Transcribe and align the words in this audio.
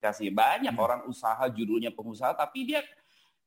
kasih 0.00 0.32
banyak 0.32 0.72
hmm. 0.72 0.82
orang 0.82 1.00
usaha 1.04 1.44
judulnya 1.52 1.92
pengusaha 1.92 2.32
tapi 2.32 2.64
dia 2.64 2.80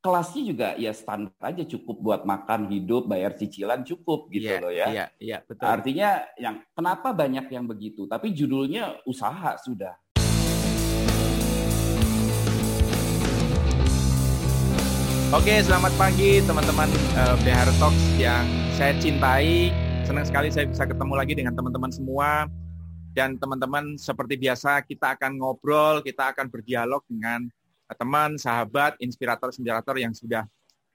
kelasnya 0.04 0.44
juga 0.44 0.70
ya 0.76 0.92
standar 0.94 1.34
aja 1.42 1.64
cukup 1.66 1.98
buat 2.04 2.22
makan 2.28 2.70
hidup 2.70 3.10
bayar 3.10 3.34
cicilan 3.34 3.82
cukup 3.88 4.28
gitu 4.30 4.52
yeah, 4.52 4.60
loh 4.62 4.74
ya. 4.76 4.88
Iya, 4.92 5.06
iya, 5.18 5.38
betul. 5.42 5.64
Artinya 5.64 6.28
yang 6.36 6.60
kenapa 6.76 7.16
banyak 7.16 7.48
yang 7.48 7.66
begitu 7.66 8.04
tapi 8.06 8.36
judulnya 8.36 9.02
usaha 9.08 9.56
sudah. 9.64 9.96
Oke, 15.34 15.66
selamat 15.66 15.98
pagi 15.98 16.46
teman-teman 16.46 16.86
uh, 17.18 17.34
BHR 17.42 17.74
Talks 17.82 18.06
yang 18.22 18.46
saya 18.78 18.94
cintai. 19.02 19.74
Senang 20.06 20.28
sekali 20.30 20.54
saya 20.54 20.70
bisa 20.70 20.86
ketemu 20.86 21.14
lagi 21.18 21.34
dengan 21.34 21.58
teman-teman 21.58 21.90
semua. 21.90 22.46
Dan 23.14 23.38
teman-teman 23.38 23.94
seperti 23.96 24.42
biasa 24.42 24.82
kita 24.84 25.14
akan 25.14 25.38
ngobrol, 25.38 26.02
kita 26.02 26.34
akan 26.34 26.50
berdialog 26.50 27.06
dengan 27.06 27.46
teman, 27.94 28.42
sahabat, 28.42 28.98
inspirator-inspirator 28.98 29.96
yang 30.02 30.18
sudah 30.18 30.50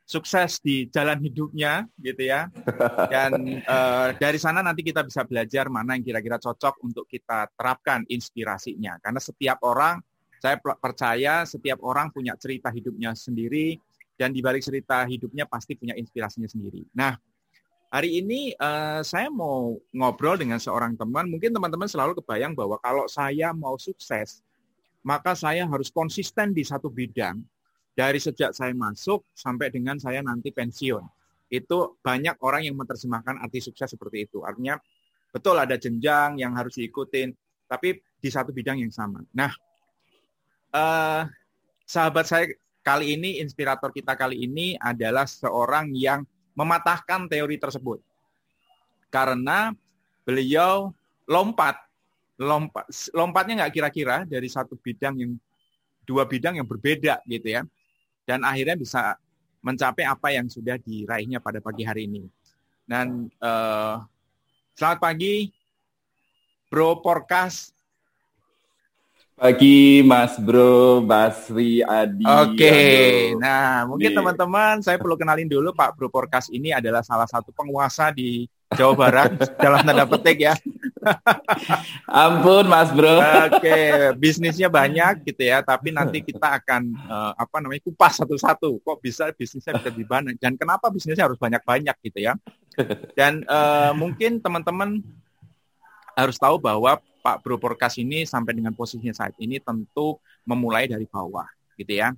sukses 0.09 0.59
di 0.59 0.89
jalan 0.91 1.21
hidupnya 1.23 1.87
gitu 2.01 2.27
ya. 2.27 2.51
Dan 3.13 3.63
uh, 3.63 4.11
dari 4.19 4.41
sana 4.41 4.65
nanti 4.67 4.83
kita 4.83 5.07
bisa 5.07 5.23
belajar 5.23 5.71
mana 5.71 5.95
yang 5.95 6.03
kira-kira 6.03 6.43
cocok 6.43 6.83
untuk 6.83 7.07
kita 7.07 7.47
terapkan 7.55 8.03
inspirasinya. 8.11 8.99
Karena 8.99 9.21
setiap 9.23 9.63
orang, 9.63 10.03
saya 10.43 10.57
percaya 10.59 11.47
setiap 11.47 11.83
orang 11.87 12.11
punya 12.11 12.35
cerita 12.35 12.73
hidupnya 12.73 13.15
sendiri 13.15 13.79
dan 14.19 14.35
di 14.35 14.43
balik 14.43 14.65
cerita 14.65 15.07
hidupnya 15.07 15.47
pasti 15.47 15.79
punya 15.79 15.95
inspirasinya 15.95 16.51
sendiri. 16.51 16.83
Nah, 16.99 17.15
hari 17.89 18.21
ini 18.21 18.53
uh, 18.61 19.01
saya 19.01 19.33
mau 19.33 19.77
ngobrol 19.93 20.37
dengan 20.37 20.61
seorang 20.61 20.95
teman. 20.95 21.29
Mungkin 21.29 21.53
teman-teman 21.53 21.89
selalu 21.89 22.21
kebayang 22.21 22.53
bahwa 22.53 22.77
kalau 22.81 23.09
saya 23.09 23.53
mau 23.57 23.81
sukses, 23.81 24.45
maka 25.01 25.33
saya 25.33 25.65
harus 25.65 25.89
konsisten 25.89 26.53
di 26.53 26.63
satu 26.65 26.93
bidang 26.93 27.41
dari 27.97 28.21
sejak 28.21 28.55
saya 28.55 28.77
masuk 28.77 29.25
sampai 29.33 29.73
dengan 29.73 29.97
saya 29.97 30.21
nanti 30.21 30.53
pensiun. 30.53 31.03
Itu 31.49 31.97
banyak 32.05 32.39
orang 32.45 32.69
yang 32.69 32.77
menerjemahkan 32.77 33.41
arti 33.41 33.65
sukses 33.65 33.89
seperti 33.89 34.29
itu. 34.29 34.45
Artinya 34.45 34.77
betul 35.33 35.57
ada 35.57 35.81
jenjang 35.81 36.37
yang 36.37 36.53
harus 36.53 36.77
diikutin, 36.77 37.33
tapi 37.65 37.97
di 38.21 38.29
satu 38.29 38.53
bidang 38.53 38.85
yang 38.85 38.93
sama. 38.93 39.25
Nah, 39.33 39.49
uh, 40.77 41.25
sahabat 41.89 42.29
saya 42.29 42.45
kali 42.85 43.17
ini, 43.17 43.41
inspirator 43.41 43.89
kita 43.97 44.13
kali 44.13 44.45
ini 44.45 44.77
adalah 44.77 45.25
seorang 45.25 45.97
yang 45.97 46.29
mematahkan 46.59 47.31
teori 47.31 47.55
tersebut. 47.55 48.03
Karena 49.15 49.71
beliau 50.27 50.91
lompat 51.31 51.79
lompat 52.39 52.87
lompatnya 53.15 53.65
nggak 53.65 53.75
kira-kira 53.79 54.17
dari 54.27 54.51
satu 54.51 54.75
bidang 54.79 55.15
yang 55.19 55.33
dua 56.03 56.27
bidang 56.27 56.59
yang 56.59 56.67
berbeda 56.67 57.23
gitu 57.31 57.55
ya. 57.55 57.63
Dan 58.27 58.43
akhirnya 58.43 58.75
bisa 58.75 59.15
mencapai 59.63 60.05
apa 60.05 60.35
yang 60.35 60.51
sudah 60.51 60.77
diraihnya 60.83 61.39
pada 61.39 61.63
pagi 61.63 61.87
hari 61.87 62.11
ini. 62.11 62.27
Dan 62.85 63.31
uh, 63.39 64.03
selamat 64.75 64.99
pagi 64.99 65.49
Bro 66.69 67.01
Porkas 67.01 67.73
Pagi 69.39 70.03
Mas 70.03 70.35
Bro 70.35 71.07
Basri 71.07 71.79
Adi. 71.79 72.27
Oke, 72.27 72.59
okay. 72.59 73.07
nah 73.39 73.87
mungkin 73.87 74.11
teman-teman 74.11 74.83
saya 74.83 74.99
perlu 74.99 75.15
kenalin 75.15 75.47
dulu 75.47 75.71
Pak 75.71 75.95
Bro 75.95 76.11
Porkas 76.11 76.51
ini 76.51 76.75
adalah 76.75 77.07
salah 77.07 77.31
satu 77.31 77.55
penguasa 77.55 78.11
di 78.11 78.51
Jawa 78.75 78.99
Barat 78.99 79.39
dalam 79.63 79.87
tanda 79.87 80.11
petik 80.11 80.43
ya. 80.43 80.59
Ampun 82.27 82.67
Mas 82.67 82.91
Bro. 82.91 83.15
Oke, 83.15 83.63
okay. 83.63 83.89
bisnisnya 84.19 84.67
banyak 84.67 85.23
gitu 85.23 85.47
ya, 85.47 85.63
tapi 85.63 85.95
nanti 85.95 86.19
kita 86.35 86.59
akan 86.59 86.99
uh, 87.07 87.33
apa 87.39 87.63
namanya 87.63 87.87
kupas 87.87 88.19
satu-satu. 88.19 88.83
Kok 88.83 88.99
bisa 88.99 89.31
bisnisnya 89.31 89.79
bisa 89.79 89.87
lebih 89.87 90.11
banyak 90.11 90.35
dan 90.43 90.59
kenapa 90.59 90.91
bisnisnya 90.91 91.31
harus 91.31 91.39
banyak-banyak 91.39 91.95
gitu 92.11 92.27
ya. 92.27 92.35
Dan 93.15 93.47
uh, 93.47 93.95
mungkin 93.95 94.43
teman-teman 94.43 94.99
harus 96.19 96.35
tahu 96.35 96.59
bahwa 96.59 96.99
Pak 97.29 97.45
Bro 97.45 97.61
Porkas 97.61 98.01
ini 98.01 98.25
sampai 98.25 98.57
dengan 98.57 98.73
posisinya 98.73 99.13
saat 99.13 99.37
ini 99.37 99.61
tentu 99.61 100.17
memulai 100.49 100.89
dari 100.89 101.05
bawah, 101.05 101.45
gitu 101.77 101.93
ya. 101.93 102.17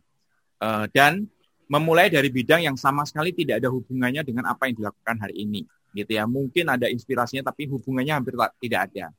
Uh, 0.62 0.87
dan 0.94 1.26
memulai 1.66 2.06
dari 2.06 2.31
bidang 2.31 2.62
yang 2.62 2.78
sama 2.78 3.03
sekali 3.03 3.34
tidak 3.34 3.59
ada 3.59 3.75
hubungannya 3.75 4.22
dengan 4.22 4.47
apa 4.47 4.71
yang 4.71 4.78
dilakukan 4.78 5.19
hari 5.19 5.43
ini, 5.43 5.66
gitu 5.98 6.15
ya. 6.15 6.31
Mungkin 6.31 6.71
ada 6.71 6.87
inspirasinya, 6.87 7.50
tapi 7.50 7.66
hubungannya 7.66 8.22
hampir 8.22 8.38
tidak 8.62 8.94
ada. 8.94 9.10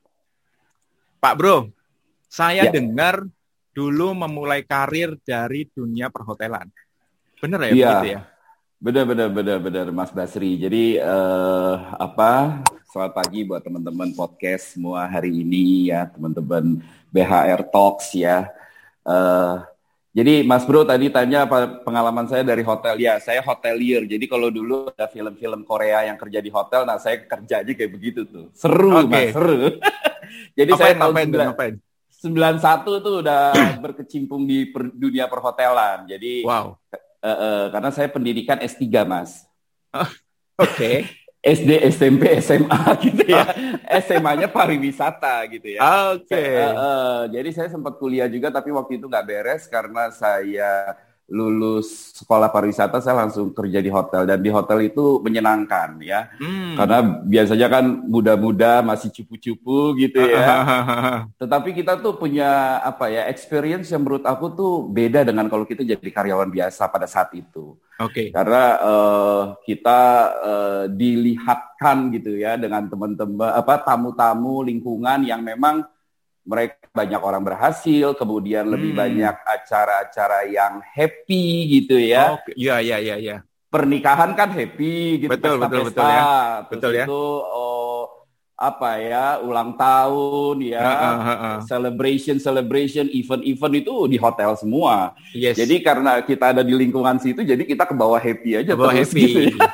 Pak 1.20 1.34
Bro, 1.36 1.68
saya 2.24 2.64
ya. 2.64 2.72
dengar 2.72 3.28
dulu 3.76 4.16
memulai 4.16 4.64
karir 4.64 5.20
dari 5.20 5.68
dunia 5.68 6.08
perhotelan. 6.08 6.72
Benar 7.36 7.68
ya, 7.68 7.68
ya. 7.68 7.76
begitu 7.76 8.08
ya? 8.16 8.20
Benar, 8.82 9.04
benar, 9.06 9.28
benar, 9.30 9.58
benar, 9.60 9.86
Mas 9.92 10.10
Basri. 10.10 10.56
Jadi 10.56 10.96
uh, 10.98 11.76
apa? 12.00 12.64
Selamat 12.92 13.24
pagi 13.24 13.40
buat 13.48 13.64
teman-teman 13.64 14.12
podcast 14.12 14.76
semua 14.76 15.08
hari 15.08 15.40
ini 15.40 15.88
ya, 15.88 16.04
teman-teman 16.12 16.76
BHR 17.08 17.64
Talks 17.72 18.12
ya. 18.12 18.52
Uh, 19.00 19.64
jadi 20.12 20.44
Mas 20.44 20.68
Bro 20.68 20.84
tadi 20.84 21.08
tanya 21.08 21.48
apa 21.48 21.80
pengalaman 21.88 22.28
saya 22.28 22.44
dari 22.44 22.60
hotel 22.60 23.00
ya. 23.00 23.16
Saya 23.16 23.40
hotelier. 23.40 24.04
Jadi 24.04 24.28
kalau 24.28 24.52
dulu 24.52 24.92
ada 24.92 25.08
film-film 25.08 25.64
Korea 25.64 26.04
yang 26.04 26.20
kerja 26.20 26.44
di 26.44 26.52
hotel, 26.52 26.84
nah 26.84 27.00
saya 27.00 27.24
kerja 27.24 27.64
aja 27.64 27.72
kayak 27.72 27.92
begitu 27.96 28.28
tuh. 28.28 28.52
Seru, 28.52 28.92
okay. 28.92 29.32
Mas, 29.32 29.40
seru. 29.40 29.80
Jadi 30.60 30.70
ngapain, 30.76 30.84
saya 30.84 30.92
tahun 31.00 31.14
ngapain, 31.16 31.48
ngapain? 31.48 31.74
91 32.92 33.06
tuh 33.08 33.14
udah 33.24 33.42
berkecimpung 33.88 34.44
di 34.44 34.68
per, 34.68 34.92
dunia 34.92 35.32
perhotelan. 35.32 36.04
Jadi 36.04 36.44
wow 36.44 36.76
Uh, 37.22 37.30
uh, 37.30 37.62
karena 37.70 37.94
saya 37.94 38.10
pendidikan 38.10 38.58
S3, 38.58 38.82
Mas. 39.06 39.46
Oke. 39.94 40.10
Okay. 40.58 41.21
SD, 41.42 41.70
SMP, 41.90 42.38
SMA 42.38 42.82
gitu 43.04 43.26
ya. 43.26 43.50
SMA-nya 44.06 44.46
pariwisata 44.46 45.42
gitu 45.50 45.74
ya. 45.74 46.14
Oke. 46.14 46.30
Okay. 46.30 46.54
Uh, 46.62 46.70
uh, 46.78 47.18
jadi 47.26 47.50
saya 47.50 47.68
sempat 47.68 47.98
kuliah 47.98 48.30
juga 48.30 48.54
tapi 48.54 48.70
waktu 48.70 49.02
itu 49.02 49.10
nggak 49.10 49.26
beres 49.26 49.66
karena 49.66 50.14
saya 50.14 50.94
lulus 51.32 52.12
sekolah 52.12 52.52
pariwisata 52.52 53.00
saya 53.00 53.24
langsung 53.24 53.56
kerja 53.56 53.80
di 53.80 53.88
hotel 53.88 54.28
dan 54.28 54.36
di 54.44 54.52
hotel 54.52 54.84
itu 54.84 55.16
menyenangkan 55.24 55.96
ya 56.04 56.28
hmm. 56.36 56.76
karena 56.76 56.98
biasanya 57.24 57.68
kan 57.72 57.84
muda-muda 58.04 58.84
masih 58.84 59.08
cupu-cupu 59.08 59.96
gitu 59.96 60.20
ya 60.20 60.60
tetapi 61.40 61.72
kita 61.72 61.96
tuh 62.04 62.20
punya 62.20 62.84
apa 62.84 63.08
ya 63.08 63.24
experience 63.32 63.88
yang 63.88 64.04
menurut 64.04 64.28
aku 64.28 64.52
tuh 64.52 64.72
beda 64.92 65.24
dengan 65.24 65.48
kalau 65.48 65.64
kita 65.64 65.80
jadi 65.80 66.08
karyawan 66.12 66.52
biasa 66.52 66.92
pada 66.92 67.08
saat 67.08 67.32
itu 67.32 67.80
oke 67.80 68.12
okay. 68.12 68.28
karena 68.28 68.64
uh, 68.84 69.42
kita 69.64 70.00
uh, 70.36 70.84
dilihatkan 70.92 72.12
gitu 72.12 72.36
ya 72.36 72.60
dengan 72.60 72.92
teman-teman 72.92 73.56
apa 73.56 73.80
tamu-tamu 73.80 74.60
lingkungan 74.68 75.24
yang 75.24 75.40
memang 75.40 75.88
mereka 76.42 76.82
banyak 76.90 77.20
orang 77.22 77.42
berhasil, 77.46 78.18
kemudian 78.18 78.66
hmm. 78.66 78.72
lebih 78.74 78.92
banyak 78.92 79.34
acara-acara 79.46 80.50
yang 80.50 80.82
happy 80.82 81.80
gitu 81.80 81.96
ya. 81.96 82.36
Iya, 82.52 82.76
iya, 82.82 82.96
iya, 82.98 83.16
iya. 83.16 83.36
Pernikahan 83.72 84.36
kan 84.36 84.52
happy 84.52 85.26
gitu, 85.26 85.32
betul, 85.32 85.56
pesta-pesta. 85.56 85.80
Betul, 85.80 85.86
betul 85.88 86.08
ya. 86.12 86.24
Terus 86.26 86.68
betul 86.68 86.92
ya. 86.92 87.04
itu 87.08 87.22
oh, 87.48 88.02
apa 88.58 88.90
ya, 89.00 89.26
ulang 89.40 89.74
tahun 89.74 90.56
ya, 90.60 90.82
uh, 90.84 90.92
uh, 90.92 91.16
uh, 91.16 91.32
uh. 91.32 91.56
celebration, 91.64 92.36
celebration, 92.36 93.06
event-event 93.08 93.74
itu 93.80 93.94
di 94.12 94.18
hotel 94.20 94.52
semua. 94.54 95.16
Yes. 95.32 95.56
Jadi 95.56 95.80
karena 95.80 96.20
kita 96.20 96.52
ada 96.52 96.62
di 96.62 96.74
lingkungan 96.76 97.16
situ, 97.16 97.42
jadi 97.42 97.62
kita 97.64 97.88
ke 97.88 97.94
bawah 97.96 98.20
happy 98.20 98.60
aja. 98.60 98.74
Ke 98.74 98.78
bawah 98.78 98.94
happy. 98.94 99.22
Gitu 99.24 99.40
ya. 99.54 99.56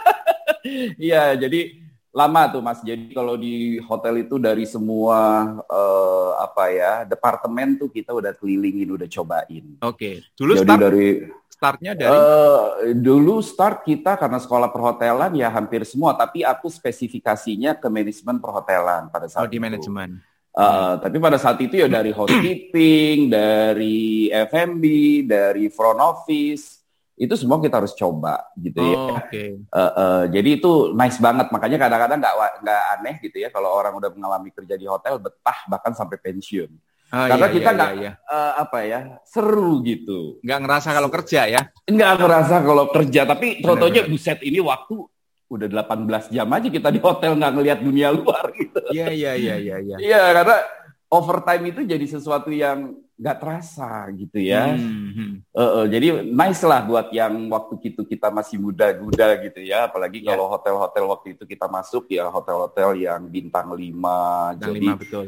Iya, 0.98 1.32
jadi 1.38 1.87
lama 2.18 2.42
tuh 2.50 2.58
Mas. 2.58 2.82
Jadi 2.82 3.14
kalau 3.14 3.38
di 3.38 3.78
hotel 3.86 4.26
itu 4.26 4.42
dari 4.42 4.66
semua 4.66 5.54
uh, 5.62 6.30
apa 6.42 6.74
ya 6.74 6.92
departemen 7.06 7.78
tuh 7.78 7.86
kita 7.86 8.10
udah 8.10 8.34
kelilingin, 8.34 8.90
udah 8.90 9.06
cobain. 9.06 9.64
Oke. 9.78 9.94
Okay. 9.94 10.14
Dulu 10.34 10.52
Jadi 10.58 10.66
start, 10.66 10.80
dari 10.82 11.08
startnya 11.46 11.92
dari 11.94 12.18
uh, 12.18 12.66
dulu 12.98 13.38
start 13.38 13.86
kita 13.86 14.18
karena 14.18 14.42
sekolah 14.42 14.74
perhotelan 14.74 15.30
ya 15.38 15.46
hampir 15.54 15.86
semua, 15.86 16.18
tapi 16.18 16.42
aku 16.42 16.66
spesifikasinya 16.66 17.78
ke 17.78 17.86
manajemen 17.86 18.42
perhotelan 18.42 19.06
pada 19.14 19.30
saat 19.30 19.46
oh, 19.46 19.50
di 19.50 19.62
manajemen. 19.62 20.18
Uh, 20.58 20.98
tapi 20.98 21.22
pada 21.22 21.38
saat 21.38 21.54
itu 21.62 21.78
ya 21.78 21.86
dari 21.86 22.10
housekeeping, 22.10 23.30
dari 23.30 24.26
F&B, 24.50 24.84
dari 25.22 25.70
front 25.70 26.02
office, 26.02 26.77
itu 27.18 27.34
semua 27.34 27.58
kita 27.58 27.82
harus 27.82 27.92
coba 27.98 28.46
gitu 28.54 28.78
ya. 28.78 28.94
oh, 28.94 29.10
ya. 29.10 29.20
Okay. 29.26 29.48
Uh, 29.74 29.82
uh, 29.82 30.20
jadi 30.30 30.62
itu 30.62 30.94
nice 30.94 31.18
banget. 31.18 31.50
Makanya 31.50 31.76
kadang-kadang 31.82 32.18
nggak 32.22 32.34
nggak 32.62 32.82
aneh 32.98 33.14
gitu 33.20 33.36
ya 33.42 33.48
kalau 33.50 33.74
orang 33.74 33.98
udah 33.98 34.10
mengalami 34.14 34.54
kerja 34.54 34.78
di 34.78 34.86
hotel 34.86 35.18
betah 35.18 35.58
bahkan 35.66 35.92
sampai 35.92 36.16
pensiun. 36.22 36.70
Oh, 37.08 37.24
Karena 37.24 37.48
iya, 37.48 37.56
kita 37.56 37.70
iya, 37.72 37.76
nggak 37.76 37.92
iya, 37.96 38.02
iya. 38.04 38.12
uh, 38.28 38.52
apa 38.62 38.78
ya 38.84 39.00
seru 39.24 39.80
gitu. 39.82 40.38
Nggak 40.44 40.58
ngerasa 40.62 40.88
kalau 40.92 41.10
kerja 41.10 41.40
ya? 41.48 41.62
Nggak 41.88 42.12
ngerasa 42.20 42.54
kalau 42.62 42.84
kerja. 42.92 43.20
Tapi 43.26 43.46
contohnya 43.64 44.02
buset 44.04 44.38
ini 44.44 44.60
waktu 44.60 44.96
udah 45.48 45.68
18 45.72 46.28
jam 46.28 46.48
aja 46.52 46.68
kita 46.68 46.88
di 46.92 47.00
hotel 47.00 47.32
nggak 47.40 47.52
ngelihat 47.56 47.78
dunia 47.80 48.12
luar 48.12 48.52
gitu. 48.52 48.78
Iya 48.92 49.08
iya 49.10 49.32
iya 49.34 49.56
iya. 49.56 49.76
Iya 49.80 49.96
Iya 49.96 50.22
karena 50.36 50.56
overtime 51.08 51.64
itu 51.72 51.80
jadi 51.88 52.06
sesuatu 52.06 52.52
yang 52.52 52.92
nggak 53.18 53.38
terasa 53.42 54.06
gitu 54.14 54.38
ya. 54.38 54.78
Hmm. 54.78 55.42
Uh, 55.50 55.82
uh, 55.82 55.84
jadi 55.90 56.22
nice 56.22 56.62
lah 56.62 56.86
buat 56.86 57.10
yang 57.10 57.50
waktu 57.50 57.90
itu 57.90 58.06
kita 58.06 58.30
masih 58.30 58.62
muda-muda 58.62 59.34
gitu 59.42 59.58
ya. 59.58 59.90
Apalagi 59.90 60.22
yeah. 60.22 60.32
kalau 60.32 60.46
hotel-hotel 60.54 61.04
waktu 61.10 61.28
itu 61.34 61.42
kita 61.42 61.66
masuk 61.66 62.06
ya 62.14 62.30
hotel-hotel 62.30 62.94
yang 62.94 63.26
bintang 63.26 63.74
lima. 63.74 64.54
Bintang 64.54 64.70
jadi 64.70 64.78
lima, 64.86 64.94
betul. 64.94 65.26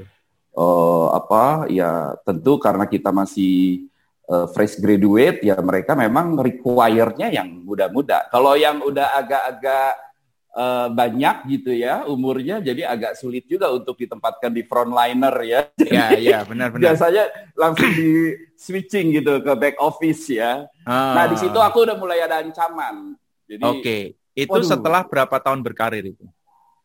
Uh, 0.54 1.06
apa 1.14 1.66
ya 1.70 2.14
tentu 2.22 2.58
karena 2.62 2.86
kita 2.86 3.10
masih 3.10 3.86
uh, 4.30 4.46
fresh 4.50 4.78
graduate 4.78 5.42
ya 5.42 5.58
mereka 5.58 5.98
memang 5.98 6.38
require-nya 6.38 7.30
yang 7.34 7.66
muda-muda. 7.66 8.30
Kalau 8.30 8.54
yang 8.54 8.86
udah 8.86 9.18
agak-agak 9.18 10.09
uh, 10.54 10.88
banyak 10.90 11.36
gitu 11.58 11.70
ya 11.74 12.06
umurnya 12.06 12.58
jadi 12.58 12.90
agak 12.90 13.18
sulit 13.18 13.46
juga 13.46 13.70
untuk 13.70 13.94
ditempatkan 13.98 14.50
di 14.50 14.62
frontliner 14.66 15.36
ya. 15.42 15.60
Iya 15.78 16.06
iya 16.18 16.38
benar-benar. 16.42 16.84
Biasanya 16.90 17.24
langsung 17.54 17.90
di 17.94 18.34
switching 18.58 19.20
gitu 19.20 19.42
ke 19.42 19.52
back 19.54 19.76
office 19.78 20.30
ya. 20.30 20.66
Oh. 20.86 21.12
Nah 21.14 21.24
di 21.30 21.36
situ 21.38 21.58
aku 21.58 21.86
udah 21.86 21.96
mulai 21.98 22.22
ada 22.22 22.42
ancaman. 22.42 23.14
Jadi 23.50 23.62
Oke, 23.66 23.82
okay. 23.82 24.02
itu 24.38 24.54
waduh. 24.54 24.66
setelah 24.66 25.02
berapa 25.02 25.36
tahun 25.42 25.66
berkarir 25.66 26.14
itu? 26.14 26.22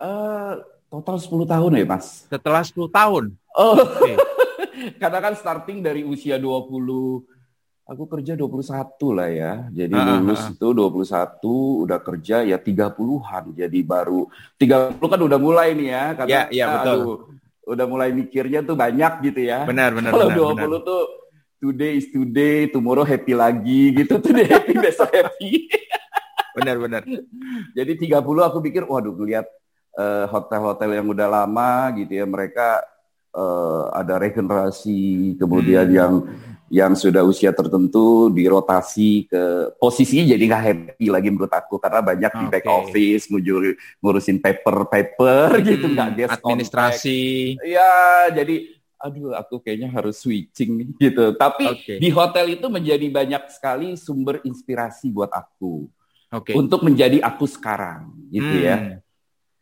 Uh, 0.02 0.66
total 0.90 1.22
10 1.22 1.46
tahun 1.46 1.72
ya 1.78 1.86
Mas. 1.86 2.26
Setelah 2.26 2.66
10 2.66 2.90
tahun. 2.90 3.24
Oh. 3.54 3.78
Okay. 3.78 4.18
Karena 5.02 5.20
kan 5.22 5.34
starting 5.38 5.86
dari 5.86 6.02
usia 6.02 6.42
20 6.42 7.35
Aku 7.86 8.10
kerja 8.10 8.34
21 8.34 8.66
lah 9.14 9.30
ya. 9.30 9.54
Jadi 9.70 9.94
uh, 9.94 10.18
lulus 10.18 10.42
uh, 10.42 10.58
itu 10.58 10.68
21, 10.74 11.86
udah 11.86 12.00
kerja 12.02 12.42
ya 12.42 12.58
30-an. 12.58 13.54
Jadi 13.54 13.80
baru 13.86 14.26
30 14.58 14.98
kan 14.98 15.20
udah 15.22 15.38
mulai 15.38 15.78
nih 15.78 15.94
ya. 15.94 16.06
Karena 16.18 16.34
ya, 16.34 16.42
ya, 16.50 16.66
betul. 16.74 16.98
Aduh, 16.98 17.16
udah 17.70 17.86
mulai 17.86 18.10
mikirnya 18.10 18.66
tuh 18.66 18.74
banyak 18.74 19.30
gitu 19.30 19.46
ya. 19.46 19.70
Benar, 19.70 19.94
benar. 19.94 20.18
Kalau 20.18 20.34
20 20.34 20.58
benar. 20.58 20.82
tuh 20.82 21.02
today 21.62 22.02
is 22.02 22.10
today, 22.10 22.74
tomorrow 22.74 23.06
happy 23.06 23.38
lagi 23.38 23.94
gitu. 23.94 24.18
Today 24.26 24.50
happy, 24.50 24.74
besok 24.82 25.14
happy. 25.14 25.70
benar, 26.58 26.82
benar. 26.82 27.06
Jadi 27.78 27.92
30 28.02 28.50
aku 28.50 28.66
pikir, 28.66 28.90
waduh 28.90 29.14
lihat 29.22 29.46
uh, 29.94 30.26
hotel-hotel 30.26 30.90
yang 30.90 31.06
udah 31.06 31.30
lama 31.30 31.94
gitu 32.02 32.18
ya. 32.18 32.26
Mereka 32.26 32.82
uh, 33.30 33.94
ada 33.94 34.18
regenerasi, 34.18 35.38
kemudian 35.38 35.86
hmm. 35.86 35.98
yang 36.02 36.14
yang 36.74 36.98
sudah 36.98 37.22
usia 37.22 37.54
tertentu 37.54 38.34
dirotasi 38.34 39.30
ke 39.30 39.44
posisinya 39.78 40.34
jadi 40.34 40.44
nggak 40.50 40.64
happy 40.66 41.08
lagi 41.14 41.30
menurut 41.30 41.54
aku 41.54 41.78
karena 41.78 42.02
banyak 42.02 42.32
okay. 42.34 42.42
di 42.42 42.46
back 42.50 42.66
office 42.66 43.24
ngujur, 43.30 43.78
ngurusin 44.02 44.38
paper 44.42 44.90
paper 44.90 45.62
hmm, 45.62 45.66
gitu 45.66 45.86
nggak 45.94 46.10
dia 46.18 46.28
administrasi 46.34 47.22
ya 47.62 48.30
jadi 48.34 48.76
aduh 48.98 49.38
aku 49.38 49.62
kayaknya 49.62 49.94
harus 49.94 50.18
switching 50.18 50.90
gitu 51.04 51.38
tapi 51.38 51.70
okay. 51.70 51.98
di 52.02 52.10
hotel 52.10 52.58
itu 52.58 52.66
menjadi 52.66 53.06
banyak 53.14 53.44
sekali 53.54 53.94
sumber 53.94 54.42
inspirasi 54.42 55.14
buat 55.14 55.30
aku 55.30 55.86
okay. 56.34 56.58
untuk 56.58 56.82
menjadi 56.82 57.22
aku 57.22 57.46
sekarang 57.46 58.10
gitu 58.34 58.58
ya. 58.66 58.78
hmm. 58.82 58.90
ya 58.90 59.06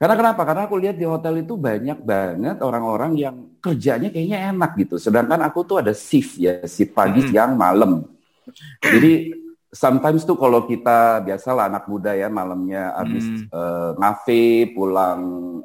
karena 0.04 0.20
kenapa? 0.20 0.44
Karena 0.44 0.68
aku 0.68 0.76
lihat 0.84 1.00
di 1.00 1.08
hotel 1.08 1.48
itu 1.48 1.56
banyak 1.56 2.04
banget 2.04 2.60
orang-orang 2.60 3.16
yang 3.16 3.53
kerjanya 3.63 4.12
kayaknya 4.12 4.51
enak 4.51 4.75
gitu. 4.75 5.00
Sedangkan 5.00 5.39
aku 5.39 5.63
tuh 5.63 5.80
ada 5.80 5.95
shift 5.95 6.36
ya, 6.36 6.60
shift 6.68 6.92
pagi, 6.92 7.24
hmm. 7.24 7.30
siang, 7.31 7.56
malam. 7.56 8.04
Jadi 8.83 9.31
sometimes 9.71 10.27
tuh 10.27 10.36
kalau 10.36 10.68
kita 10.68 11.24
biasalah 11.24 11.71
anak 11.71 11.88
muda 11.88 12.12
ya 12.12 12.27
malamnya 12.27 12.92
habis 12.92 13.24
hmm. 13.24 13.48
uh, 13.48 13.95
ngafe, 13.95 14.75
pulang 14.75 15.21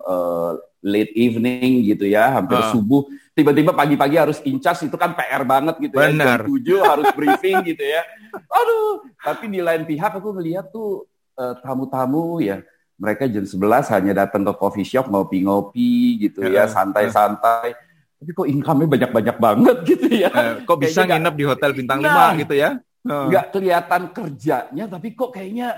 uh, 0.07 0.55
late 0.79 1.11
evening 1.19 1.83
gitu 1.91 2.07
ya, 2.07 2.39
hampir 2.39 2.63
uh. 2.63 2.71
subuh, 2.71 3.03
tiba-tiba 3.35 3.75
pagi-pagi 3.75 4.15
harus 4.15 4.39
incas 4.47 4.79
itu 4.87 4.95
kan 4.95 5.19
PR 5.19 5.43
banget 5.43 5.83
gitu 5.83 5.99
Benar. 5.99 6.47
ya. 6.47 6.79
Jam 6.79 6.87
7 6.87 6.87
harus 6.95 7.09
briefing 7.19 7.67
gitu 7.67 7.83
ya. 7.83 8.07
Aduh, 8.47 9.11
tapi 9.27 9.51
di 9.51 9.59
lain 9.59 9.83
pihak 9.83 10.23
aku 10.23 10.39
ngeliat 10.39 10.71
tuh 10.71 11.03
uh, 11.35 11.59
tamu-tamu 11.59 12.39
ya 12.39 12.63
mereka 12.99 13.31
jam 13.31 13.47
11 13.47 13.95
hanya 13.95 14.27
datang 14.27 14.43
ke 14.43 14.53
coffee 14.59 14.83
shop 14.83 15.07
ngopi-ngopi 15.07 16.19
gitu 16.27 16.43
ya, 16.47 16.67
santai-santai. 16.67 17.88
Tapi 18.19 18.31
kok 18.35 18.49
income-nya 18.51 18.89
banyak-banyak 18.91 19.37
banget 19.39 19.77
gitu 19.87 20.09
ya. 20.11 20.31
Uh, 20.35 20.55
kok 20.67 20.79
bisa 20.83 21.07
kayaknya 21.07 21.15
nginep 21.23 21.35
di 21.39 21.45
hotel 21.47 21.71
bintang 21.71 21.99
nah, 22.03 22.35
5 22.35 22.43
gitu 22.43 22.55
ya? 22.59 22.71
Nggak 23.07 23.45
uh. 23.47 23.51
kelihatan 23.55 24.03
kerjanya, 24.11 24.85
tapi 24.91 25.09
kok 25.15 25.31
kayaknya 25.31 25.69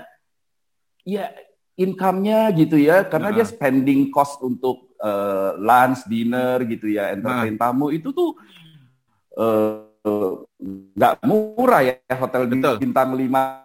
ya 1.05 1.29
income-nya 1.77 2.49
gitu 2.57 2.81
ya, 2.81 3.05
karena 3.05 3.29
uh. 3.29 3.33
dia 3.37 3.45
spending 3.45 4.09
cost 4.09 4.41
untuk 4.41 4.97
uh, 4.97 5.53
lunch, 5.61 6.09
dinner 6.09 6.65
gitu 6.65 6.89
ya, 6.89 7.13
entertain 7.13 7.55
uh. 7.55 7.61
tamu 7.61 7.93
itu 7.93 8.09
tuh 8.09 8.33
nggak 10.97 11.13
uh, 11.21 11.25
murah 11.29 11.81
ya 11.85 12.15
hotel 12.17 12.49
Betul. 12.49 12.81
bintang 12.81 13.13
5 13.13 13.61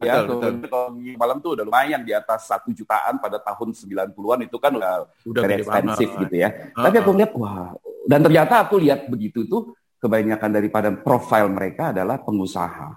ya 0.00 0.24
betul, 0.24 0.56
betul. 0.56 0.68
kalau 0.72 0.88
malam 0.96 1.36
tuh 1.44 1.50
udah 1.60 1.64
lumayan 1.68 2.00
di 2.00 2.16
atas 2.16 2.48
satu 2.48 2.72
jutaan 2.72 3.20
pada 3.20 3.36
tahun 3.36 3.76
90-an 3.76 4.48
itu 4.48 4.56
kan 4.56 4.72
udah, 4.72 5.04
udah 5.28 5.42
very 5.44 5.60
expensive 5.60 6.12
gitu 6.24 6.36
ya. 6.40 6.72
Uh, 6.72 6.88
Tapi 6.88 6.96
aku 7.04 7.10
lihat 7.20 7.36
wah 7.36 7.76
dan 8.10 8.26
ternyata 8.26 8.66
aku 8.66 8.82
lihat 8.82 9.06
begitu 9.06 9.46
tuh 9.46 9.78
kebanyakan 10.02 10.50
daripada 10.50 10.90
profil 10.90 11.46
mereka 11.46 11.94
adalah 11.94 12.18
pengusaha. 12.18 12.90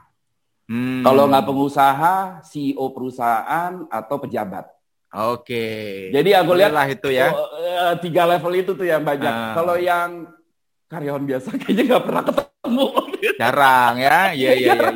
Hmm. 0.65 1.06
Kalau 1.06 1.30
nggak 1.30 1.45
pengusaha, 1.45 2.42
CEO 2.42 2.86
perusahaan 2.89 3.86
atau 3.94 4.15
pejabat. 4.18 4.65
Oke. 5.13 5.45
Okay. 5.45 5.94
Jadi 6.10 6.30
aku 6.33 6.57
lihat 6.57 6.74
lah 6.74 6.89
itu 6.89 7.13
ya. 7.13 7.30
Oh, 7.30 7.45
uh, 7.62 7.94
tiga 8.01 8.25
level 8.25 8.54
itu 8.57 8.74
tuh 8.74 8.88
yang 8.89 9.06
banyak. 9.06 9.30
Uh. 9.30 9.54
Kalau 9.54 9.75
yang 9.77 10.10
karyawan 10.89 11.25
biasa 11.30 11.54
kayaknya 11.62 11.83
nggak 11.94 12.06
pernah 12.09 12.24
ketemu. 12.25 12.88
Jarang 13.38 13.94
ya, 14.01 14.19
iya 14.36 14.51
iya 14.57 14.74
iya. 14.74 14.95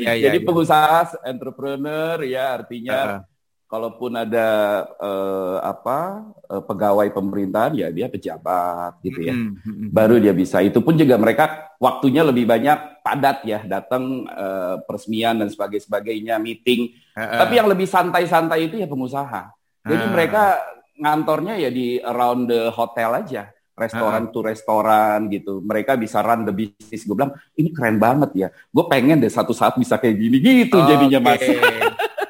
Ya, 0.00 0.12
ya, 0.16 0.30
Jadi 0.30 0.38
ya. 0.40 0.46
pengusaha, 0.48 1.00
entrepreneur 1.28 2.16
ya 2.24 2.44
artinya 2.56 2.96
uh. 2.96 3.31
Kalaupun 3.72 4.12
ada 4.12 4.48
uh, 5.00 5.56
apa 5.64 6.28
uh, 6.44 6.60
pegawai 6.60 7.08
pemerintahan 7.08 7.72
ya 7.72 7.88
dia 7.88 8.12
pejabat 8.12 9.00
gitu 9.00 9.32
ya. 9.32 9.34
Baru 9.88 10.20
dia 10.20 10.36
bisa. 10.36 10.60
Itu 10.60 10.84
pun 10.84 11.00
juga 11.00 11.16
mereka 11.16 11.72
waktunya 11.80 12.20
lebih 12.20 12.44
banyak 12.44 13.00
padat 13.00 13.48
ya, 13.48 13.64
datang 13.64 14.28
uh, 14.28 14.76
peresmian 14.84 15.40
dan 15.40 15.48
sebagainya, 15.48 16.36
meeting. 16.36 16.92
Tapi 17.16 17.56
yang 17.56 17.72
lebih 17.72 17.88
santai-santai 17.88 18.68
itu 18.68 18.76
ya 18.76 18.84
pengusaha. 18.84 19.56
Jadi 19.88 20.04
uh. 20.04 20.10
mereka 20.12 20.60
ngantornya 21.00 21.56
ya 21.56 21.72
di 21.72 21.96
around 21.96 22.52
the 22.52 22.68
hotel 22.68 23.24
aja 23.24 23.48
restoran 23.72 24.28
uh. 24.28 24.30
tuh 24.30 24.42
restoran 24.52 25.32
gitu. 25.32 25.64
Mereka 25.64 25.96
bisa 25.96 26.20
run 26.20 26.44
the 26.44 26.52
business. 26.52 27.08
Gue 27.08 27.16
bilang 27.16 27.32
ini 27.56 27.72
keren 27.72 27.96
banget 27.96 28.30
ya. 28.36 28.48
Gue 28.68 28.84
pengen 28.84 29.16
deh 29.16 29.32
satu 29.32 29.56
saat 29.56 29.80
bisa 29.80 29.96
kayak 29.96 30.16
gini 30.20 30.36
gitu 30.44 30.76
oh, 30.76 30.84
jadinya 30.84 31.32
mas. 31.32 31.40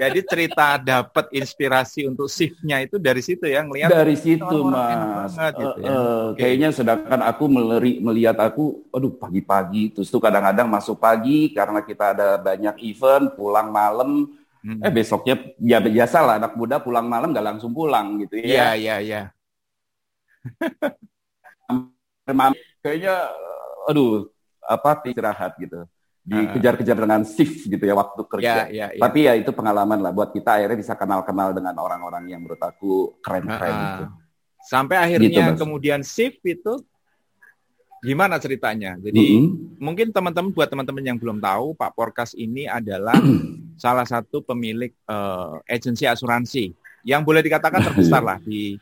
Jadi 0.03 0.21
cerita 0.27 0.67
dapat 0.83 1.31
inspirasi 1.31 2.11
untuk 2.11 2.27
shiftnya 2.27 2.83
itu 2.83 2.99
dari 2.99 3.23
situ 3.23 3.47
ya 3.47 3.63
ngelihat. 3.63 3.95
Dari 3.95 4.19
situ 4.19 4.57
mas. 4.67 5.31
gitu 5.39 5.79
ya. 5.79 5.91
uh, 5.95 6.35
okay. 6.35 6.43
Kayaknya 6.43 6.69
sedangkan 6.75 7.21
aku 7.23 7.45
meleri, 7.47 8.03
melihat 8.03 8.35
aku, 8.43 8.83
aduh 8.91 9.15
pagi-pagi 9.15 9.95
terus 9.95 10.11
tuh 10.11 10.19
kadang-kadang 10.19 10.67
masuk 10.67 10.99
pagi 10.99 11.55
karena 11.55 11.87
kita 11.87 12.19
ada 12.19 12.35
banyak 12.43 12.83
event 12.83 13.31
pulang 13.39 13.71
malam. 13.71 14.27
Hmm. 14.63 14.79
Eh 14.83 14.91
besoknya 14.91 15.39
ya 15.59 15.79
biasa 15.79 16.19
lah 16.23 16.35
anak 16.39 16.55
muda 16.59 16.83
pulang 16.83 17.07
malam 17.07 17.31
gak 17.31 17.47
langsung 17.47 17.71
pulang 17.71 18.19
gitu 18.27 18.43
ya. 18.43 18.75
Iya 18.75 18.75
iya 18.75 18.97
iya. 18.99 19.23
kayaknya 22.83 23.15
aduh 23.87 24.27
apa 24.63 25.03
istirahat 25.07 25.55
gitu 25.59 25.87
dikejar-kejar 26.23 26.95
dengan 26.95 27.27
shift 27.27 27.67
gitu 27.67 27.83
ya 27.83 27.99
waktu 27.99 28.23
kerja. 28.31 28.71
Ya, 28.71 28.71
ya, 28.71 28.87
ya. 28.95 29.03
Tapi 29.03 29.27
ya 29.27 29.35
itu 29.35 29.51
pengalaman 29.51 29.99
lah 29.99 30.15
buat 30.15 30.31
kita 30.31 30.63
akhirnya 30.63 30.79
bisa 30.79 30.95
kenal-kenal 30.95 31.51
dengan 31.51 31.75
orang-orang 31.83 32.31
yang 32.31 32.47
menurut 32.47 32.63
aku 32.63 33.19
keren-keren 33.19 33.75
uh, 33.75 33.83
gitu. 33.83 34.05
Sampai 34.63 34.97
akhirnya 35.03 35.51
gitu, 35.51 35.67
kemudian 35.67 36.07
shift 36.07 36.39
itu 36.47 36.79
gimana 38.07 38.39
ceritanya? 38.39 38.95
Jadi 39.03 39.19
mm 39.19 39.43
-hmm. 39.43 39.83
mungkin 39.83 40.15
teman-teman 40.15 40.55
buat 40.55 40.71
teman-teman 40.71 41.03
yang 41.03 41.19
belum 41.19 41.43
tahu 41.43 41.75
Pak 41.75 41.91
Porkas 41.99 42.39
ini 42.39 42.71
adalah 42.71 43.19
salah 43.83 44.07
satu 44.07 44.47
pemilik 44.47 44.95
uh, 45.11 45.59
agensi 45.67 46.07
asuransi 46.07 46.71
yang 47.03 47.27
boleh 47.27 47.43
dikatakan 47.43 47.83
terbesar 47.83 48.23
lah 48.23 48.39
di 48.39 48.79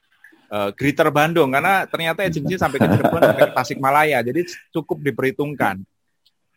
uh, 0.52 0.68
Greater 0.76 1.08
Bandung 1.08 1.48
karena 1.48 1.88
ternyata 1.88 2.20
agensi 2.20 2.60
sampai 2.60 2.76
ke 2.76 2.84
Cirebon 2.84 3.20
sampai 3.24 3.44
ke 3.48 3.54
Tasikmalaya 3.56 4.18
jadi 4.20 4.44
cukup 4.68 5.00
diperhitungkan 5.00 5.80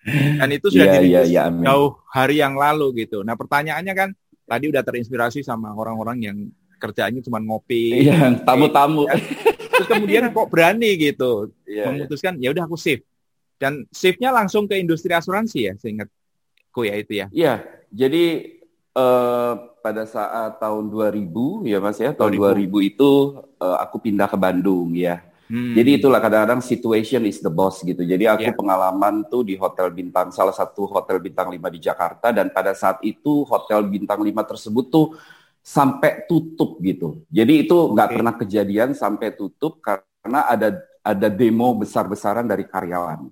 dan 0.03 0.49
itu 0.51 0.67
sudah 0.67 0.99
yeah, 0.99 1.23
yeah, 1.23 1.25
yeah, 1.25 1.47
jauh 1.49 1.99
hari 2.11 2.43
yang 2.43 2.59
lalu 2.59 3.07
gitu. 3.07 3.23
Nah 3.23 3.39
pertanyaannya 3.39 3.93
kan 3.95 4.09
tadi 4.43 4.69
udah 4.69 4.83
terinspirasi 4.83 5.41
sama 5.41 5.71
orang-orang 5.71 6.17
yang 6.19 6.37
kerjaannya 6.77 7.23
cuma 7.23 7.39
ngopi, 7.39 8.11
yeah, 8.11 8.35
tamu-tamu. 8.43 9.07
Ya. 9.07 9.15
Terus 9.73 9.87
kemudian 9.89 10.29
kok 10.29 10.47
berani 10.53 10.99
gitu 10.99 11.49
yeah, 11.65 11.89
memutuskan 11.89 12.37
ya 12.37 12.53
udah 12.53 12.69
aku 12.69 12.77
shift 12.77 13.07
dan 13.63 13.87
shiftnya 13.95 14.35
langsung 14.35 14.67
ke 14.67 14.75
industri 14.75 15.15
asuransi 15.15 15.71
ya, 15.71 15.73
seingatku 15.79 16.81
ya 16.83 16.93
itu 16.99 17.13
ya. 17.15 17.27
Iya, 17.31 17.53
jadi 17.95 18.25
uh, 18.91 19.53
pada 19.79 20.03
saat 20.03 20.59
tahun 20.59 20.91
2000 20.91 21.71
ya 21.71 21.79
Mas 21.79 21.95
ya, 21.95 22.11
tahun 22.11 22.35
2000, 22.35 22.67
2000 22.67 22.91
itu 22.91 23.11
uh, 23.63 23.77
aku 23.79 24.03
pindah 24.03 24.27
ke 24.27 24.35
Bandung 24.35 24.91
ya. 24.91 25.23
Hmm. 25.53 25.77
Jadi 25.77 26.01
itulah 26.01 26.17
kadang-kadang 26.17 26.65
situation 26.65 27.21
is 27.29 27.37
the 27.37 27.53
boss 27.53 27.85
gitu. 27.85 28.01
Jadi 28.01 28.25
aku 28.25 28.49
yeah. 28.49 28.57
pengalaman 28.57 29.21
tuh 29.29 29.45
di 29.45 29.53
hotel 29.53 29.93
bintang 29.93 30.33
salah 30.33 30.49
satu 30.49 30.89
hotel 30.89 31.21
bintang 31.21 31.53
5 31.53 31.61
di 31.69 31.77
Jakarta 31.77 32.33
dan 32.33 32.49
pada 32.49 32.73
saat 32.73 32.97
itu 33.05 33.45
hotel 33.45 33.85
bintang 33.85 34.25
5 34.25 34.33
tersebut 34.49 34.85
tuh 34.89 35.13
sampai 35.61 36.25
tutup 36.25 36.81
gitu. 36.81 37.21
Jadi 37.29 37.69
itu 37.69 37.77
nggak 37.77 38.07
okay. 38.09 38.15
pernah 38.17 38.33
kejadian 38.33 38.89
sampai 38.97 39.29
tutup 39.37 39.77
karena 39.77 40.49
ada 40.49 40.73
ada 41.05 41.27
demo 41.29 41.77
besar-besaran 41.77 42.49
dari 42.49 42.65
karyawan. 42.65 43.29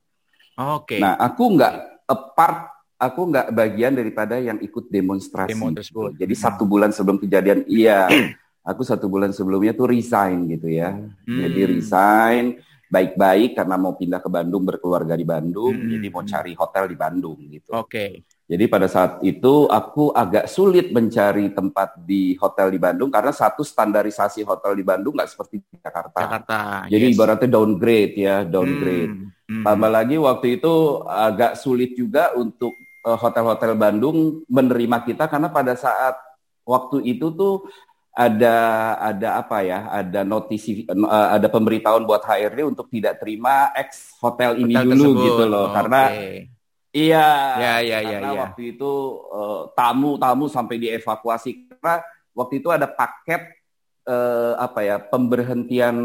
Oke. 0.62 0.94
Okay. 0.94 1.00
Nah, 1.02 1.18
aku 1.18 1.58
nggak 1.58 2.06
apart 2.06 2.70
aku 3.02 3.34
nggak 3.34 3.50
bagian 3.50 3.98
daripada 3.98 4.38
yang 4.38 4.62
ikut 4.62 4.94
demonstrasi. 4.94 5.58
Demo 5.58 5.74
tersebut. 5.74 6.22
Jadi 6.22 6.34
satu 6.38 6.70
bulan 6.70 6.94
sebelum 6.94 7.18
kejadian, 7.18 7.66
iya, 7.66 8.06
aku 8.62 8.82
satu 8.86 9.10
bulan 9.10 9.34
sebelumnya 9.34 9.74
tuh 9.74 9.90
resign 9.90 10.50
gitu 10.50 10.70
ya. 10.70 10.94
Hmm. 10.98 11.40
Jadi 11.42 11.62
resign 11.78 12.44
baik-baik 12.92 13.56
karena 13.56 13.80
mau 13.80 13.96
pindah 13.96 14.20
ke 14.20 14.28
Bandung 14.28 14.68
berkeluarga 14.68 15.16
di 15.16 15.24
Bandung, 15.24 15.72
hmm. 15.72 15.90
jadi 15.96 16.08
mau 16.12 16.24
cari 16.28 16.52
hotel 16.54 16.84
di 16.92 16.98
Bandung 17.00 17.40
gitu. 17.48 17.72
Oke. 17.72 17.88
Okay. 17.88 18.12
Jadi 18.52 18.68
pada 18.68 18.92
saat 18.92 19.24
itu 19.24 19.64
aku 19.72 20.12
agak 20.12 20.52
sulit 20.52 20.92
mencari 20.92 21.56
tempat 21.56 21.96
di 22.04 22.36
hotel 22.36 22.68
di 22.68 22.84
Bandung 22.84 23.08
karena 23.08 23.32
satu 23.32 23.64
standarisasi 23.64 24.44
hotel 24.44 24.76
di 24.76 24.84
Bandung 24.84 25.16
nggak 25.16 25.32
seperti 25.32 25.64
di 25.64 25.80
Jakarta. 25.80 26.20
Jakarta. 26.20 26.60
Jadi 26.92 27.06
yes. 27.08 27.14
ibaratnya 27.16 27.48
downgrade 27.48 28.16
ya, 28.20 28.44
downgrade. 28.44 29.08
Hmm. 29.08 29.32
Hmm. 29.48 29.64
Tambah 29.64 29.92
lagi 29.92 30.16
waktu 30.20 30.60
itu 30.60 30.74
agak 31.08 31.56
sulit 31.56 31.96
juga 31.96 32.36
untuk 32.36 32.76
Eh, 33.02 33.18
hotel-hotel 33.18 33.74
Bandung 33.74 34.46
menerima 34.46 35.02
kita 35.02 35.26
karena 35.26 35.50
pada 35.50 35.74
saat 35.74 36.14
waktu 36.62 37.02
itu 37.02 37.34
tuh 37.34 37.66
ada 38.12 38.56
ada 39.00 39.40
apa 39.40 39.64
ya 39.64 39.88
ada 39.88 40.28
notisi 40.28 40.84
uh, 40.84 41.28
ada 41.32 41.48
pemberitahuan 41.48 42.04
buat 42.04 42.20
HRD 42.28 42.68
untuk 42.68 42.92
tidak 42.92 43.24
terima 43.24 43.72
ex 43.72 44.20
hotel 44.20 44.60
ini 44.60 44.76
hotel 44.76 44.92
dulu 44.92 45.00
tersebut. 45.16 45.26
gitu 45.32 45.44
loh 45.48 45.66
oh, 45.66 45.72
karena 45.72 46.02
okay. 46.12 46.36
iya 46.92 47.28
ya, 47.56 47.74
ya, 47.80 47.98
ya, 48.04 48.20
karena 48.20 48.32
ya. 48.36 48.40
waktu 48.44 48.62
itu 48.76 48.92
tamu-tamu 49.72 50.46
uh, 50.48 50.52
sampai 50.52 50.76
dievakuasi 50.76 51.72
karena 51.72 52.04
waktu 52.36 52.54
itu 52.60 52.68
ada 52.68 52.88
paket 52.92 53.48
uh, 54.08 54.60
apa 54.60 54.80
ya 54.84 54.96
pemberhentian 55.00 55.96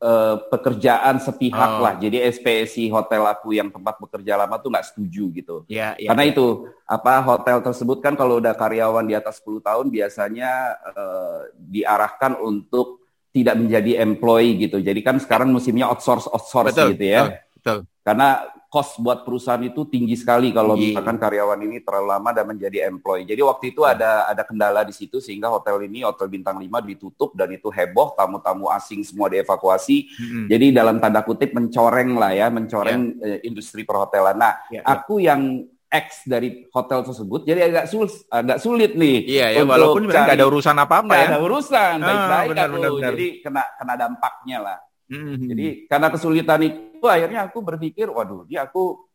uh, 0.00 0.36
pekerjaan 0.48 1.20
sepihak 1.22 1.80
oh. 1.80 1.82
lah. 1.84 1.94
Jadi 1.96 2.20
SPSI 2.20 2.88
hotel 2.92 3.22
aku 3.24 3.56
yang 3.56 3.72
tempat 3.72 3.96
bekerja 4.00 4.36
lama 4.36 4.60
tuh 4.60 4.72
nggak 4.72 4.86
setuju 4.92 5.24
gitu. 5.32 5.56
Ya, 5.68 5.96
ya, 5.96 6.12
Karena 6.12 6.24
ya. 6.26 6.30
itu 6.32 6.46
apa 6.86 7.20
hotel 7.24 7.60
tersebut 7.64 7.98
kan 8.04 8.14
kalau 8.14 8.38
udah 8.38 8.54
karyawan 8.54 9.04
di 9.06 9.14
atas 9.16 9.40
10 9.42 9.62
tahun 9.64 9.86
biasanya 9.88 10.50
uh, 10.92 11.40
diarahkan 11.56 12.38
untuk 12.40 13.04
tidak 13.32 13.56
menjadi 13.60 14.00
employee 14.00 14.56
gitu. 14.68 14.80
Jadi 14.80 15.00
kan 15.04 15.20
sekarang 15.20 15.52
musimnya 15.52 15.88
outsource 15.92 16.28
outsource 16.32 16.72
betul, 16.72 16.96
gitu 16.96 17.04
ya. 17.04 17.22
Betul, 17.28 17.44
betul. 17.60 17.78
Karena 18.00 18.28
cost 18.76 19.00
buat 19.00 19.24
perusahaan 19.24 19.64
itu 19.64 19.88
tinggi 19.88 20.12
sekali 20.20 20.52
kalau 20.52 20.76
misalkan 20.76 21.16
karyawan 21.16 21.56
ini 21.64 21.80
terlalu 21.80 22.12
lama 22.12 22.28
dan 22.36 22.44
menjadi 22.44 22.92
employee. 22.92 23.24
Jadi 23.24 23.40
waktu 23.40 23.72
itu 23.72 23.88
ada 23.88 24.28
ada 24.28 24.44
kendala 24.44 24.84
di 24.84 24.92
situ 24.92 25.16
sehingga 25.16 25.48
hotel 25.48 25.80
ini 25.88 26.04
hotel 26.04 26.28
bintang 26.28 26.60
5 26.60 26.68
ditutup 26.84 27.32
dan 27.32 27.48
itu 27.56 27.72
heboh, 27.72 28.12
tamu-tamu 28.12 28.68
asing 28.68 29.00
semua 29.00 29.32
dievakuasi. 29.32 30.12
Hmm. 30.12 30.44
Jadi 30.52 30.76
dalam 30.76 31.00
tanda 31.00 31.24
kutip 31.24 31.56
mencoreng 31.56 32.20
lah 32.20 32.36
ya, 32.36 32.52
mencoreng 32.52 33.16
yeah. 33.16 33.40
uh, 33.40 33.48
industri 33.48 33.88
perhotelan. 33.88 34.36
Nah, 34.36 34.60
yeah, 34.68 34.84
yeah. 34.84 34.92
aku 34.92 35.24
yang 35.24 35.64
ex 35.88 36.28
dari 36.28 36.66
hotel 36.74 37.00
tersebut 37.06 37.46
jadi 37.46 37.70
agak 37.70 37.86
sulit 37.86 38.12
agak 38.26 38.58
sulit 38.58 38.92
nih 38.98 39.22
iya 39.22 39.46
ya 39.54 39.62
walaupun 39.62 40.10
nggak 40.10 40.34
ada 40.34 40.44
urusan 40.50 40.76
apa 40.82 41.06
apa 41.06 41.14
ya 41.14 41.26
ada 41.30 41.38
urusan 41.38 41.96
baik-baik 42.02 42.34
ah, 42.34 42.42
benar, 42.50 42.68
benar, 42.74 42.90
jadi 43.14 43.26
kena 43.38 43.62
kena 43.78 43.94
dampaknya 43.94 44.58
lah 44.60 44.78
Mm-hmm. 45.06 45.46
Jadi 45.50 45.66
karena 45.86 46.08
kesulitan 46.10 46.60
itu 46.66 47.06
akhirnya 47.06 47.46
aku 47.46 47.58
berpikir, 47.62 48.10
waduh, 48.10 48.42
dia 48.46 48.66
aku 48.66 49.06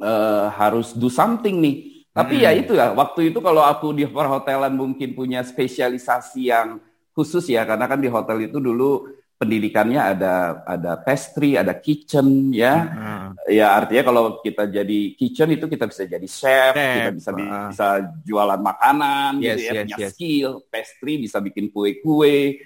uh, 0.00 0.52
harus 0.52 0.92
do 0.92 1.08
something 1.08 1.60
nih. 1.64 1.76
Tapi 2.14 2.38
mm-hmm. 2.38 2.46
ya 2.46 2.60
itu 2.60 2.72
ya, 2.76 2.86
waktu 2.92 3.32
itu 3.32 3.38
kalau 3.40 3.64
aku 3.64 3.96
di 3.96 4.04
perhotelan 4.06 4.76
mungkin 4.76 5.16
punya 5.16 5.42
spesialisasi 5.42 6.52
yang 6.52 6.78
khusus 7.16 7.48
ya, 7.48 7.64
karena 7.64 7.88
kan 7.88 7.98
di 7.98 8.06
hotel 8.12 8.44
itu 8.46 8.60
dulu 8.60 9.08
pendidikannya 9.34 9.98
ada 9.98 10.62
ada 10.62 10.92
pastry, 11.00 11.58
ada 11.58 11.74
kitchen 11.74 12.54
ya. 12.54 12.74
Mm-hmm. 12.86 13.50
Ya 13.50 13.66
artinya 13.74 14.02
kalau 14.06 14.24
kita 14.44 14.68
jadi 14.70 15.00
kitchen 15.18 15.56
itu 15.56 15.66
kita 15.66 15.84
bisa 15.88 16.04
jadi 16.06 16.28
chef, 16.28 16.72
chef. 16.76 16.94
kita 16.94 17.10
bisa 17.16 17.30
uh. 17.32 17.68
bisa 17.72 17.88
jualan 18.22 18.60
makanan 18.62 19.42
yes, 19.42 19.58
gitu 19.58 19.60
ya, 19.64 19.72
yes, 19.72 19.84
punya 19.88 19.98
yes. 19.98 20.12
skill. 20.14 20.50
Pastry 20.68 21.14
bisa 21.16 21.40
bikin 21.40 21.72
kue-kue. 21.72 22.60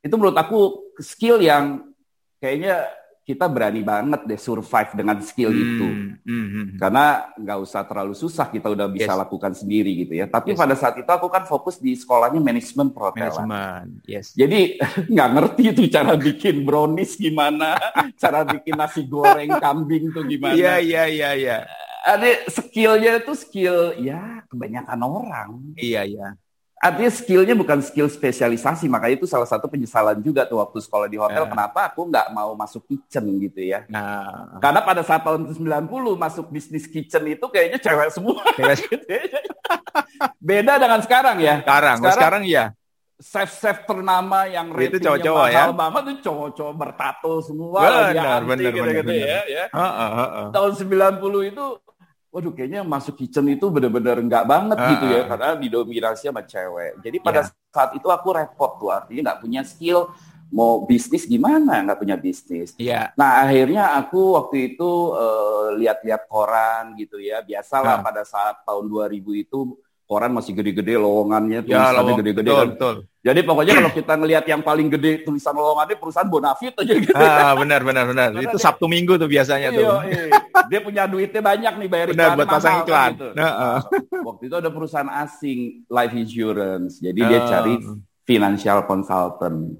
Itu 0.00 0.14
menurut 0.14 0.38
aku 0.38 0.90
skill 1.02 1.42
yang 1.42 1.95
kayaknya 2.40 2.86
kita 3.26 3.50
berani 3.50 3.82
banget 3.82 4.22
deh 4.22 4.38
survive 4.38 4.94
dengan 4.94 5.18
skill 5.18 5.50
hmm, 5.50 5.62
itu. 5.66 5.86
Hmm, 5.90 6.10
hmm, 6.22 6.46
hmm. 6.46 6.66
Karena 6.78 7.26
nggak 7.34 7.58
usah 7.58 7.82
terlalu 7.82 8.14
susah, 8.14 8.46
kita 8.46 8.70
udah 8.70 8.86
bisa 8.86 9.10
yes. 9.10 9.18
lakukan 9.18 9.50
sendiri 9.50 10.06
gitu 10.06 10.14
ya. 10.14 10.30
Tapi 10.30 10.54
yes. 10.54 10.58
pada 10.62 10.74
saat 10.78 10.94
itu 10.94 11.10
aku 11.10 11.26
kan 11.26 11.42
fokus 11.42 11.82
di 11.82 11.98
sekolahnya 11.98 12.38
manajemen 12.38 12.94
perhotelan. 12.94 13.98
yes. 14.06 14.30
Jadi 14.38 14.78
nggak 15.12 15.28
ngerti 15.34 15.62
itu 15.74 15.82
cara 15.90 16.14
bikin 16.14 16.62
brownies 16.62 17.18
gimana, 17.18 17.74
cara 18.22 18.46
bikin 18.46 18.78
nasi 18.78 19.02
goreng 19.02 19.58
kambing 19.58 20.14
tuh 20.14 20.22
gimana. 20.22 20.54
Iya, 20.54 20.78
iya, 20.78 21.02
iya, 21.10 21.30
iya. 21.34 21.58
Ada 22.06 22.46
skillnya 22.46 23.18
itu 23.26 23.34
skill 23.34 23.98
ya 23.98 24.46
kebanyakan 24.46 25.02
orang. 25.02 25.50
Iya, 25.74 26.06
iya 26.06 26.38
artinya 26.76 27.08
skillnya 27.08 27.56
bukan 27.56 27.80
skill 27.80 28.04
spesialisasi 28.04 28.84
makanya 28.92 29.16
itu 29.16 29.24
salah 29.24 29.48
satu 29.48 29.64
penyesalan 29.64 30.20
juga 30.20 30.44
tuh 30.44 30.60
waktu 30.60 30.76
sekolah 30.84 31.08
di 31.08 31.16
hotel 31.16 31.48
yeah. 31.48 31.52
kenapa 31.56 31.80
aku 31.88 32.04
nggak 32.04 32.26
mau 32.36 32.52
masuk 32.52 32.84
kitchen 32.84 33.24
gitu 33.40 33.64
ya 33.64 33.88
nah. 33.88 34.60
karena 34.60 34.84
pada 34.84 35.00
saat 35.00 35.24
tahun 35.24 35.48
90 35.56 35.88
masuk 36.20 36.52
bisnis 36.52 36.84
kitchen 36.84 37.24
itu 37.32 37.46
kayaknya 37.48 37.80
cewek 37.80 38.12
semua 38.12 38.44
ya. 38.60 38.76
beda 40.52 40.76
dengan 40.76 41.00
sekarang 41.00 41.36
ya 41.40 41.64
sekarang 41.64 41.96
sekarang, 41.96 42.16
sekarang 42.20 42.42
ya 42.44 42.64
chef-chef 43.16 43.88
ternama 43.88 44.44
yang 44.44 44.68
itu 44.76 45.00
cowok-cowok 45.00 45.46
ya 45.48 45.72
banget 45.72 46.02
tuh 46.04 46.16
cowok-cowok 46.28 46.74
bertato 46.76 47.32
semua 47.40 47.80
benar 47.80 48.40
benar 48.44 48.60
gitu, 48.60 48.84
gitu 49.00 49.12
ya, 49.16 49.40
ya. 49.48 49.64
Uh, 49.72 49.80
uh, 49.80 50.10
uh, 50.12 50.28
uh. 50.44 50.46
tahun 50.52 50.72
90 50.76 51.24
itu 51.56 51.64
waduh 52.36 52.52
kayaknya 52.52 52.84
masuk 52.84 53.16
kitchen 53.16 53.48
itu 53.48 53.72
benar-benar 53.72 54.20
enggak 54.20 54.44
banget 54.44 54.76
uh, 54.76 54.88
gitu 54.92 55.04
ya 55.08 55.24
karena 55.24 55.56
didominasi 55.56 56.28
sama 56.28 56.44
cewek. 56.44 57.00
Jadi 57.00 57.16
pada 57.24 57.48
yeah. 57.48 57.72
saat 57.72 57.96
itu 57.96 58.08
aku 58.12 58.28
repot 58.36 58.76
tuh 58.76 58.92
artinya 58.92 59.32
nggak 59.32 59.40
punya 59.40 59.64
skill 59.64 60.12
mau 60.52 60.84
bisnis 60.84 61.24
gimana 61.24 61.80
nggak 61.80 61.96
punya 61.96 62.20
bisnis. 62.20 62.76
Yeah. 62.76 63.16
Nah 63.16 63.40
akhirnya 63.40 63.96
aku 63.96 64.36
waktu 64.36 64.76
itu 64.76 65.16
uh, 65.16 65.80
lihat-lihat 65.80 66.28
koran 66.28 66.92
gitu 67.00 67.16
ya 67.16 67.40
biasalah 67.40 67.98
uh. 67.98 68.04
pada 68.04 68.20
saat 68.28 68.60
tahun 68.68 68.84
2000 68.84 69.16
itu 69.16 69.58
koran 70.06 70.30
masih 70.30 70.54
gede-gede 70.54 70.94
lowongannya 70.96 71.66
ya, 71.66 71.66
tulisannya 71.66 72.12
ya, 72.14 72.18
gede-gede 72.22 72.50
kan. 72.54 72.68
Betul. 72.72 72.94
Jadi 73.26 73.40
pokoknya 73.42 73.72
kalau 73.82 73.90
kita 73.90 74.12
ngelihat 74.14 74.44
yang 74.46 74.62
paling 74.62 74.88
gede 74.88 75.26
tulisan 75.26 75.54
lowongannya 75.58 75.96
perusahaan 75.98 76.30
Bonafit 76.30 76.78
aja 76.78 76.94
gitu. 76.94 77.12
Ah 77.18 77.58
benar 77.58 77.82
benar 77.82 78.04
benar. 78.06 78.28
Karena 78.30 78.46
itu 78.46 78.58
Sabtu 78.62 78.86
Minggu 78.86 79.18
tuh 79.18 79.26
biasanya 79.26 79.74
tuh. 79.74 79.82
Iya, 80.06 80.30
dia 80.70 80.80
punya 80.80 81.10
duitnya 81.10 81.42
banyak 81.42 81.74
nih 81.74 81.88
bayar 81.90 82.06
benar, 82.14 82.38
buat 82.38 82.48
pasang 82.48 82.86
iklan. 82.86 83.10
Gitu. 83.18 83.28
Nah, 83.34 83.50
uh. 83.50 83.80
Waktu 84.22 84.42
itu 84.46 84.54
ada 84.54 84.70
perusahaan 84.70 85.10
asing 85.26 85.86
life 85.90 86.14
insurance. 86.14 87.02
Jadi 87.02 87.20
uh. 87.20 87.26
dia 87.26 87.40
cari 87.50 87.74
financial 88.22 88.78
consultant. 88.86 89.74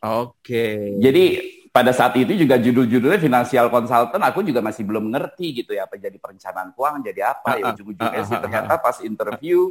Oke. 0.00 0.40
Okay. 0.44 0.76
Jadi 1.00 1.24
pada 1.70 1.94
saat 1.94 2.18
itu 2.18 2.34
juga 2.34 2.58
judul-judulnya 2.58 3.22
financial 3.22 3.70
consultant 3.70 4.22
aku 4.26 4.42
juga 4.42 4.58
masih 4.58 4.82
belum 4.82 5.06
ngerti 5.14 5.62
gitu 5.62 5.70
ya 5.70 5.86
apa 5.86 5.94
jadi 5.94 6.18
perencanaan 6.18 6.74
keuangan 6.74 7.02
jadi 7.06 7.20
apa 7.30 7.50
ya 7.62 7.64
ujung-ujungnya 7.70 8.22
sih 8.26 8.38
ternyata 8.42 8.74
pas 8.82 8.98
interview 9.06 9.70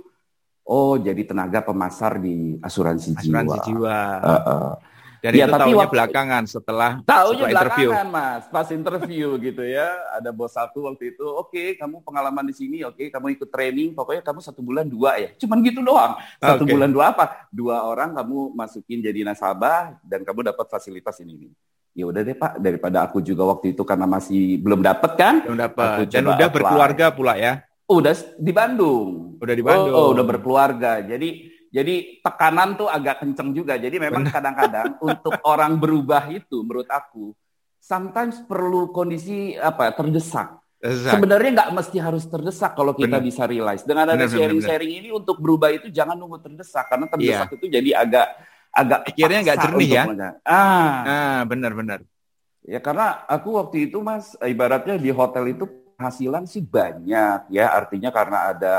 oh 0.63 0.95
jadi 0.95 1.21
tenaga 1.27 1.59
pemasar 1.59 2.21
di 2.23 2.55
asuransi, 2.61 3.17
asuransi 3.17 3.57
jiwa. 3.65 3.67
jiwa. 3.67 3.99
Uh, 4.21 4.31
uh. 4.47 4.71
Dan 5.19 5.35
ya, 5.35 5.51
itu 5.51 5.51
tapi 5.51 5.75
waktu, 5.75 5.91
belakangan 5.91 6.43
setelah 6.47 6.91
tahunya 7.03 7.45
belakangan 7.51 7.75
interview. 7.75 8.15
mas 8.15 8.43
pas 8.47 8.67
interview 8.71 9.27
gitu 9.43 9.67
ya 9.67 9.91
ada 10.15 10.31
bos 10.31 10.55
satu 10.55 10.87
waktu 10.87 11.11
itu 11.11 11.27
oke 11.27 11.51
okay, 11.51 11.75
kamu 11.75 11.99
pengalaman 12.07 12.47
di 12.47 12.55
sini 12.55 12.87
oke 12.87 12.95
okay, 12.95 13.07
kamu 13.11 13.35
ikut 13.35 13.51
training 13.51 13.91
pokoknya 13.91 14.23
kamu 14.23 14.39
satu 14.39 14.63
bulan 14.63 14.87
dua 14.87 15.19
ya 15.19 15.35
cuman 15.35 15.59
gitu 15.59 15.83
doang 15.83 16.15
satu 16.39 16.63
okay. 16.63 16.71
bulan 16.71 16.89
dua 16.95 17.11
apa 17.11 17.51
dua 17.51 17.83
orang 17.83 18.15
kamu 18.15 18.55
masukin 18.55 19.03
jadi 19.03 19.27
nasabah 19.27 19.99
dan 20.07 20.23
kamu 20.23 20.55
dapat 20.55 20.71
fasilitas 20.71 21.19
ini 21.19 21.35
ini 21.35 21.49
ya 21.99 22.05
udah 22.07 22.21
deh 22.23 22.37
Pak. 22.39 22.51
Daripada 22.63 23.03
aku 23.03 23.19
juga 23.19 23.43
waktu 23.51 23.75
itu 23.75 23.83
karena 23.83 24.07
masih 24.07 24.57
belum 24.63 24.79
dapat 24.79 25.11
kan? 25.19 25.35
Belum 25.43 25.59
dapat 25.59 26.07
dan 26.07 26.23
udah 26.25 26.47
apply. 26.47 26.55
berkeluarga 26.55 27.05
pula 27.11 27.33
ya? 27.35 27.53
Udah 27.89 28.15
di 28.39 28.51
Bandung. 28.55 29.35
Udah 29.37 29.55
di 29.55 29.63
Bandung. 29.63 29.95
Oh, 29.95 30.07
oh 30.07 30.13
udah 30.15 30.25
berkeluarga. 30.25 31.03
Jadi 31.03 31.51
jadi 31.69 32.23
tekanan 32.23 32.79
tuh 32.79 32.89
agak 32.89 33.21
kenceng 33.21 33.53
juga. 33.53 33.77
Jadi 33.77 33.99
memang 34.01 34.25
kadang-kadang 34.25 34.97
untuk 35.09 35.35
orang 35.45 35.77
berubah 35.77 36.31
itu 36.31 36.65
menurut 36.65 36.89
aku 36.89 37.35
sometimes 37.77 38.41
perlu 38.47 38.89
kondisi 38.95 39.53
apa 39.59 39.93
terdesak. 39.93 40.59
Sebenarnya 40.79 41.59
nggak 41.59 41.71
mesti 41.75 41.97
harus 41.99 42.23
terdesak 42.23 42.71
kalau 42.71 42.95
kita 42.95 43.19
bener. 43.19 43.27
bisa 43.27 43.43
realize. 43.43 43.83
Dengan 43.83 44.15
ada 44.15 44.25
sharing-sharing 44.31 45.03
ini 45.03 45.09
untuk 45.11 45.35
berubah 45.43 45.75
itu 45.75 45.91
jangan 45.91 46.15
nunggu 46.15 46.39
terdesak. 46.39 46.87
Karena 46.87 47.05
terdesak 47.11 47.51
yeah. 47.51 47.57
itu 47.59 47.65
jadi 47.67 47.89
agak 47.99 48.27
agak 48.69 49.11
pikirnya 49.11 49.39
nggak 49.45 49.59
jernih 49.65 49.89
ya. 49.89 50.03
Ah, 50.45 50.93
ah 51.03 51.39
benar-benar. 51.45 52.05
Ya 52.63 52.79
karena 52.83 53.25
aku 53.25 53.57
waktu 53.57 53.89
itu 53.89 54.03
mas 54.03 54.37
ibaratnya 54.45 54.99
di 54.99 55.09
hotel 55.09 55.57
itu 55.57 55.65
hasilan 55.99 56.47
sih 56.47 56.63
banyak 56.63 57.51
ya 57.51 57.75
artinya 57.75 58.07
karena 58.07 58.55
ada 58.55 58.75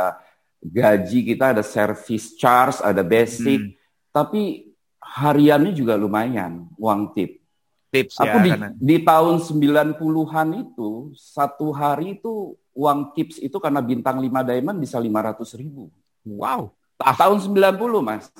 gaji 0.60 1.20
kita 1.34 1.52
ada 1.52 1.60
service 1.60 2.32
charge 2.36 2.80
ada 2.80 3.04
basic 3.04 3.60
hmm. 3.60 3.72
tapi 4.08 4.72
hariannya 5.10 5.74
juga 5.74 5.98
lumayan 5.98 6.70
uang 6.78 7.12
tip. 7.12 7.42
Tips 7.90 8.22
aku 8.22 8.38
ya, 8.38 8.42
di, 8.46 8.50
karena... 8.54 8.68
di 8.78 8.96
tahun 9.02 9.36
90-an 9.42 10.48
itu 10.62 11.10
satu 11.18 11.74
hari 11.74 12.22
itu 12.22 12.54
uang 12.70 13.10
tips 13.18 13.42
itu 13.42 13.58
karena 13.58 13.82
bintang 13.82 14.22
5 14.22 14.30
diamond 14.46 14.78
bisa 14.78 14.94
500 15.02 15.58
ribu. 15.58 15.90
Wow. 16.22 16.70
Tahun 16.94 17.38
90 17.42 17.58
mas. 17.98 18.30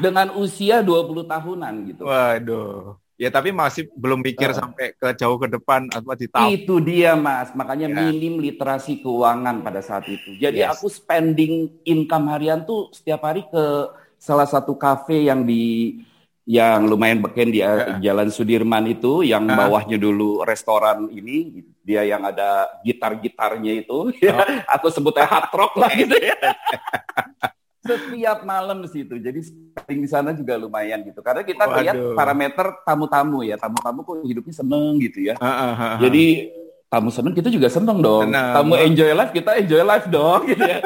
Dengan 0.00 0.32
usia 0.34 0.80
20 0.80 1.28
tahunan 1.28 1.74
gitu. 1.92 2.02
Waduh. 2.08 2.96
Ya 3.20 3.28
tapi 3.28 3.52
masih 3.52 3.92
belum 3.92 4.24
pikir 4.24 4.48
uh, 4.48 4.56
sampai 4.56 4.96
ke 4.96 5.12
jauh 5.12 5.36
ke 5.36 5.44
depan 5.52 5.92
atau 5.92 6.16
di 6.16 6.24
tahun. 6.24 6.56
Itu 6.56 6.80
dia 6.80 7.12
mas, 7.12 7.52
makanya 7.52 7.92
ya. 7.92 7.96
minim 8.08 8.40
literasi 8.40 9.04
keuangan 9.04 9.60
pada 9.60 9.84
saat 9.84 10.08
itu. 10.08 10.40
Jadi 10.40 10.64
yes. 10.64 10.72
aku 10.72 10.88
spending 10.88 11.84
income 11.84 12.32
harian 12.32 12.64
tuh 12.64 12.88
setiap 12.96 13.28
hari 13.28 13.44
ke 13.44 13.92
salah 14.16 14.48
satu 14.48 14.72
kafe 14.72 15.28
yang 15.28 15.44
di 15.44 16.00
yang 16.48 16.88
lumayan 16.88 17.20
beken 17.20 17.52
di 17.52 17.60
uh. 17.60 18.00
Jalan 18.00 18.32
Sudirman 18.32 18.88
itu, 18.88 19.20
yang 19.20 19.44
uh. 19.44 19.52
bawahnya 19.52 20.00
dulu 20.00 20.40
restoran 20.40 21.12
ini, 21.12 21.60
dia 21.84 22.08
yang 22.08 22.24
ada 22.24 22.72
gitar-gitarnya 22.82 23.84
itu, 23.84 24.08
oh. 24.10 24.16
ya, 24.16 24.64
atau 24.64 24.88
sebutnya 24.88 25.28
hard 25.28 25.52
rock 25.52 25.76
lah 25.76 25.92
gitu 25.92 26.16
ya. 26.16 26.40
setiap 27.90 28.38
malam 28.46 28.84
di 28.84 28.88
situ. 28.90 29.14
Jadi 29.18 29.40
spending 29.42 30.00
di 30.04 30.08
sana 30.08 30.30
juga 30.36 30.54
lumayan 30.60 31.02
gitu. 31.02 31.20
Karena 31.24 31.42
kita 31.42 31.64
Waduh. 31.66 31.78
lihat 31.82 31.96
parameter 32.14 32.66
tamu-tamu 32.86 33.42
ya. 33.42 33.56
Tamu-tamu 33.58 34.06
kok 34.06 34.16
hidupnya 34.22 34.54
seneng 34.54 35.00
gitu 35.02 35.18
ya. 35.30 35.34
Uh, 35.40 35.48
uh, 35.48 35.72
uh, 35.74 35.94
Jadi 36.02 36.52
tamu 36.90 37.08
seneng 37.14 37.34
kita 37.34 37.48
juga 37.50 37.68
seneng 37.70 37.98
dong. 37.98 38.30
Senang. 38.30 38.54
Tamu 38.54 38.74
enjoy 38.78 39.10
life 39.14 39.32
kita 39.34 39.50
enjoy 39.58 39.82
life 39.82 40.06
dong 40.10 40.40
gitu 40.50 40.62
ya. 40.62 40.78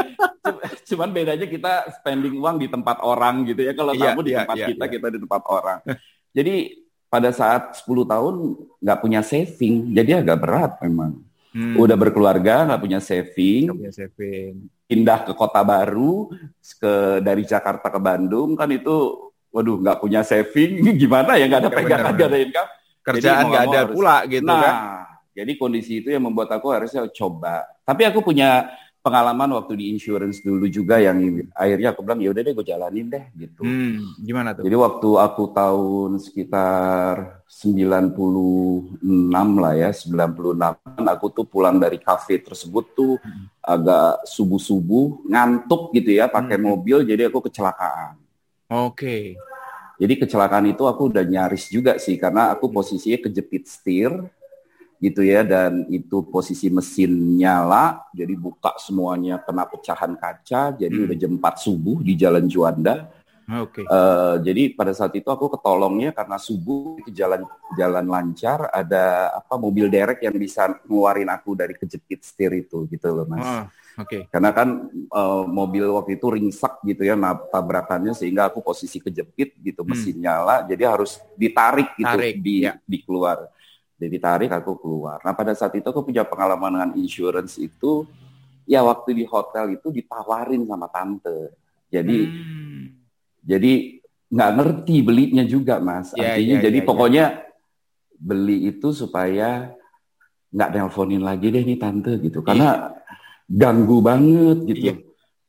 Cuman 0.95 1.09
bedanya 1.13 1.47
kita 1.49 1.73
spending 2.01 2.37
uang 2.41 2.57
di 2.61 2.69
tempat 2.69 3.01
orang 3.01 3.49
gitu 3.49 3.61
ya. 3.65 3.73
Kalau 3.73 3.93
yeah, 3.97 4.13
tamu 4.13 4.21
di 4.21 4.33
yeah, 4.33 4.41
tempat 4.45 4.57
yeah, 4.57 4.69
kita, 4.73 4.85
yeah. 4.85 4.93
kita 4.93 5.07
di 5.13 5.19
tempat 5.25 5.43
orang. 5.49 5.79
Jadi 6.35 6.55
pada 7.15 7.31
saat 7.31 7.79
10 7.79 8.11
tahun 8.11 8.35
nggak 8.83 8.99
punya 8.99 9.23
saving, 9.23 9.95
jadi 9.95 10.19
agak 10.19 10.39
berat 10.43 10.73
memang. 10.83 11.23
Hmm. 11.55 11.79
Udah 11.79 11.95
berkeluarga, 11.95 12.67
nggak 12.67 12.83
punya 12.83 12.99
saving. 12.99 13.71
Gak 13.71 13.79
punya 13.79 13.95
saving. 13.95 14.53
Pindah 14.91 15.23
ke 15.23 15.33
kota 15.39 15.63
baru 15.63 16.29
ke 16.59 17.23
dari 17.23 17.47
Jakarta 17.47 17.89
ke 17.89 18.01
Bandung 18.03 18.59
kan 18.59 18.67
itu 18.75 19.31
waduh 19.55 19.79
nggak 19.79 20.03
punya 20.03 20.27
saving. 20.27 20.83
Gimana 21.01 21.39
ya 21.39 21.47
nggak 21.47 21.63
ada 21.63 21.71
pegangan 21.71 22.13
nggak 22.19 22.29
ada 22.29 22.39
income. 22.43 22.71
Kerjaan 23.05 23.45
nggak 23.47 23.65
ada 23.71 23.81
harus, 23.85 23.95
pula 23.95 24.17
gitu 24.25 24.49
nah, 24.49 24.61
kan 24.65 24.77
jadi 25.35 25.53
kondisi 25.59 25.99
itu 25.99 26.15
yang 26.15 26.23
membuat 26.23 26.55
aku 26.55 26.71
harusnya 26.71 27.03
coba. 27.11 27.67
Tapi 27.83 28.07
aku 28.07 28.23
punya 28.23 28.71
pengalaman 29.05 29.61
waktu 29.61 29.77
di 29.77 29.85
insurance 29.93 30.41
dulu 30.41 30.65
juga 30.65 30.97
yang 30.97 31.21
akhirnya 31.53 31.93
aku 31.93 32.01
bilang 32.01 32.25
ya 32.25 32.33
udah 32.33 32.41
deh 32.41 32.55
gue 32.57 32.65
jalanin 32.65 33.07
deh 33.13 33.25
gitu. 33.37 33.61
Hmm, 33.61 34.17
gimana 34.17 34.57
tuh? 34.57 34.65
Jadi 34.65 34.77
waktu 34.81 35.09
aku 35.21 35.43
tahun 35.53 36.11
sekitar 36.25 37.45
96 37.45 39.05
lah 39.61 39.75
ya, 39.77 39.93
96 39.93 41.05
aku 41.05 41.27
tuh 41.29 41.45
pulang 41.45 41.77
dari 41.77 42.01
kafe 42.01 42.41
tersebut 42.41 42.97
tuh 42.97 43.21
hmm. 43.21 43.61
agak 43.61 44.25
subuh-subuh 44.25 45.29
ngantuk 45.29 45.93
gitu 45.93 46.17
ya 46.17 46.25
pakai 46.25 46.57
hmm. 46.57 46.65
mobil 46.65 46.97
jadi 47.05 47.29
aku 47.29 47.45
kecelakaan. 47.45 48.17
Oke. 48.73 48.89
Okay. 48.97 49.25
Jadi 50.01 50.15
kecelakaan 50.17 50.67
itu 50.73 50.89
aku 50.89 51.13
udah 51.13 51.23
nyaris 51.23 51.69
juga 51.69 52.01
sih 52.01 52.17
karena 52.17 52.57
aku 52.57 52.73
posisinya 52.73 53.21
kejepit 53.21 53.69
setir 53.69 54.11
gitu 55.05 55.21
ya 55.21 55.45
dan 55.45 55.85
itu 55.93 56.25
posisi 56.33 56.73
mesin 56.73 57.37
nyala 57.37 58.09
jadi 58.17 58.33
buka 58.41 58.73
semuanya 58.81 59.37
kena 59.45 59.69
pecahan 59.69 60.17
kaca 60.17 60.73
jadi 60.81 60.97
hmm. 60.97 61.05
udah 61.05 61.17
jam 61.21 61.33
4 61.37 61.65
subuh 61.65 62.01
di 62.01 62.17
Jalan 62.17 62.49
Juanda. 62.49 63.13
Oke. 63.45 63.85
Okay. 63.85 63.87
Uh, 63.93 64.41
jadi 64.41 64.73
pada 64.73 64.97
saat 64.97 65.13
itu 65.13 65.29
aku 65.29 65.53
ketolongnya 65.53 66.17
karena 66.17 66.41
subuh 66.41 66.97
itu 67.05 67.13
jalan 67.13 67.45
jalan 67.77 68.09
lancar 68.09 68.73
ada 68.73 69.37
apa 69.37 69.61
mobil 69.61 69.93
derek 69.93 70.25
yang 70.25 70.33
bisa 70.41 70.73
ngeluarin 70.89 71.29
aku 71.29 71.53
dari 71.53 71.77
kejepit 71.77 72.25
setir 72.25 72.57
itu 72.57 72.89
gitu 72.89 73.13
loh 73.13 73.29
mas. 73.29 73.45
Oh, 73.45 73.65
Oke. 74.01 74.09
Okay. 74.09 74.23
Karena 74.33 74.57
kan 74.57 74.89
uh, 75.13 75.45
mobil 75.45 75.85
waktu 75.93 76.17
itu 76.17 76.33
ringsak 76.33 76.81
gitu 76.89 77.05
ya 77.05 77.21
nah, 77.21 77.37
tabrakannya 77.37 78.17
sehingga 78.17 78.49
aku 78.49 78.65
posisi 78.65 78.97
kejepit 78.97 79.61
gitu 79.61 79.85
hmm. 79.85 79.91
mesin 79.93 80.17
nyala 80.25 80.65
jadi 80.65 80.97
harus 80.97 81.21
ditarik 81.37 81.93
gitu 82.01 82.17
Tarik, 82.17 82.41
di 82.41 82.65
ya. 82.65 82.81
di 82.81 83.05
keluar 83.05 83.53
jadi 83.95 84.17
tarik 84.19 84.51
aku 84.51 84.79
keluar. 84.79 85.23
Nah 85.23 85.33
pada 85.33 85.55
saat 85.55 85.73
itu 85.79 85.87
aku 85.87 86.03
punya 86.03 86.27
pengalaman 86.27 86.75
dengan 86.75 86.91
insurance 86.99 87.57
itu, 87.63 88.05
ya 88.67 88.83
waktu 88.83 89.23
di 89.23 89.25
hotel 89.25 89.79
itu 89.79 89.95
ditawarin 89.95 90.67
sama 90.67 90.91
tante. 90.91 91.55
Jadi 91.89 92.19
hmm. 92.27 92.83
jadi 93.47 93.73
nggak 94.35 94.53
ngerti 94.59 94.97
belinya 95.07 95.45
juga 95.47 95.79
mas. 95.79 96.11
Yeah, 96.19 96.35
Artinya 96.35 96.57
yeah, 96.59 96.65
jadi 96.67 96.79
yeah, 96.79 96.85
ya. 96.85 96.89
pokoknya 96.91 97.25
yeah. 97.39 98.19
beli 98.19 98.59
itu 98.75 98.89
supaya 98.91 99.71
nggak 100.51 100.71
nelponin 100.75 101.23
lagi 101.23 101.55
deh 101.55 101.63
nih 101.63 101.79
tante 101.79 102.19
gitu. 102.19 102.43
Karena 102.43 102.91
yeah. 102.91 103.15
ganggu 103.47 104.03
banget 104.03 104.59
gitu. 104.75 104.85
Yeah. 104.91 104.99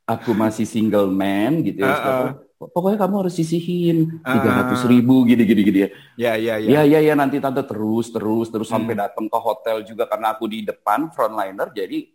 Aku 0.05 0.37
masih 0.37 0.69
single 0.69 1.09
man 1.09 1.65
gitu 1.65 1.81
ya. 1.81 1.97
Uh 1.97 1.97
-uh 1.97 2.44
pokoknya 2.55 2.97
kamu 3.03 3.15
harus 3.25 3.35
sisihin 3.35 4.23
ah. 4.23 4.39
tiga 4.39 4.49
ratus 4.63 4.87
ribu 4.87 5.27
gini 5.27 5.43
gini 5.43 5.61
gini 5.61 5.79
ya. 5.83 5.89
Ya 6.15 6.33
ya 6.39 6.55
ya. 6.59 6.69
Ya 6.71 6.81
ya 6.87 6.99
ya 7.11 7.13
nanti 7.13 7.43
tante 7.43 7.61
terus 7.67 8.09
terus 8.15 8.47
terus 8.47 8.67
hmm. 8.71 8.75
sampai 8.79 8.93
datang 8.95 9.25
ke 9.27 9.39
hotel 9.39 9.83
juga 9.83 10.07
karena 10.07 10.31
aku 10.31 10.47
di 10.47 10.63
depan 10.63 11.11
frontliner 11.11 11.69
jadi 11.75 12.07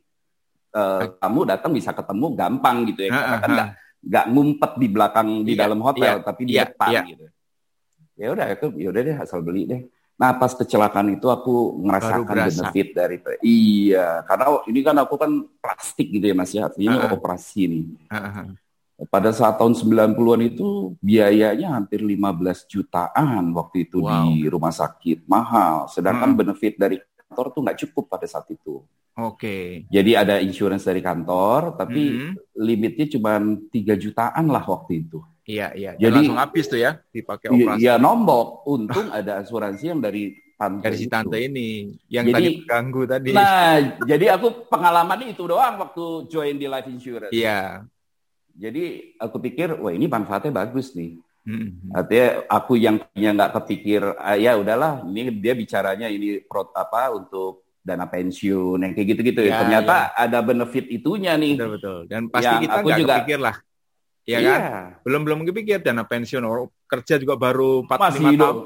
uh, 0.72 1.20
kamu 1.20 1.40
datang 1.44 1.70
bisa 1.76 1.92
ketemu 1.92 2.26
gampang 2.32 2.88
gitu 2.88 3.00
ya. 3.04 3.10
Karena 3.12 3.36
kan 3.36 3.50
nggak 3.52 3.68
nggak 4.00 4.26
ngumpet 4.32 4.72
di 4.80 4.88
belakang 4.88 5.28
di 5.44 5.52
iya, 5.52 5.60
dalam 5.60 5.80
hotel 5.84 6.14
iya, 6.16 6.24
tapi 6.24 6.42
di 6.48 6.54
iya, 6.56 6.64
depan 6.64 6.90
iya. 6.90 7.02
gitu. 7.04 7.24
Ya 8.16 8.26
udah 8.32 8.46
aku 8.52 8.66
ya 8.80 8.88
udah 8.88 9.02
deh 9.04 9.16
asal 9.20 9.44
beli 9.44 9.62
deh. 9.68 9.82
Nah 10.20 10.36
pas 10.36 10.52
kecelakaan 10.52 11.16
itu 11.16 11.28
aku 11.28 11.80
ngerasakan 11.84 12.48
benefit 12.48 12.88
dari 12.92 13.16
iya 13.40 14.20
karena 14.24 14.60
ini 14.68 14.80
kan 14.84 14.96
aku 15.00 15.16
kan 15.16 15.32
plastik 15.60 16.12
gitu 16.12 16.28
ya 16.28 16.36
mas 16.36 16.52
ya 16.52 16.68
ini 16.80 16.96
uh 16.96 17.12
operasi 17.12 17.60
nih. 17.68 17.84
Uh 18.08 18.16
-huh 18.16 18.48
pada 19.08 19.32
saat 19.32 19.56
tahun 19.56 19.72
90-an 19.72 20.40
itu 20.44 20.92
biayanya 21.00 21.72
hampir 21.72 22.04
15 22.04 22.68
jutaan 22.68 23.54
waktu 23.56 23.88
itu 23.88 24.04
wow. 24.04 24.28
di 24.28 24.44
rumah 24.50 24.74
sakit 24.74 25.24
mahal. 25.24 25.88
Sedangkan 25.88 26.36
hmm. 26.36 26.38
benefit 26.44 26.74
dari 26.76 27.00
kantor 27.00 27.46
tuh 27.56 27.60
nggak 27.64 27.78
cukup 27.88 28.04
pada 28.12 28.26
saat 28.28 28.44
itu. 28.52 28.84
Oke. 29.16 29.40
Okay. 29.40 29.66
Jadi 29.88 30.10
ada 30.18 30.36
insurance 30.42 30.84
dari 30.84 31.00
kantor, 31.00 31.80
tapi 31.80 32.02
hmm. 32.28 32.60
limitnya 32.60 33.06
cuma 33.16 33.40
3 33.40 33.72
jutaan 33.96 34.44
lah 34.52 34.64
waktu 34.68 35.08
itu. 35.08 35.24
Iya, 35.48 35.68
iya. 35.74 35.92
Jadi 35.96 36.30
langsung 36.30 36.38
habis 36.38 36.64
tuh 36.68 36.78
ya 36.78 37.00
dipakai 37.10 37.50
iya, 37.50 37.56
operasi. 37.56 37.80
Iya, 37.80 37.94
nombok. 37.96 38.68
Untung 38.68 39.08
ada 39.18 39.40
asuransi 39.40 39.84
yang 39.90 40.00
dari 40.04 40.36
tante 40.60 40.84
dari 40.84 40.96
si 41.00 41.08
tante 41.08 41.40
ini 41.40 41.96
yang 42.12 42.28
jadi, 42.28 42.36
tadi 42.36 42.50
ganggu 42.68 43.02
tadi. 43.08 43.30
Nah, 43.32 43.96
jadi 44.04 44.36
aku 44.36 44.68
pengalaman 44.68 45.32
itu 45.32 45.42
doang 45.48 45.80
waktu 45.80 46.28
join 46.28 46.60
di 46.60 46.68
life 46.68 46.86
insurance. 46.86 47.32
Iya. 47.32 47.88
Jadi 48.60 49.16
aku 49.16 49.40
pikir, 49.40 49.80
wah 49.80 49.88
ini 49.88 50.04
manfaatnya 50.04 50.52
bagus 50.52 50.92
nih. 50.92 51.16
Hmm. 51.48 51.88
Artinya 51.96 52.44
aku 52.52 52.76
yang 52.76 53.00
punya 53.00 53.32
nggak 53.32 53.52
kepikir, 53.56 54.04
ah, 54.20 54.36
ya 54.36 54.60
udahlah, 54.60 55.00
ini 55.08 55.32
dia 55.40 55.56
bicaranya 55.56 56.12
ini 56.12 56.44
pro, 56.44 56.68
apa 56.76 57.08
untuk 57.16 57.64
dana 57.80 58.04
pensiun 58.04 58.76
yang 58.76 58.92
kayak 58.92 59.16
gitu-gitu. 59.16 59.48
Ya, 59.48 59.64
Ternyata 59.64 60.12
ya. 60.12 60.28
ada 60.28 60.38
benefit 60.44 60.92
itunya 60.92 61.32
nih. 61.40 61.56
Betul 61.56 61.70
betul. 61.80 61.98
Dan 62.04 62.28
pasti 62.28 62.52
yang 62.52 62.62
kita 62.68 62.78
nggak 62.84 62.98
juga, 63.00 63.14
kepikir 63.16 63.40
lah. 63.40 63.56
Ya 64.28 64.38
iya. 64.38 64.52
kan? 64.52 64.60
Belum 65.02 65.20
belum 65.24 65.38
kepikir 65.48 65.80
dana 65.80 66.04
pensiun 66.04 66.44
orang 66.44 66.68
kerja 66.84 67.16
juga 67.16 67.34
baru 67.40 67.88
4 67.88 67.96
masih 67.96 68.20
5 68.20 68.36
tahun. 68.36 68.56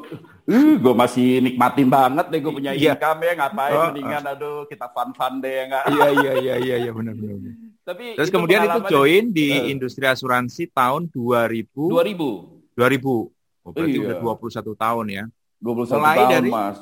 Uh, 0.44 0.74
gue 0.76 0.94
masih 0.98 1.28
nikmatin 1.40 1.88
banget 1.88 2.26
deh 2.28 2.40
gue 2.42 2.52
punya 2.52 2.72
iya. 2.76 2.92
income 2.92 3.20
ya 3.24 3.32
ngapain 3.32 3.72
oh, 3.72 3.84
mendingan 3.88 4.22
oh. 4.28 4.32
aduh 4.36 4.58
kita 4.68 4.86
fun-fun 4.92 5.40
deh 5.40 5.52
ya 5.56 5.62
enggak. 5.70 5.84
Iya 5.88 6.08
iya 6.10 6.32
iya 6.36 6.54
iya 6.58 6.76
iya 6.84 6.90
benar 6.92 7.14
benar. 7.16 7.63
Tapi 7.84 8.16
Terus 8.16 8.32
kemudian 8.32 8.64
itu 8.64 8.80
join 8.88 9.28
di 9.28 9.52
uh, 9.52 9.68
industri 9.68 10.08
asuransi 10.08 10.72
tahun 10.72 11.12
2000. 11.12 11.68
2000. 11.68 12.72
2000. 12.72 13.34
Oh, 13.64 13.72
berarti 13.72 13.96
iya. 13.96 14.04
udah 14.08 14.16
21 14.40 14.72
tahun 14.76 15.06
ya. 15.12 15.24
21 15.60 16.00
Mulai 16.00 16.16
tahun, 16.16 16.32
dari 16.32 16.48
Mas. 16.48 16.80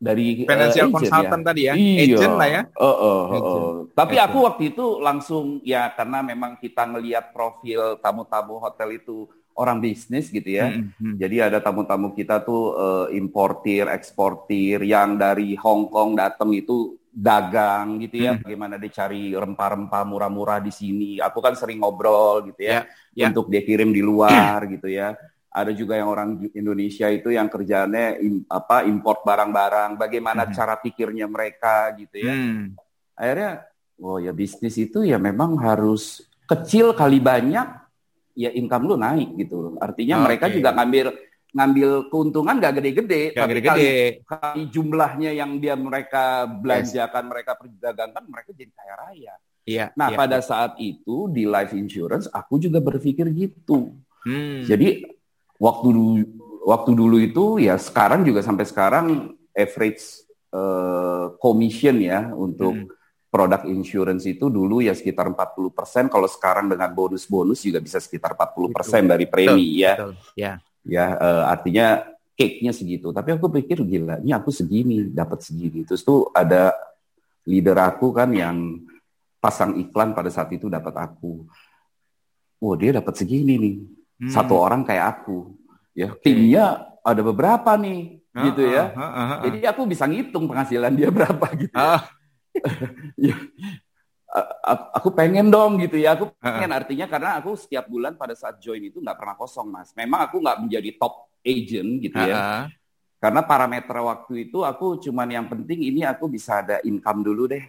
Dari 0.00 0.26
financial 0.44 0.88
uh, 0.88 0.92
consultant 0.92 1.42
ya? 1.44 1.46
tadi 1.52 1.60
ya. 1.68 1.74
Iya. 1.76 2.16
Agent 2.16 2.34
lah 2.40 2.48
ya. 2.48 2.62
Uh, 2.72 2.84
uh, 2.84 2.94
uh, 2.96 3.36
uh. 3.36 3.72
Tapi 3.92 4.16
agent. 4.16 4.26
aku 4.28 4.38
waktu 4.48 4.62
itu 4.72 4.86
langsung 5.04 5.44
ya 5.60 5.92
karena 5.92 6.24
memang 6.24 6.56
kita 6.56 6.88
ngelihat 6.88 7.36
profil 7.36 8.00
tamu-tamu 8.00 8.56
hotel 8.64 8.88
itu 8.96 9.28
orang 9.52 9.78
bisnis 9.84 10.32
gitu 10.32 10.48
ya. 10.48 10.72
Hmm, 10.72 10.96
hmm. 10.96 11.14
Jadi 11.20 11.36
ada 11.44 11.60
tamu-tamu 11.60 12.16
kita 12.16 12.40
tuh 12.40 12.74
uh, 12.74 13.06
importir, 13.12 13.86
eksportir 13.92 14.80
yang 14.82 15.20
dari 15.20 15.54
Hong 15.60 15.92
Kong 15.92 16.16
datang 16.16 16.50
itu 16.56 16.98
dagang 17.14 18.02
gitu 18.02 18.26
ya, 18.26 18.34
hmm. 18.34 18.42
bagaimana 18.42 18.74
dia 18.74 18.90
cari 18.90 19.30
rempah-rempah 19.30 20.02
murah-murah 20.02 20.58
di 20.58 20.74
sini. 20.74 21.22
Aku 21.22 21.38
kan 21.38 21.54
sering 21.54 21.78
ngobrol 21.78 22.50
gitu 22.50 22.66
ya, 22.66 22.82
yeah, 22.82 22.82
yeah. 23.14 23.28
untuk 23.30 23.46
dia 23.46 23.62
kirim 23.62 23.94
di 23.94 24.02
luar 24.02 24.66
gitu 24.74 24.90
ya. 24.90 25.14
ada 25.54 25.70
juga 25.70 25.94
yang 25.94 26.10
orang 26.10 26.50
Indonesia 26.50 27.06
itu 27.06 27.30
yang 27.30 27.46
kerjanya 27.46 28.18
im, 28.18 28.42
apa 28.50 28.82
import 28.90 29.22
barang-barang, 29.22 29.94
bagaimana 29.94 30.50
hmm. 30.50 30.50
cara 30.50 30.74
pikirnya 30.82 31.30
mereka 31.30 31.94
gitu 31.94 32.26
ya. 32.26 32.34
Hmm. 32.34 32.74
Akhirnya, 33.14 33.62
oh 34.02 34.18
ya 34.18 34.34
bisnis 34.34 34.74
itu 34.74 35.06
ya 35.06 35.14
memang 35.14 35.54
harus 35.62 36.26
kecil 36.50 36.90
kali 36.98 37.22
banyak, 37.22 37.70
ya 38.34 38.50
income 38.50 38.90
lu 38.90 38.98
naik 38.98 39.46
gitu. 39.46 39.78
Artinya 39.78 40.18
okay. 40.18 40.24
mereka 40.26 40.46
juga 40.50 40.74
ngambil 40.74 41.14
ngambil 41.54 42.10
keuntungan 42.10 42.58
gak 42.58 42.82
gede-gede, 42.82 43.30
tapi 43.30 43.50
gede-gede. 43.54 43.94
Kali, 44.26 44.26
kali 44.26 44.62
jumlahnya 44.74 45.30
yang 45.30 45.62
dia 45.62 45.78
mereka 45.78 46.50
belanjakan, 46.50 47.24
yes. 47.24 47.30
mereka 47.30 47.52
perdagangkan, 47.54 48.24
mereka 48.26 48.50
jadi 48.52 48.72
kaya 48.74 48.94
raya. 48.98 49.34
Iya. 49.64 49.86
Nah 49.96 50.12
iya. 50.12 50.18
pada 50.18 50.38
saat 50.44 50.76
itu 50.76 51.32
di 51.32 51.48
life 51.48 51.72
insurance 51.72 52.28
aku 52.28 52.60
juga 52.60 52.84
berpikir 52.84 53.30
gitu. 53.32 53.96
Hmm. 54.26 54.66
Jadi 54.66 55.08
waktu 55.56 55.88
dulu 55.88 56.20
waktu 56.68 56.90
dulu 56.92 57.16
itu 57.20 57.44
ya 57.62 57.80
sekarang 57.80 58.24
juga 58.26 58.44
sampai 58.44 58.64
sekarang 58.68 59.06
average 59.54 60.24
uh, 60.52 61.32
commission 61.40 61.96
ya 62.02 62.28
untuk 62.32 62.76
hmm. 62.76 62.88
produk 63.32 63.64
insurance 63.70 64.28
itu 64.28 64.52
dulu 64.52 64.84
ya 64.84 64.92
sekitar 64.92 65.32
40%, 65.32 66.12
kalau 66.12 66.28
sekarang 66.28 66.68
dengan 66.68 66.92
bonus-bonus 66.92 67.64
juga 67.64 67.80
bisa 67.80 67.98
sekitar 67.98 68.36
40% 68.36 68.72
betul. 68.72 69.02
dari 69.08 69.26
premi 69.26 69.66
betul, 69.74 69.80
ya. 69.80 69.94
Betul. 69.96 70.12
Ya. 70.36 70.52
Ya 70.84 71.16
uh, 71.16 71.44
artinya 71.48 72.04
cake-nya 72.36 72.72
segitu. 72.74 73.10
Tapi 73.10 73.34
aku 73.34 73.48
pikir 73.48 73.80
gila, 73.82 74.20
ini 74.20 74.32
aku 74.36 74.52
segini, 74.52 75.08
dapat 75.08 75.40
segini. 75.40 75.86
Terus 75.86 76.04
tuh 76.04 76.28
ada 76.34 76.74
leader 77.48 77.76
aku 77.80 78.12
kan 78.12 78.32
yang 78.32 78.84
pasang 79.38 79.76
iklan 79.76 80.16
pada 80.16 80.32
saat 80.32 80.48
itu 80.52 80.68
dapat 80.72 80.96
aku. 80.96 81.44
Oh, 82.64 82.74
dia 82.76 82.96
dapat 82.96 83.14
segini 83.16 83.54
nih. 83.60 83.76
Hmm. 84.24 84.30
Satu 84.32 84.56
orang 84.56 84.86
kayak 84.86 85.20
aku 85.20 85.52
ya 85.94 86.10
timnya 86.18 86.90
ada 87.06 87.22
beberapa 87.22 87.78
nih 87.78 88.18
uh, 88.34 88.44
gitu 88.50 88.62
ya. 88.66 88.90
Uh, 88.92 89.00
uh, 89.00 89.04
uh, 89.06 89.32
uh. 89.38 89.38
Jadi 89.46 89.58
aku 89.68 89.80
bisa 89.86 90.04
ngitung 90.10 90.50
penghasilan 90.50 90.92
dia 90.92 91.08
berapa 91.16 91.46
gitu. 91.54 91.74
Ya. 93.18 93.34
Aku 94.98 95.14
pengen 95.14 95.46
dong 95.46 95.78
gitu 95.78 95.94
ya. 95.94 96.18
Aku 96.18 96.34
pengen 96.42 96.74
artinya 96.74 97.06
karena 97.06 97.38
aku 97.38 97.54
setiap 97.54 97.86
bulan 97.86 98.18
pada 98.18 98.34
saat 98.34 98.58
join 98.58 98.82
itu 98.82 98.98
nggak 98.98 99.14
pernah 99.14 99.38
kosong 99.38 99.70
mas. 99.70 99.94
Memang 99.94 100.26
aku 100.26 100.42
nggak 100.42 100.58
menjadi 100.66 100.90
top 100.98 101.30
agent 101.46 101.90
gitu 102.02 102.18
ya. 102.18 102.66
Karena 103.22 103.40
parameter 103.46 103.94
waktu 103.94 104.50
itu 104.50 104.66
aku 104.66 105.00
cuman 105.00 105.28
yang 105.30 105.46
penting 105.46 105.86
ini 105.86 106.02
aku 106.02 106.26
bisa 106.26 106.60
ada 106.60 106.82
income 106.82 107.22
dulu 107.22 107.46
deh. 107.46 107.64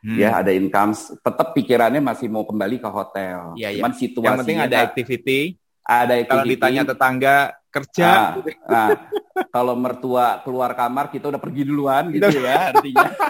Hmm. 0.00 0.16
Ya 0.16 0.32
ada 0.40 0.48
income, 0.48 0.96
tetap 0.96 1.52
pikirannya 1.52 2.00
masih 2.00 2.32
mau 2.32 2.44
kembali 2.48 2.80
ke 2.80 2.88
hotel. 2.88 3.52
Ya, 3.60 3.68
Cuman 3.76 3.92
ya. 3.92 3.98
situasinya 4.00 4.24
yang 4.32 4.40
penting 4.40 4.60
ada 4.60 4.76
activity. 4.80 5.40
Ada 5.84 6.12
activity. 6.16 6.30
Kalau 6.30 6.44
ditanya 6.48 6.82
tetangga 6.88 7.36
kerja. 7.68 8.08
Nah, 8.08 8.30
nah, 8.64 8.88
kalau 9.52 9.74
mertua 9.76 10.40
keluar 10.40 10.72
kamar 10.72 11.12
kita 11.12 11.28
udah 11.28 11.40
pergi 11.40 11.62
duluan 11.68 12.08
gitu 12.12 12.32
ya 12.40 12.72
artinya. 12.72 13.08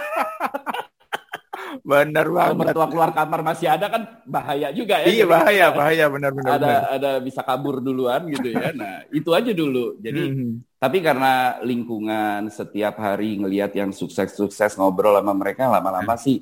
Benar 1.79 2.25
banget. 2.27 2.51
Kalau 2.51 2.59
mertua 2.59 2.87
keluar 2.91 3.09
kamar 3.15 3.39
masih 3.45 3.67
ada 3.71 3.87
kan 3.87 4.01
bahaya 4.27 4.67
juga 4.75 4.99
ya. 4.99 5.07
Iya 5.07 5.25
bahaya, 5.25 5.65
bahaya 5.71 6.05
benar-benar. 6.11 6.51
Ada 6.59 6.67
benar. 6.67 6.83
ada 6.99 7.11
bisa 7.23 7.41
kabur 7.41 7.79
duluan 7.79 8.27
gitu 8.27 8.51
ya. 8.51 8.75
Nah 8.75 9.07
itu 9.19 9.29
aja 9.31 9.51
dulu. 9.55 9.95
Jadi 10.03 10.21
hmm. 10.27 10.51
tapi 10.81 10.97
karena 10.99 11.61
lingkungan 11.63 12.51
setiap 12.51 12.99
hari 12.99 13.39
ngelihat 13.39 13.71
yang 13.75 13.95
sukses-sukses 13.95 14.75
ngobrol 14.75 15.15
sama 15.15 15.33
mereka 15.33 15.71
lama-lama 15.71 16.15
hmm. 16.17 16.23
sih 16.23 16.37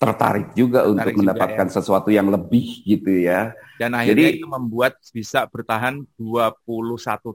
tertarik 0.00 0.56
juga 0.56 0.80
tertarik 0.80 0.96
untuk 0.96 1.12
juga, 1.12 1.20
mendapatkan 1.20 1.68
ya. 1.68 1.72
sesuatu 1.76 2.08
yang 2.08 2.28
lebih 2.32 2.66
gitu 2.88 3.12
ya. 3.20 3.52
Dan 3.76 3.92
akhirnya 3.92 4.32
Jadi, 4.32 4.40
itu 4.40 4.48
membuat 4.48 4.96
bisa 5.12 5.44
bertahan 5.44 6.00
21 6.16 6.56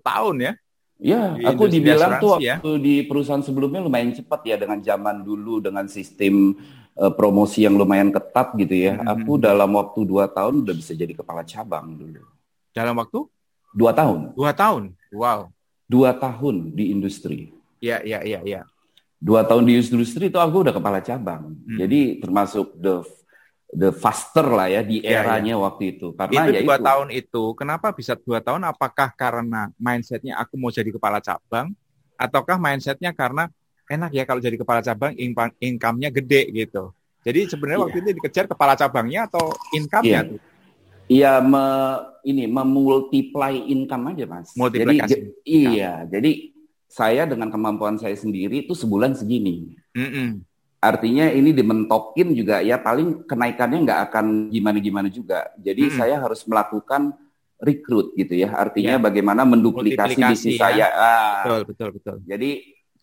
tahun 0.02 0.38
ya. 0.42 0.54
Ya, 0.96 1.36
di 1.36 1.44
aku 1.44 1.68
dibilang 1.68 2.24
tuh 2.24 2.40
ya. 2.40 2.56
waktu 2.64 2.72
ya. 2.72 2.82
di 2.82 2.96
perusahaan 3.04 3.44
sebelumnya 3.44 3.84
lumayan 3.84 4.16
cepat 4.16 4.48
ya 4.48 4.56
dengan 4.56 4.80
zaman 4.80 5.28
dulu 5.28 5.60
dengan 5.60 5.92
sistem 5.92 6.56
uh, 7.00 7.14
promosi 7.14 7.64
yang 7.64 7.76
lumayan 7.76 8.12
ketat 8.12 8.56
gitu 8.60 8.76
ya. 8.76 9.00
Hmm. 9.00 9.12
Aku 9.12 9.38
dalam 9.40 9.72
waktu 9.76 10.04
dua 10.04 10.32
tahun 10.32 10.64
udah 10.66 10.76
bisa 10.76 10.92
jadi 10.96 11.12
kepala 11.12 11.46
cabang 11.46 11.96
dulu. 11.96 12.24
Dalam 12.76 12.96
waktu? 12.98 13.24
Dua 13.76 13.92
tahun. 13.92 14.36
Dua 14.36 14.52
tahun. 14.52 14.96
Wow. 15.12 15.52
Dua 15.86 16.12
tahun 16.16 16.74
di 16.74 16.92
industri. 16.92 17.54
Iya, 17.80 18.02
iya, 18.02 18.20
iya, 18.26 18.40
iya 18.42 18.62
dua 19.26 19.42
tahun 19.42 19.64
di 19.66 19.74
industri 19.80 20.30
itu 20.30 20.38
aku 20.38 20.68
udah 20.68 20.74
kepala 20.76 21.00
cabang. 21.02 21.56
Hmm. 21.56 21.78
Jadi 21.82 22.22
termasuk 22.22 22.78
the 22.78 23.02
the 23.74 23.90
faster 23.92 24.46
lah 24.46 24.70
ya 24.70 24.86
di 24.86 25.02
iya, 25.02 25.26
eranya 25.26 25.56
ya, 25.56 25.60
ya. 25.60 25.64
waktu 25.66 25.84
itu. 25.98 26.08
Karena 26.14 26.42
itu 26.46 26.52
ya 26.54 26.62
dua 26.62 26.78
itu. 26.78 26.86
tahun 26.86 27.08
itu, 27.10 27.44
kenapa 27.58 27.88
bisa 27.90 28.14
dua 28.14 28.40
tahun? 28.40 28.62
Apakah 28.70 29.10
karena 29.18 29.74
mindsetnya 29.82 30.38
aku 30.38 30.54
mau 30.62 30.70
jadi 30.70 30.94
kepala 30.94 31.18
cabang, 31.20 31.74
ataukah 32.16 32.62
mindsetnya 32.62 33.12
karena 33.12 33.50
enak 33.90 34.12
ya 34.14 34.24
kalau 34.26 34.42
jadi 34.42 34.58
kepala 34.58 34.82
cabang 34.82 35.14
income-nya 35.62 36.10
gede 36.10 36.50
gitu. 36.54 36.94
Jadi 37.26 37.50
sebenarnya 37.50 37.80
yeah. 37.82 37.86
waktu 37.90 37.98
itu 38.02 38.10
dikejar 38.22 38.46
kepala 38.46 38.74
cabangnya 38.78 39.26
atau 39.26 39.54
income-nya 39.74 40.22
yeah. 40.30 40.54
Iya, 41.06 41.38
me, 41.38 41.66
ini 42.26 42.50
memultiply 42.50 43.70
income 43.70 44.10
aja 44.14 44.26
mas. 44.26 44.50
Multiplikasi. 44.58 45.14
Jadi, 45.14 45.22
iya, 45.46 46.02
jadi 46.10 46.50
saya 46.90 47.30
dengan 47.30 47.54
kemampuan 47.54 48.02
saya 48.02 48.18
sendiri 48.18 48.66
itu 48.66 48.74
sebulan 48.74 49.14
segini. 49.14 49.78
Mm 49.94 50.10
-mm. 50.10 50.30
Artinya 50.82 51.30
ini 51.30 51.54
dimentokin 51.54 52.34
juga 52.34 52.62
ya 52.62 52.82
paling 52.82 53.26
kenaikannya 53.30 53.86
nggak 53.86 54.02
akan 54.10 54.50
gimana-gimana 54.50 55.10
juga. 55.14 55.54
Jadi 55.62 55.90
mm 55.90 55.92
-mm. 55.94 55.98
saya 56.02 56.16
harus 56.18 56.42
melakukan 56.50 57.14
rekrut 57.62 58.18
gitu 58.18 58.34
ya. 58.42 58.58
Artinya 58.58 58.98
yeah. 58.98 59.06
bagaimana 59.06 59.46
menduplikasi 59.46 60.18
bisnis 60.26 60.58
ya. 60.58 60.62
saya. 60.66 60.88
Ah. 60.90 61.38
Betul, 61.46 61.62
betul, 61.70 61.90
betul. 62.02 62.16
Jadi 62.26 62.50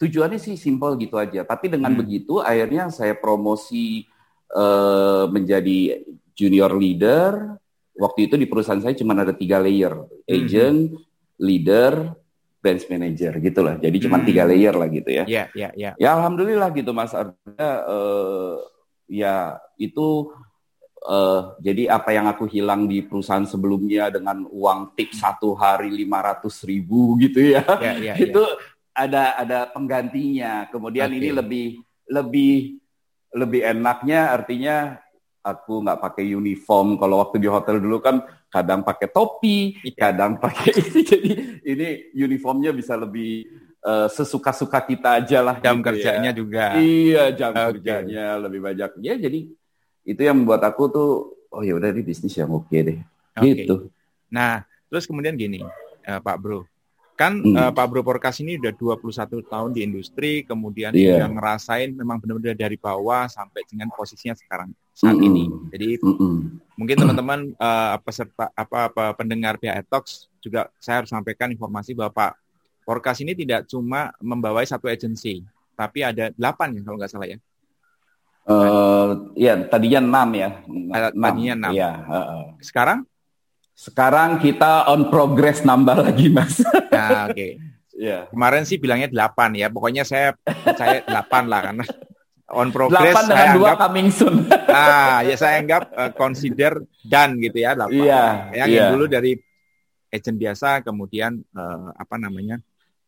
tujuannya 0.03 0.43
sih 0.43 0.59
simpel 0.59 0.99
gitu 0.99 1.15
aja. 1.15 1.47
Tapi 1.47 1.71
dengan 1.71 1.95
mm. 1.95 1.99
begitu 2.03 2.43
akhirnya 2.43 2.91
saya 2.91 3.15
promosi 3.15 4.03
uh, 4.51 5.31
menjadi 5.31 6.03
junior 6.35 6.75
leader. 6.75 7.55
Waktu 7.95 8.27
itu 8.27 8.35
di 8.41 8.51
perusahaan 8.51 8.83
saya 8.83 8.97
cuma 8.99 9.15
ada 9.15 9.37
tiga 9.37 9.63
layer, 9.63 9.95
agent, 10.27 10.97
mm. 10.97 10.99
leader, 11.39 12.19
bench 12.63 12.87
manager 12.87 13.43
gitu 13.43 13.61
lah. 13.61 13.75
Jadi 13.77 13.97
cuma 14.07 14.23
hmm. 14.23 14.27
tiga 14.31 14.47
layer 14.47 14.71
lah 14.71 14.87
gitu 14.87 15.11
ya. 15.11 15.25
Iya, 15.27 15.45
iya, 15.53 15.69
iya. 15.75 15.91
Ya 15.99 16.09
alhamdulillah 16.15 16.71
gitu 16.71 16.95
Mas 16.95 17.11
Arda 17.11 17.71
uh, 17.91 18.63
ya 19.11 19.59
itu 19.83 20.31
uh, 21.03 21.59
jadi 21.59 21.91
apa 21.91 22.15
yang 22.15 22.31
aku 22.31 22.47
hilang 22.47 22.87
di 22.87 23.03
perusahaan 23.03 23.43
sebelumnya 23.43 24.15
dengan 24.15 24.47
uang 24.47 24.95
tip 24.95 25.11
satu 25.11 25.59
hari 25.59 25.91
lima 25.91 26.23
ratus 26.23 26.63
ribu 26.63 27.19
gitu 27.19 27.43
ya. 27.43 27.67
ya, 27.83 27.93
ya 27.99 28.15
itu 28.31 28.43
ya. 28.43 28.72
Ada 28.93 29.37
ada 29.41 29.59
penggantinya. 29.73 30.69
Kemudian 30.69 31.09
okay. 31.11 31.19
ini 31.19 31.29
lebih 31.33 31.67
lebih 32.09 32.55
lebih 33.33 33.61
enaknya 33.65 34.33
artinya 34.33 35.01
aku 35.43 35.83
nggak 35.83 36.01
pakai 36.01 36.25
uniform. 36.33 37.01
Kalau 37.01 37.21
waktu 37.25 37.43
di 37.43 37.49
hotel 37.49 37.81
dulu 37.81 37.99
kan 37.99 38.23
kadang 38.53 38.85
pakai 38.85 39.09
topi, 39.11 39.81
kadang 39.97 40.39
pakai 40.39 40.71
ini. 40.81 41.01
Jadi 41.03 41.31
ini 41.65 41.89
uniformnya 42.15 42.71
bisa 42.71 42.95
lebih 42.95 43.49
uh, 43.83 44.07
sesuka-suka 44.13 44.79
kita 44.85 45.19
aja 45.19 45.39
lah. 45.43 45.57
Jam 45.59 45.81
gitu 45.81 45.83
ya. 45.83 45.87
kerjanya 45.91 46.31
ya. 46.31 46.37
juga. 46.37 46.65
Iya, 46.79 47.25
jam 47.35 47.51
okay. 47.53 47.65
kerjanya 47.77 48.27
lebih 48.39 48.61
banyak. 48.63 48.91
Ya 49.03 49.15
jadi 49.19 49.51
itu 50.03 50.21
yang 50.21 50.43
membuat 50.43 50.67
aku 50.67 50.91
tuh 50.91 51.11
oh 51.53 51.63
ya 51.63 51.77
udah 51.77 51.93
ini 51.93 52.03
bisnis 52.03 52.35
yang 52.37 52.53
oke 52.53 52.69
okay 52.69 52.81
deh. 52.85 52.99
Okay. 53.37 53.65
Gitu. 53.65 53.89
Nah, 54.33 54.65
terus 54.89 55.05
kemudian 55.05 55.37
gini, 55.37 55.61
uh, 56.09 56.21
Pak 56.21 56.37
Bro. 56.41 56.72
Kan 57.13 57.45
hmm. 57.45 57.55
uh, 57.55 57.71
Pak 57.77 57.87
Bro 57.93 58.03
Porkas 58.03 58.41
ini 58.41 58.57
udah 58.57 58.73
21 58.73 59.45
tahun 59.45 59.71
di 59.77 59.85
industri, 59.85 60.43
kemudian 60.49 60.97
yeah. 60.97 61.21
udah 61.21 61.29
ngerasain 61.37 61.93
memang 61.93 62.19
benar-benar 62.19 62.57
dari 62.57 62.81
bawah 62.81 63.29
sampai 63.29 63.63
dengan 63.69 63.93
posisinya 63.93 64.33
sekarang 64.33 64.73
saat 64.97 65.17
mm 65.17 65.21
-hmm. 65.21 65.29
ini. 65.29 65.45
Jadi 65.77 65.89
mm 66.01 66.15
-hmm. 66.17 66.35
mungkin 66.81 66.97
teman-teman 66.97 67.41
uh, 67.61 67.97
peserta 68.01 68.49
apa, 68.57 68.89
apa 68.89 69.05
pendengar 69.13 69.61
PHR 69.61 69.85
Talks 69.87 70.33
juga 70.41 70.73
saya 70.81 71.05
harus 71.05 71.13
sampaikan 71.13 71.53
informasi 71.53 71.93
bahwa 71.93 72.11
Pak 72.13 72.33
Porkas 72.83 73.23
ini 73.23 73.37
tidak 73.37 73.71
cuma 73.71 74.11
membawai 74.19 74.67
satu 74.67 74.91
agensi, 74.91 75.45
tapi 75.79 76.03
ada 76.03 76.35
delapan 76.35 76.75
ya 76.75 76.81
kalau 76.83 76.97
nggak 76.99 77.13
salah 77.13 77.29
ya. 77.31 77.39
Uh, 78.43 79.31
ya 79.39 79.55
tadinya 79.71 80.03
enam 80.03 80.29
ya. 80.35 80.51
Tadinya 81.15 81.53
enam. 81.63 81.73
Ya, 81.77 81.93
uh, 81.95 82.19
uh. 82.19 82.45
Sekarang? 82.59 83.07
Sekarang 83.73 84.39
kita 84.39 84.87
on 84.93 85.09
progress 85.09 85.65
nambah 85.65 86.07
lagi, 86.07 86.29
Mas. 86.29 86.61
Nah, 86.93 87.29
oke. 87.29 87.35
Okay. 87.35 87.51
yeah. 87.97 88.29
Kemarin 88.29 88.63
sih 88.69 88.77
bilangnya 88.77 89.09
delapan 89.09 89.51
ya. 89.57 89.69
Pokoknya 89.73 90.05
saya 90.05 90.37
saya 90.77 91.03
delapan 91.03 91.45
lah 91.49 91.61
karena 91.65 91.85
on 92.53 92.69
progress. 92.71 93.15
Delapan 93.17 93.25
dengan 93.33 93.49
dua 93.57 93.73
coming 93.81 94.09
soon. 94.13 94.37
ah, 94.69 95.25
ya 95.25 95.35
saya 95.35 95.59
anggap 95.63 95.83
uh, 95.97 96.11
consider 96.13 96.85
done 97.03 97.41
gitu 97.41 97.59
ya. 97.65 97.73
Iya. 97.75 97.89
Yeah, 97.91 98.31
yang 98.65 98.69
yeah. 98.69 98.91
dulu 98.93 99.05
dari 99.09 99.33
agent 100.13 100.37
biasa, 100.37 100.85
kemudian 100.85 101.41
uh, 101.57 101.91
apa 101.97 102.21
namanya? 102.21 102.61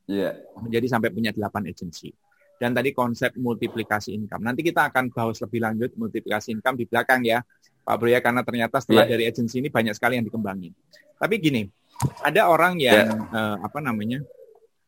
Iya. 0.09 0.41
Yeah. 0.41 0.61
Menjadi 0.65 0.87
sampai 0.89 1.13
punya 1.13 1.31
delapan 1.31 1.69
agensi. 1.69 2.11
Dan 2.55 2.73
tadi 2.73 2.95
konsep 2.97 3.35
multiplikasi 3.37 4.15
income. 4.15 4.47
Nanti 4.47 4.65
kita 4.65 4.89
akan 4.89 5.13
bahas 5.13 5.43
lebih 5.43 5.61
lanjut 5.61 5.91
multiplikasi 6.01 6.55
income 6.55 6.81
di 6.81 6.87
belakang 6.89 7.21
ya. 7.27 7.45
Pak 7.85 7.95
Bro 8.01 8.09
ya 8.09 8.25
karena 8.25 8.41
ternyata 8.41 8.81
setelah 8.81 9.05
yeah. 9.05 9.13
dari 9.13 9.25
agensi 9.29 9.61
ini 9.61 9.69
banyak 9.69 9.93
sekali 9.93 10.17
yang 10.17 10.25
dikembangin. 10.25 10.73
Tapi 11.21 11.35
gini, 11.37 11.69
ada 12.25 12.49
orang 12.49 12.81
yang 12.81 13.07
yeah. 13.13 13.29
uh, 13.31 13.57
apa 13.61 13.79
namanya? 13.85 14.25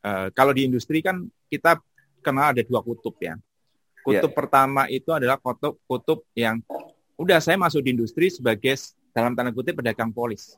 Uh, 0.01 0.33
kalau 0.33 0.57
di 0.57 0.65
industri 0.65 1.05
kan 1.05 1.29
kita 1.53 1.77
kenal 2.25 2.57
ada 2.57 2.63
dua 2.65 2.81
kutub 2.81 3.15
ya. 3.21 3.37
Kutub 4.01 4.33
yeah. 4.33 4.39
pertama 4.39 4.89
itu 4.89 5.13
adalah 5.13 5.37
kutub 5.37 5.77
kutub 5.85 6.25
yang 6.33 6.65
udah 7.21 7.37
saya 7.39 7.61
masuk 7.61 7.85
di 7.85 7.93
industri 7.93 8.33
sebagai 8.33 8.81
dalam 9.13 9.37
tanda 9.37 9.53
kutip 9.53 9.77
pedagang 9.77 10.09
polis. 10.09 10.57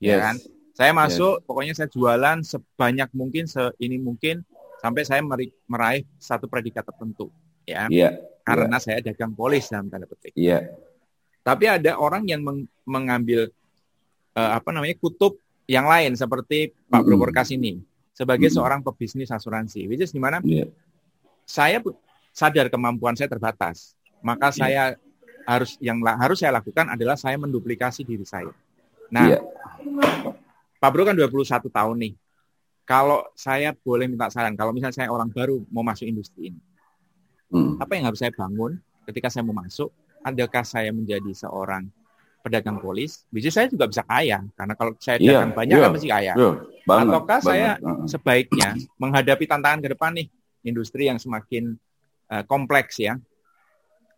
Ya 0.00 0.08
yes. 0.08 0.08
Ya 0.08 0.16
kan? 0.24 0.36
Saya 0.76 0.92
masuk, 0.92 1.40
yes. 1.40 1.44
pokoknya 1.48 1.72
saya 1.72 1.88
jualan 1.88 2.38
sebanyak 2.44 3.08
mungkin, 3.16 3.48
se 3.48 3.72
ini 3.80 3.96
mungkin 3.96 4.44
sampai 4.76 5.08
saya 5.08 5.24
meraih 5.64 6.04
satu 6.20 6.52
predikat 6.52 6.84
tertentu, 6.84 7.32
ya. 7.64 7.88
Yeah. 7.88 8.20
Karena 8.44 8.76
yeah. 8.76 8.84
saya 8.84 8.98
dagang 9.00 9.32
polis 9.32 9.72
dalam 9.72 9.88
tanda 9.88 10.04
petik. 10.04 10.36
Yeah. 10.36 10.76
Tapi 11.46 11.70
ada 11.70 11.94
orang 11.94 12.26
yang 12.26 12.42
meng 12.42 12.66
mengambil 12.82 13.46
uh, 14.34 14.58
apa 14.58 14.74
namanya 14.74 14.98
kutub 14.98 15.38
yang 15.70 15.86
lain 15.86 16.18
seperti 16.18 16.74
Pak 16.90 17.06
mm 17.06 17.06
-hmm. 17.06 17.22
Bro 17.22 17.54
ini 17.54 17.72
sebagai 18.10 18.50
mm 18.50 18.50
-hmm. 18.50 18.56
seorang 18.58 18.80
pebisnis 18.82 19.30
asuransi, 19.30 19.86
which 19.86 20.02
is 20.02 20.10
di 20.10 20.18
mana 20.18 20.42
yeah. 20.42 20.66
saya 21.46 21.78
sadar 22.34 22.66
kemampuan 22.66 23.14
saya 23.14 23.30
terbatas, 23.30 23.94
maka 24.26 24.50
yeah. 24.50 24.58
saya 24.58 24.82
harus 25.46 25.78
yang 25.78 26.02
harus 26.02 26.42
saya 26.42 26.58
lakukan 26.58 26.90
adalah 26.90 27.14
saya 27.14 27.38
menduplikasi 27.38 28.02
diri 28.02 28.26
saya. 28.26 28.50
Nah, 29.06 29.38
yeah. 29.38 29.42
Pak 30.82 30.90
Bro 30.90 31.06
kan 31.06 31.14
21 31.14 31.70
tahun 31.70 31.96
nih. 32.02 32.14
Kalau 32.86 33.26
saya 33.34 33.74
boleh 33.74 34.06
minta 34.06 34.30
saran, 34.30 34.54
kalau 34.54 34.70
misalnya 34.70 34.94
saya 34.94 35.08
orang 35.10 35.26
baru 35.26 35.58
mau 35.74 35.82
masuk 35.82 36.06
industri 36.06 36.54
ini, 36.54 36.60
hmm. 37.50 37.82
apa 37.82 37.98
yang 37.98 38.06
harus 38.06 38.22
saya 38.22 38.30
bangun 38.30 38.78
ketika 39.10 39.26
saya 39.26 39.42
mau 39.42 39.58
masuk? 39.58 39.90
Adakah 40.26 40.64
saya 40.66 40.90
menjadi 40.90 41.30
seorang 41.30 41.86
pedagang 42.42 42.82
polis? 42.82 43.22
Bisa 43.30 43.54
saya 43.54 43.70
juga 43.70 43.86
bisa 43.86 44.02
kaya, 44.02 44.42
karena 44.58 44.74
kalau 44.74 44.92
saya 44.98 45.22
yeah, 45.22 45.38
dagang 45.38 45.54
banyak 45.54 45.76
yeah, 45.78 45.84
kan 45.86 45.90
mesti 45.94 46.08
kaya. 46.10 46.32
Yeah, 46.34 46.54
banget, 46.82 47.04
Ataukah 47.06 47.38
banget, 47.38 47.46
saya 47.46 47.70
banget. 47.78 48.08
sebaiknya 48.10 48.70
menghadapi 48.98 49.44
tantangan 49.46 49.80
ke 49.86 49.88
depan 49.94 50.10
nih, 50.18 50.26
industri 50.66 51.06
yang 51.06 51.22
semakin 51.22 51.78
uh, 52.26 52.42
kompleks 52.42 52.98
ya, 52.98 53.14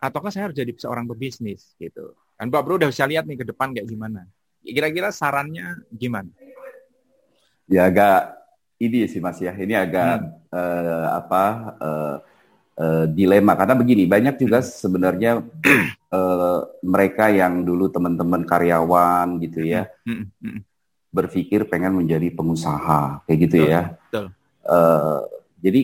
ataukah 0.01 0.33
saya 0.33 0.49
harus 0.49 0.57
jadi 0.57 0.73
seorang 0.73 1.05
pebisnis 1.05 1.77
gitu. 1.77 2.17
Dan 2.39 2.49
Pak 2.49 2.61
Bro 2.63 2.79
udah 2.79 2.89
bisa 2.89 3.03
lihat 3.05 3.27
nih 3.27 3.37
ke 3.37 3.45
depan 3.45 3.75
kayak 3.75 3.85
gimana. 3.85 4.23
Kira-kira 4.63 5.11
sarannya 5.11 5.85
gimana? 5.91 6.31
Ya 7.69 7.85
agak 7.91 8.39
ini 8.79 9.05
sih 9.11 9.19
Mas 9.19 9.37
ya. 9.43 9.51
Ini 9.51 9.75
agak 9.75 10.23
hmm. 10.23 10.55
uh, 10.55 11.07
apa 11.19 11.43
uh, 11.77 12.15
uh, 12.79 13.05
dilema 13.11 13.53
karena 13.59 13.75
begini 13.75 14.07
banyak 14.07 14.39
juga 14.39 14.63
sebenarnya 14.63 15.43
uh, 16.15 16.59
mereka 16.93 17.27
yang 17.29 17.67
dulu 17.67 17.91
teman-teman 17.91 18.47
karyawan 18.47 19.37
gitu 19.43 19.67
ya 19.67 19.91
hmm. 20.07 20.15
Hmm. 20.15 20.25
hmm. 20.41 20.59
berpikir 21.11 21.67
pengen 21.67 21.99
menjadi 21.99 22.31
pengusaha 22.31 23.27
kayak 23.27 23.39
gitu 23.49 23.57
betul, 23.61 23.69
ya. 23.69 23.81
Betul. 24.09 24.25
Uh, 24.63 25.21
jadi 25.59 25.81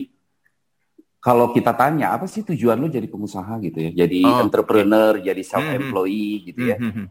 kalau 1.26 1.50
kita 1.50 1.74
tanya 1.74 2.14
apa 2.14 2.30
sih 2.30 2.46
tujuan 2.46 2.78
lu 2.78 2.86
jadi 2.86 3.10
pengusaha 3.10 3.58
gitu 3.58 3.82
ya, 3.82 4.06
jadi 4.06 4.22
oh, 4.22 4.46
entrepreneur, 4.46 5.18
okay. 5.18 5.34
jadi 5.34 5.42
self 5.42 5.66
employee 5.74 6.38
mm 6.38 6.44
gitu 6.46 6.62
ya. 6.62 6.76
Mm. 6.78 7.06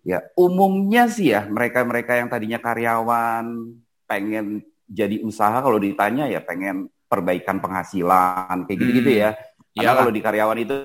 Ya 0.00 0.18
umumnya 0.32 1.12
sih 1.12 1.28
ya 1.28 1.44
mereka-mereka 1.44 2.16
yang 2.16 2.32
tadinya 2.32 2.56
karyawan 2.56 3.76
pengen 4.08 4.64
jadi 4.88 5.20
usaha 5.20 5.60
kalau 5.60 5.76
ditanya 5.76 6.24
ya 6.24 6.40
pengen 6.40 6.88
perbaikan 7.14 7.62
penghasilan 7.62 8.66
kayak 8.66 8.78
gitu-gitu 8.82 9.10
ya. 9.22 9.30
Karena 9.70 9.94
kalau 9.94 10.10
di 10.10 10.20
karyawan 10.22 10.58
itu 10.58 10.76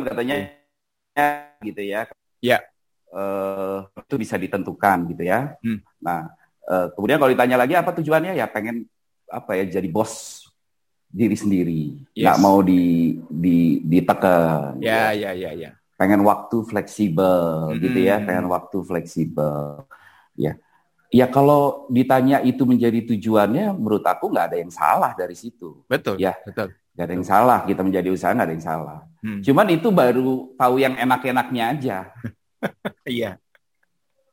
katanya 0.00 0.36
gitu 1.60 1.82
ya. 1.84 2.08
Ya. 2.40 2.58
Uh, 3.12 3.84
itu 4.00 4.16
bisa 4.16 4.40
ditentukan 4.40 5.12
gitu 5.12 5.22
ya. 5.28 5.60
Hmm. 5.60 5.84
Nah 6.00 6.32
Uh, 6.66 6.90
kemudian 6.98 7.22
kalau 7.22 7.30
ditanya 7.30 7.62
lagi 7.62 7.78
apa 7.78 7.94
tujuannya 7.94 8.34
ya 8.34 8.50
pengen 8.50 8.90
apa 9.30 9.54
ya 9.54 9.78
jadi 9.78 9.86
bos 9.86 10.42
diri 11.06 11.38
sendiri, 11.38 11.82
yes. 12.10 12.26
nggak 12.26 12.38
mau 12.42 12.58
di 12.58 13.14
di 13.30 13.78
ditekan. 13.86 14.82
Ya, 14.82 15.14
ya, 15.14 15.30
ya, 15.30 15.54
ya. 15.54 15.78
Pengen 15.94 16.26
waktu 16.26 16.66
fleksibel 16.66 17.70
hmm. 17.70 17.78
gitu 17.78 17.98
ya, 18.02 18.18
pengen 18.18 18.50
waktu 18.50 18.82
fleksibel. 18.82 19.86
Ya, 20.34 20.58
ya 21.10 21.26
kalau 21.30 21.86
ditanya 21.92 22.42
itu 22.42 22.62
menjadi 22.66 23.02
tujuannya, 23.14 23.74
menurut 23.74 24.04
aku 24.06 24.30
nggak 24.30 24.46
ada 24.52 24.56
yang 24.58 24.72
salah 24.72 25.12
dari 25.14 25.34
situ. 25.38 25.82
Betul. 25.86 26.18
Ya, 26.18 26.34
betul. 26.42 26.74
Gak 26.96 27.12
ada 27.12 27.12
yang 27.12 27.28
salah 27.28 27.60
kita 27.68 27.84
menjadi 27.84 28.08
usaha 28.08 28.32
nggak 28.32 28.48
ada 28.48 28.54
yang 28.56 28.64
salah. 28.64 28.98
Hmm. 29.20 29.44
Cuman 29.44 29.68
itu 29.68 29.92
baru 29.92 30.56
tahu 30.56 30.80
yang 30.80 30.96
enak-enaknya 30.96 31.64
aja. 31.76 31.98
Iya. 33.06 33.38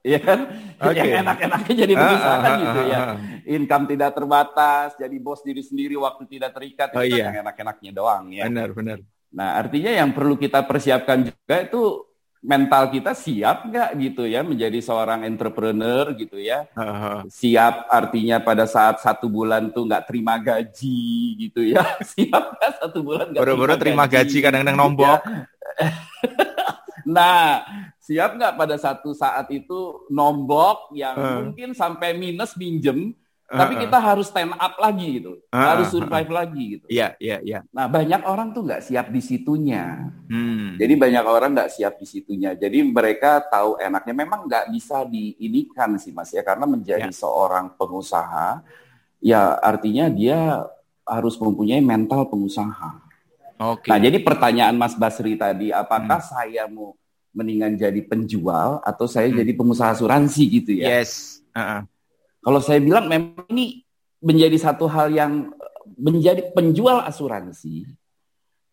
Iya 0.03 0.19
kan? 0.19 0.39
Okay. 0.81 0.99
Yang 0.99 1.11
enak-enaknya 1.21 1.73
jadi 1.85 1.93
pengusaha 1.93 2.35
ah, 2.35 2.43
ah, 2.43 2.55
gitu 2.59 2.81
ya. 2.89 2.97
Ah, 2.99 3.15
Income 3.45 3.85
tidak 3.93 4.11
terbatas, 4.17 4.87
jadi 4.99 5.15
bos 5.21 5.39
diri 5.45 5.63
sendiri, 5.63 5.95
waktu 5.95 6.23
tidak 6.27 6.51
terikat, 6.57 6.91
oh, 6.91 7.05
itu 7.05 7.15
kan 7.15 7.19
iya. 7.19 7.25
yang 7.29 7.39
enak-enaknya 7.45 7.91
doang 7.93 8.25
ya. 8.33 8.43
Benar, 8.49 8.69
benar. 8.75 8.97
Nah, 9.31 9.49
artinya 9.57 9.91
yang 9.93 10.09
perlu 10.11 10.35
kita 10.35 10.65
persiapkan 10.67 11.29
juga 11.29 11.55
itu 11.61 11.81
mental 12.43 12.91
kita 12.91 13.15
siap 13.15 13.71
nggak 13.71 13.95
gitu 14.03 14.27
ya 14.27 14.43
menjadi 14.43 14.83
seorang 14.83 15.23
entrepreneur 15.23 16.11
gitu 16.11 16.35
ya. 16.35 16.67
Uh-huh. 16.75 17.23
Siap 17.31 17.87
artinya 17.87 18.43
pada 18.43 18.67
saat 18.67 18.99
satu 18.99 19.31
bulan 19.31 19.71
tuh 19.71 19.87
nggak 19.87 20.11
terima 20.11 20.35
gaji 20.35 21.39
gitu 21.39 21.63
ya. 21.63 21.81
Siap 22.13 22.43
nggak 22.59 22.71
satu 22.83 22.99
bulan 22.99 23.31
nggak 23.31 23.43
terima, 23.47 23.75
terima 23.79 24.05
gaji 24.05 24.37
kadang-kadang 24.43 24.77
nombok. 24.77 25.19
Ya. 25.23 25.39
nah, 27.15 27.63
siap 28.03 28.35
nggak 28.35 28.59
pada 28.59 28.75
satu 28.75 29.15
saat 29.15 29.47
itu 29.47 30.03
nombok 30.11 30.91
yang 30.91 31.15
uh. 31.15 31.39
mungkin 31.47 31.71
sampai 31.71 32.11
minus 32.19 32.59
minjem, 32.59 33.15
tapi 33.53 33.73
kita 33.85 33.97
harus 34.01 34.33
stand 34.33 34.57
up 34.57 34.73
lagi 34.81 35.21
gitu, 35.21 35.37
uh, 35.53 35.67
harus 35.69 35.93
survive 35.93 36.29
uh, 36.33 36.35
lagi 36.41 36.63
gitu. 36.77 36.85
Iya, 36.89 37.13
iya, 37.21 37.37
iya. 37.45 37.59
Nah 37.69 37.85
banyak 37.85 38.25
orang 38.25 38.49
tuh 38.49 38.65
nggak 38.65 38.81
siap 38.81 39.13
di 39.13 39.21
situnya. 39.21 40.09
Hmm. 40.25 40.73
Jadi 40.81 40.93
banyak 40.97 41.21
orang 41.21 41.53
nggak 41.53 41.69
siap 41.69 42.01
di 42.01 42.09
situnya. 42.09 42.57
Jadi 42.57 42.81
mereka 42.81 43.45
tahu 43.45 43.77
enaknya 43.77 44.13
memang 44.17 44.49
nggak 44.49 44.73
bisa 44.73 45.05
diinikan 45.05 46.01
sih 46.01 46.09
mas 46.09 46.33
ya, 46.33 46.41
karena 46.41 46.65
menjadi 46.65 47.13
ya. 47.13 47.15
seorang 47.15 47.77
pengusaha, 47.77 48.65
ya 49.21 49.55
artinya 49.61 50.09
dia 50.09 50.65
harus 51.05 51.37
mempunyai 51.37 51.83
mental 51.83 52.25
pengusaha. 52.25 52.99
Okay. 53.53 53.89
Nah 53.93 53.99
jadi 54.01 54.17
pertanyaan 54.19 54.75
Mas 54.75 54.97
Basri 54.97 55.37
tadi, 55.37 55.69
apakah 55.69 56.19
hmm. 56.19 56.29
saya 56.31 56.65
mau 56.67 56.97
mendingan 57.33 57.73
jadi 57.77 58.01
penjual 58.05 58.81
atau 58.81 59.05
saya 59.09 59.29
hmm. 59.29 59.37
jadi 59.39 59.51
pengusaha 59.57 59.89
asuransi 59.93 60.43
gitu 60.49 60.71
ya. 60.77 60.99
Yes. 60.99 61.41
Uh-uh. 61.53 61.85
Kalau 62.43 62.59
saya 62.59 62.83
bilang 62.83 63.07
memang 63.07 63.47
ini 63.49 63.81
menjadi 64.19 64.55
satu 64.59 64.87
hal 64.87 65.11
yang 65.11 65.51
menjadi 65.99 66.51
penjual 66.55 67.03
asuransi 67.03 67.85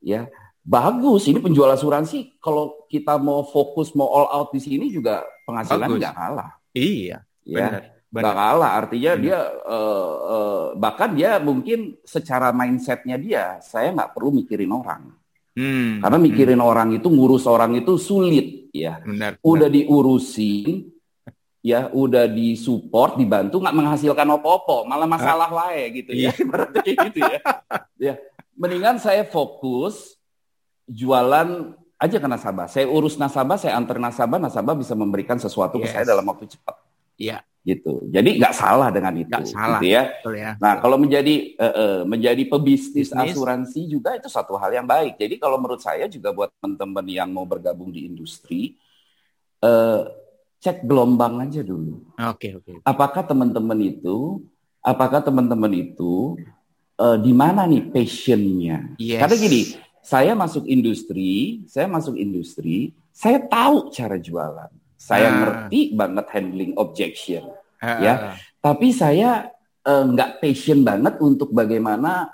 ya 0.00 0.30
bagus 0.64 1.28
ini 1.28 1.42
penjual 1.42 1.68
asuransi 1.68 2.38
kalau 2.40 2.86
kita 2.88 3.18
mau 3.20 3.44
fokus 3.44 3.92
mau 3.96 4.08
all 4.08 4.28
out 4.30 4.48
di 4.54 4.60
sini 4.62 4.88
juga 4.88 5.24
penghasilan 5.44 5.88
nggak 5.98 6.14
kalah 6.16 6.50
iya 6.72 7.24
ya 7.44 7.82
nggak 8.10 8.34
kalah 8.34 8.70
artinya 8.78 9.12
benar. 9.16 9.24
dia 9.24 9.38
uh, 9.66 10.12
uh, 10.20 10.62
bahkan 10.78 11.10
dia 11.12 11.36
mungkin 11.42 11.98
secara 12.06 12.54
mindsetnya 12.54 13.16
dia 13.18 13.44
saya 13.60 13.92
nggak 13.92 14.12
perlu 14.16 14.40
mikirin 14.40 14.72
orang 14.72 15.12
Hmm. 15.50 15.98
Karena 15.98 16.18
mikirin 16.22 16.62
hmm. 16.62 16.70
orang 16.70 16.88
itu, 16.94 17.10
ngurus 17.10 17.44
orang 17.50 17.74
itu 17.74 17.98
sulit 17.98 18.70
ya. 18.70 19.02
Benar, 19.02 19.42
udah 19.42 19.66
benar. 19.66 19.76
diurusin, 19.82 20.88
ya 21.60 21.92
udah 21.92 22.24
disupport, 22.24 23.20
dibantu, 23.20 23.60
nggak 23.60 23.76
menghasilkan 23.76 24.28
opo-opo, 24.40 24.88
malah 24.88 25.04
masalah 25.04 25.48
ah. 25.52 25.56
wae 25.68 26.02
gitu 26.02 26.10
ya. 26.16 26.32
Iya. 26.32 26.32
gitu 27.08 27.20
ya. 27.20 27.40
ya. 28.00 28.14
Mendingan 28.56 28.96
saya 29.00 29.24
fokus 29.28 30.16
jualan 30.88 31.76
aja 32.00 32.16
ke 32.16 32.28
nasabah. 32.28 32.66
Saya 32.68 32.88
urus 32.88 33.20
nasabah, 33.20 33.60
saya 33.60 33.76
antar 33.76 34.00
nasabah, 34.00 34.40
nasabah 34.40 34.74
bisa 34.76 34.96
memberikan 34.96 35.36
sesuatu 35.36 35.76
yes. 35.80 35.92
ke 35.92 36.00
saya 36.00 36.04
dalam 36.16 36.24
waktu 36.24 36.48
cepat. 36.48 36.76
Iya 37.20 37.44
gitu. 37.60 38.08
Jadi 38.08 38.40
nggak 38.40 38.54
salah 38.56 38.88
dengan 38.88 39.12
itu, 39.20 39.28
gak 39.28 39.44
salah. 39.44 39.80
gitu 39.80 39.92
ya. 39.92 40.02
Betul 40.08 40.34
ya. 40.40 40.50
Nah 40.56 40.80
kalau 40.80 40.96
menjadi 40.96 41.34
uh, 41.60 41.76
uh, 41.76 41.98
menjadi 42.08 42.42
pebisnis 42.48 43.12
Bisnis. 43.12 43.36
asuransi 43.36 43.80
juga 43.84 44.16
itu 44.16 44.28
satu 44.32 44.56
hal 44.56 44.72
yang 44.72 44.88
baik. 44.88 45.20
Jadi 45.20 45.36
kalau 45.36 45.60
menurut 45.60 45.84
saya 45.84 46.08
juga 46.08 46.32
buat 46.32 46.48
teman-teman 46.56 47.04
yang 47.04 47.28
mau 47.28 47.44
bergabung 47.44 47.92
di 47.92 48.08
industri, 48.08 48.80
uh, 49.60 50.08
cek 50.60 50.84
gelombang 50.84 51.40
aja 51.40 51.64
dulu. 51.64 52.04
Oke 52.20 52.20
okay, 52.20 52.50
oke. 52.60 52.64
Okay. 52.68 52.76
Apakah 52.84 53.24
teman-teman 53.24 53.80
itu, 53.80 54.44
apakah 54.84 55.24
teman-teman 55.24 55.72
itu 55.72 56.36
uh, 57.00 57.16
di 57.16 57.32
mana 57.32 57.64
nih 57.64 57.88
passionnya? 57.88 58.92
Yes. 59.00 59.24
Karena 59.24 59.36
gini, 59.40 59.62
saya 60.04 60.32
masuk 60.36 60.68
industri, 60.68 61.64
saya 61.64 61.88
masuk 61.88 62.20
industri, 62.20 62.92
saya 63.10 63.40
tahu 63.40 63.88
cara 63.88 64.20
jualan 64.20 64.70
saya 65.00 65.32
uh. 65.32 65.36
ngerti 65.40 65.96
banget 65.96 66.26
handling 66.28 66.72
objection, 66.76 67.48
uh. 67.80 67.98
ya. 68.04 68.36
Tapi 68.60 68.92
saya 68.92 69.48
uh, 69.88 70.04
nggak 70.04 70.44
passion 70.44 70.84
banget 70.84 71.16
untuk 71.24 71.48
bagaimana 71.56 72.28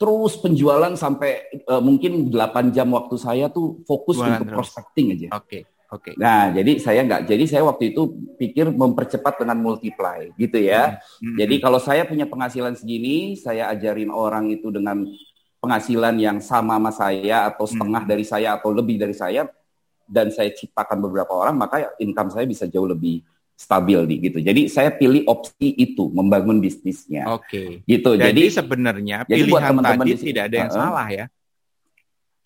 terus 0.00 0.40
penjualan 0.40 0.96
sampai 0.96 1.60
uh, 1.68 1.84
mungkin 1.84 2.32
8 2.32 2.72
jam 2.72 2.88
waktu 2.96 3.20
saya 3.20 3.52
tuh 3.52 3.84
fokus 3.84 4.16
untuk 4.16 4.48
prospecting 4.48 5.12
aja. 5.12 5.28
Oke. 5.36 5.44
Okay. 5.44 5.62
Oke. 5.90 6.14
Okay. 6.14 6.22
Nah, 6.22 6.54
jadi 6.54 6.78
saya 6.78 7.02
nggak. 7.02 7.26
Jadi 7.26 7.44
saya 7.50 7.62
waktu 7.66 7.90
itu 7.90 8.14
pikir 8.38 8.70
mempercepat 8.70 9.42
dengan 9.42 9.58
multiply, 9.58 10.30
gitu 10.38 10.62
ya. 10.62 11.02
Hmm. 11.18 11.34
Jadi 11.34 11.58
kalau 11.58 11.82
saya 11.82 12.06
punya 12.06 12.30
penghasilan 12.30 12.78
segini, 12.78 13.34
saya 13.34 13.66
ajarin 13.74 14.14
orang 14.14 14.54
itu 14.54 14.70
dengan 14.70 15.02
penghasilan 15.58 16.14
yang 16.22 16.38
sama 16.38 16.78
sama 16.78 16.90
saya 16.94 17.50
atau 17.50 17.66
setengah 17.66 18.06
hmm. 18.06 18.10
dari 18.10 18.24
saya 18.24 18.54
atau 18.54 18.70
lebih 18.70 19.02
dari 19.02 19.18
saya, 19.18 19.50
dan 20.06 20.30
saya 20.30 20.54
ciptakan 20.54 21.02
beberapa 21.02 21.34
orang, 21.34 21.58
maka 21.58 21.90
income 21.98 22.30
saya 22.30 22.46
bisa 22.46 22.70
jauh 22.70 22.86
lebih 22.86 23.26
stabil 23.58 23.98
nih 24.06 24.18
gitu. 24.30 24.38
Jadi 24.46 24.62
saya 24.70 24.94
pilih 24.94 25.26
opsi 25.26 25.74
itu 25.74 26.06
membangun 26.14 26.62
bisnisnya. 26.62 27.26
Oke. 27.34 27.50
Okay. 27.50 27.68
Gitu. 27.82 28.10
Jadi, 28.14 28.30
jadi 28.30 28.42
sebenarnya 28.62 29.16
pilihan 29.26 29.42
jadi 29.42 29.68
teman 29.74 29.82
-teman 29.84 30.06
tadi 30.06 30.12
tidak 30.22 30.44
ada 30.48 30.56
yang 30.56 30.70
uh, 30.70 30.78
salah 30.78 31.08
ya 31.10 31.26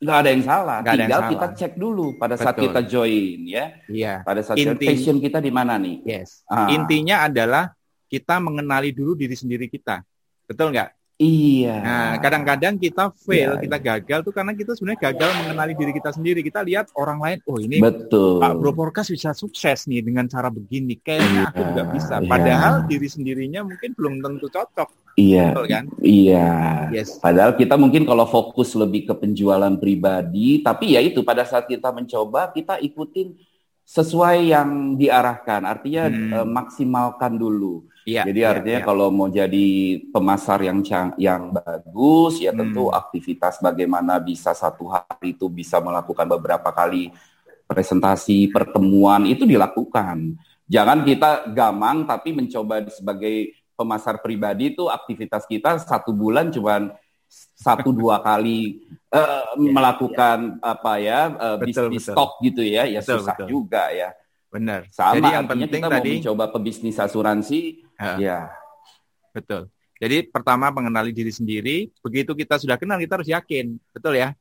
nggak 0.05 0.19
ada 0.21 0.29
yang 0.31 0.45
salah. 0.45 0.79
Tinggal 0.85 1.09
yang 1.09 1.33
kita 1.33 1.47
cek 1.57 1.73
dulu 1.81 2.15
pada 2.21 2.37
Betul. 2.37 2.45
saat 2.45 2.57
kita 2.61 2.81
join 2.85 3.39
ya. 3.49 3.65
Iya. 3.89 4.15
Pada 4.21 4.41
saat 4.45 4.61
Inti... 4.61 4.85
passion 4.85 5.17
kita 5.19 5.41
di 5.41 5.49
mana 5.49 5.81
nih? 5.81 6.05
Yes. 6.05 6.45
Ah. 6.47 6.69
Intinya 6.69 7.25
adalah 7.25 7.73
kita 8.13 8.37
mengenali 8.39 8.93
dulu 8.93 9.17
diri 9.17 9.33
sendiri 9.33 9.67
kita. 9.67 10.05
Betul 10.45 10.77
nggak? 10.77 10.93
Iya. 11.15 11.79
Nah, 11.79 12.13
kadang-kadang 12.19 12.75
kita 12.75 13.15
fail, 13.15 13.55
iya, 13.55 13.63
kita 13.63 13.79
iya. 13.79 13.87
gagal 13.87 14.19
tuh 14.27 14.35
karena 14.35 14.51
kita 14.51 14.75
sebenarnya 14.75 15.15
gagal 15.15 15.31
mengenali 15.47 15.73
diri 15.79 15.93
kita 15.95 16.11
sendiri. 16.11 16.43
Kita 16.43 16.67
lihat 16.67 16.91
orang 16.99 17.23
lain, 17.23 17.39
oh 17.47 17.59
ini 17.63 17.79
Betul. 17.79 18.43
Pak 18.43 18.59
Bro 18.59 18.75
Porkas 18.75 19.07
bisa 19.15 19.31
sukses 19.31 19.87
nih 19.87 20.03
dengan 20.03 20.27
cara 20.27 20.51
begini. 20.51 20.99
Kayaknya 20.99 21.31
iya, 21.31 21.51
aku 21.55 21.61
juga 21.71 21.83
bisa. 21.95 22.15
Iya. 22.19 22.27
Padahal 22.27 22.75
iya. 22.83 22.87
diri 22.91 23.09
sendirinya 23.09 23.61
mungkin 23.63 23.91
belum 23.95 24.15
tentu 24.27 24.47
cocok. 24.51 24.89
Iya. 25.15 25.55
Betul 25.55 25.67
kan? 25.71 25.85
Iya. 26.03 26.51
Yes. 26.91 27.23
Padahal 27.23 27.55
kita 27.55 27.79
mungkin 27.79 28.03
kalau 28.03 28.27
fokus 28.27 28.75
lebih 28.75 29.07
ke 29.07 29.15
penjualan 29.15 29.75
pribadi, 29.79 30.67
tapi 30.67 30.99
ya 30.99 31.01
itu 31.01 31.23
pada 31.23 31.47
saat 31.47 31.71
kita 31.71 31.95
mencoba, 31.95 32.51
kita 32.51 32.83
ikutin 32.83 33.39
sesuai 33.87 34.51
yang 34.51 34.99
diarahkan. 34.99 35.63
Artinya 35.63 36.11
hmm. 36.11 36.31
eh, 36.43 36.47
maksimalkan 36.51 37.39
dulu 37.39 37.94
Ya, 38.05 38.21
Jadi 38.29 38.45
ya, 38.45 38.53
artinya 38.53 38.81
ya. 38.81 38.85
kalau 38.85 39.09
mau 39.09 39.33
jadi 39.33 39.97
pemasar 40.13 40.61
yang 40.61 40.85
yang 41.17 41.49
bagus 41.57 42.37
ya 42.37 42.53
tentu 42.53 42.93
hmm. 42.93 43.01
aktivitas 43.01 43.65
bagaimana 43.65 44.21
bisa 44.21 44.53
satu 44.53 44.93
hari 44.93 45.33
itu 45.33 45.49
bisa 45.49 45.81
melakukan 45.81 46.29
beberapa 46.29 46.69
kali 46.69 47.09
presentasi 47.65 48.53
pertemuan 48.53 49.25
itu 49.25 49.49
dilakukan. 49.49 50.37
Jangan 50.69 51.01
kita 51.01 51.49
gamang 51.57 52.05
tapi 52.05 52.37
mencoba 52.37 52.85
sebagai 52.93 53.57
pemasar 53.73 54.21
pribadi 54.21 54.77
itu 54.77 54.85
aktivitas 54.87 55.49
kita 55.49 55.81
satu 55.81 56.13
bulan 56.13 56.53
cuma 56.53 56.93
satu 57.57 57.91
dua 57.91 58.23
kali 58.23 58.85
uh, 59.11 59.57
ya, 59.59 59.71
melakukan 59.73 60.61
ya. 60.61 60.77
apa 60.77 60.93
ya 61.03 61.21
uh, 61.35 61.57
betul, 61.59 61.91
bisnis 61.91 62.07
betul. 62.07 62.15
stok 62.15 62.33
gitu 62.45 62.63
ya 62.63 62.85
ya 62.87 63.01
betul, 63.03 63.17
susah 63.19 63.37
betul. 63.41 63.49
juga 63.49 63.85
ya. 63.91 64.13
Benar. 64.55 64.87
Sama 64.95 65.19
Jadi 65.19 65.29
yang 65.35 65.47
penting 65.51 65.83
kita 65.83 65.91
tadi, 65.91 66.11
mau 66.15 66.19
mencoba 66.23 66.45
pebisnis 66.55 66.97
asuransi 67.03 67.83
Ya. 67.99 68.15
ya. 68.23 68.41
Betul. 69.35 69.67
Jadi 69.99 70.31
pertama 70.31 70.71
mengenali 70.71 71.11
diri 71.11 71.31
sendiri, 71.35 71.91
begitu 72.03 72.35
kita 72.39 72.59
sudah 72.63 72.79
kenal 72.79 72.99
kita 73.03 73.19
harus 73.19 73.31
yakin, 73.31 73.79
betul 73.91 74.15
ya? 74.15 74.35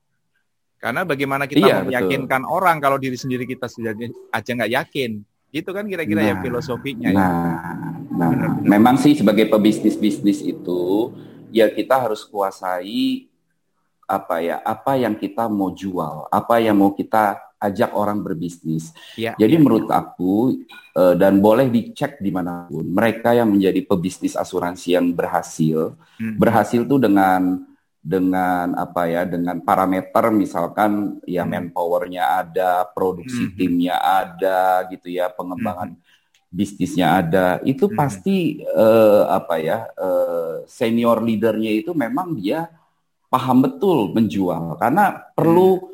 Karena 0.82 1.06
bagaimana 1.06 1.46
kita 1.48 1.66
iya, 1.66 1.78
meyakinkan 1.86 2.44
betul. 2.44 2.54
orang 2.54 2.78
kalau 2.82 2.98
diri 2.98 3.16
sendiri 3.16 3.46
kita 3.46 3.70
sudah 3.70 3.94
aja 4.34 4.52
nggak 4.54 4.74
yakin, 4.74 5.22
itu 5.54 5.70
kan 5.70 5.86
kira-kira 5.86 6.22
nah, 6.26 6.30
ya 6.34 6.36
filosofinya. 6.42 7.10
Nah, 7.14 7.14
ya. 7.14 7.30
nah 8.14 8.30
benar, 8.34 8.50
benar. 8.60 8.70
memang 8.70 8.96
sih 8.98 9.14
sebagai 9.14 9.48
pebisnis 9.48 9.96
bisnis 9.96 10.42
itu 10.42 11.14
ya 11.54 11.70
kita 11.70 11.96
harus 12.10 12.26
kuasai 12.26 13.30
apa 14.10 14.42
ya, 14.44 14.60
apa 14.66 15.00
yang 15.00 15.16
kita 15.16 15.48
mau 15.48 15.72
jual, 15.72 16.28
apa 16.28 16.60
yang 16.60 16.76
mau 16.76 16.92
kita 16.92 17.40
ajak 17.64 17.96
orang 17.96 18.20
berbisnis. 18.20 18.92
Ya, 19.16 19.34
Jadi 19.40 19.56
ya, 19.56 19.62
menurut 19.64 19.88
ya. 19.88 20.04
aku 20.04 20.60
uh, 21.00 21.16
dan 21.16 21.40
boleh 21.40 21.72
dicek 21.72 22.20
di 22.20 22.30
mana 22.30 22.68
pun 22.68 22.84
mereka 22.84 23.32
yang 23.32 23.48
menjadi 23.48 23.80
pebisnis 23.88 24.36
asuransi 24.36 25.00
yang 25.00 25.16
berhasil, 25.16 25.96
hmm. 26.20 26.36
berhasil 26.36 26.84
tuh 26.84 27.00
dengan 27.00 27.64
dengan 28.04 28.76
apa 28.76 29.08
ya 29.08 29.24
dengan 29.24 29.64
parameter 29.64 30.28
misalkan 30.36 31.24
ya 31.24 31.48
hmm. 31.48 31.72
manpowernya 31.72 32.44
ada, 32.44 32.84
produksi 32.92 33.48
hmm. 33.48 33.56
timnya 33.56 33.96
ada 33.96 34.84
gitu 34.92 35.08
ya, 35.08 35.32
pengembangan 35.32 35.96
hmm. 35.96 36.52
bisnisnya 36.52 37.24
ada, 37.24 37.48
itu 37.64 37.88
hmm. 37.88 37.96
pasti 37.96 38.60
uh, 38.68 39.32
apa 39.32 39.56
ya 39.64 39.88
uh, 39.96 40.68
senior 40.68 41.24
leadernya 41.24 41.72
itu 41.72 41.96
memang 41.96 42.36
dia 42.36 42.68
paham 43.32 43.66
betul 43.66 44.14
menjual 44.14 44.78
karena 44.78 45.32
perlu 45.34 45.80
hmm 45.80 45.93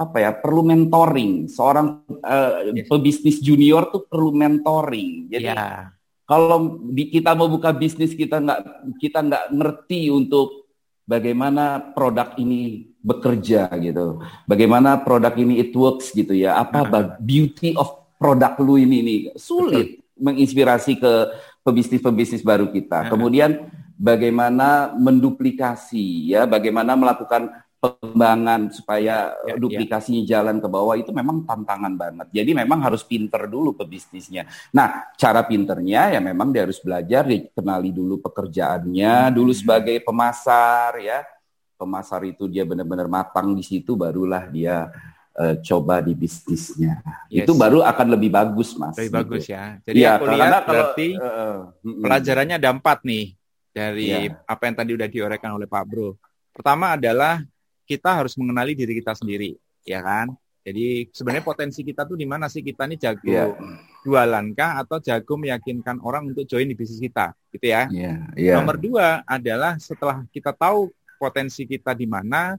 apa 0.00 0.16
ya 0.16 0.30
perlu 0.32 0.64
mentoring. 0.64 1.44
Seorang 1.52 2.08
uh, 2.24 2.72
yes. 2.72 2.88
pebisnis 2.88 3.36
junior 3.44 3.92
tuh 3.92 4.08
perlu 4.08 4.32
mentoring. 4.32 5.28
Jadi 5.28 5.52
yeah. 5.52 5.92
kalau 6.24 6.80
di, 6.88 7.12
kita 7.12 7.36
mau 7.36 7.52
buka 7.52 7.76
bisnis 7.76 8.16
kita 8.16 8.40
nggak 8.40 8.60
kita 8.96 9.20
nggak 9.20 9.44
ngerti 9.52 10.08
untuk 10.08 10.72
bagaimana 11.04 11.92
produk 11.92 12.32
ini 12.40 12.88
bekerja 13.04 13.68
gitu. 13.76 14.24
Bagaimana 14.48 15.04
produk 15.04 15.36
ini 15.36 15.60
it 15.60 15.76
works 15.76 16.16
gitu 16.16 16.32
ya. 16.32 16.56
Apa 16.56 16.88
uh 16.88 17.06
beauty 17.20 17.76
of 17.76 18.16
produk 18.16 18.56
lu 18.64 18.80
ini 18.80 19.04
nih 19.04 19.20
sulit 19.36 20.00
Betul. 20.00 20.24
menginspirasi 20.24 20.96
ke 20.96 21.12
pebisnis-pebisnis 21.60 22.40
baru 22.40 22.72
kita. 22.72 23.04
Uh 23.04 23.08
kemudian 23.12 23.68
bagaimana 24.00 24.96
menduplikasi 24.96 26.32
ya 26.32 26.48
bagaimana 26.48 26.96
melakukan 26.96 27.52
pengembangan 27.80 28.68
supaya 28.68 29.32
ya, 29.48 29.52
ya. 29.52 29.54
duplikasinya 29.56 30.22
ya. 30.22 30.28
jalan 30.36 30.60
ke 30.60 30.68
bawah 30.68 31.00
itu 31.00 31.10
memang 31.16 31.48
tantangan 31.48 31.96
banget. 31.96 32.28
Jadi 32.28 32.52
memang 32.52 32.84
harus 32.84 33.00
pinter 33.00 33.48
dulu 33.48 33.72
pebisnisnya. 33.72 34.44
Nah, 34.76 35.08
cara 35.16 35.40
pinternya 35.48 36.12
ya 36.12 36.20
memang 36.20 36.52
dia 36.52 36.68
harus 36.68 36.76
belajar, 36.78 37.24
dikenali 37.24 37.90
dulu 37.90 38.20
pekerjaannya, 38.20 39.32
hmm. 39.32 39.34
dulu 39.34 39.52
sebagai 39.56 39.96
pemasar 40.04 41.00
ya. 41.00 41.24
Pemasar 41.80 42.28
itu 42.28 42.44
dia 42.44 42.68
benar-benar 42.68 43.08
matang 43.08 43.56
di 43.56 43.64
situ 43.64 43.96
barulah 43.96 44.44
dia 44.52 44.92
uh, 45.40 45.56
coba 45.64 46.04
di 46.04 46.12
bisnisnya. 46.12 47.00
Yes. 47.32 47.48
Itu 47.48 47.56
baru 47.56 47.80
akan 47.80 48.06
lebih 48.12 48.28
bagus, 48.28 48.76
Mas. 48.76 49.00
Lebih 49.00 49.08
gitu. 49.08 49.16
bagus 49.24 49.44
ya. 49.48 49.64
Jadi 49.88 49.98
ya, 50.04 50.20
aku 50.20 50.24
lihat 50.28 50.62
berarti 50.68 51.08
uh, 51.16 51.24
uh, 51.24 51.56
pelajarannya 51.80 52.60
ada 52.60 52.68
empat 52.76 53.08
nih 53.08 53.32
dari 53.72 54.28
ya. 54.28 54.36
apa 54.44 54.62
yang 54.68 54.76
tadi 54.76 54.90
udah 54.92 55.08
diuraikan 55.08 55.56
oleh 55.56 55.64
Pak 55.64 55.84
Bro. 55.88 56.20
Pertama 56.52 57.00
adalah 57.00 57.40
kita 57.90 58.22
harus 58.22 58.38
mengenali 58.38 58.78
diri 58.78 59.02
kita 59.02 59.18
sendiri, 59.18 59.58
ya 59.82 59.98
kan? 59.98 60.30
Jadi 60.62 61.10
sebenarnya 61.10 61.42
potensi 61.42 61.82
kita 61.82 62.06
tuh 62.06 62.14
di 62.14 62.28
mana 62.28 62.46
sih 62.46 62.62
kita 62.62 62.86
ini 62.86 62.94
jago 62.94 63.26
yeah. 63.26 63.50
jualan 64.06 64.52
kah 64.54 64.78
atau 64.84 65.02
jago 65.02 65.34
meyakinkan 65.40 65.98
orang 66.04 66.30
untuk 66.30 66.46
join 66.46 66.70
di 66.70 66.78
bisnis 66.78 67.02
kita, 67.02 67.34
gitu 67.50 67.66
ya? 67.66 67.90
Yeah, 67.90 68.30
yeah. 68.38 68.54
Nomor 68.62 68.78
dua 68.78 69.26
adalah 69.26 69.74
setelah 69.82 70.22
kita 70.30 70.54
tahu 70.54 70.94
potensi 71.18 71.66
kita 71.66 71.96
di 71.98 72.06
mana, 72.06 72.54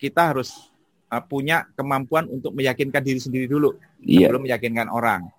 kita 0.00 0.34
harus 0.34 0.72
uh, 1.06 1.22
punya 1.22 1.70
kemampuan 1.78 2.26
untuk 2.26 2.50
meyakinkan 2.56 3.04
diri 3.04 3.20
sendiri 3.22 3.46
dulu 3.46 3.78
yeah. 4.02 4.26
sebelum 4.26 4.42
meyakinkan 4.42 4.90
orang. 4.90 5.30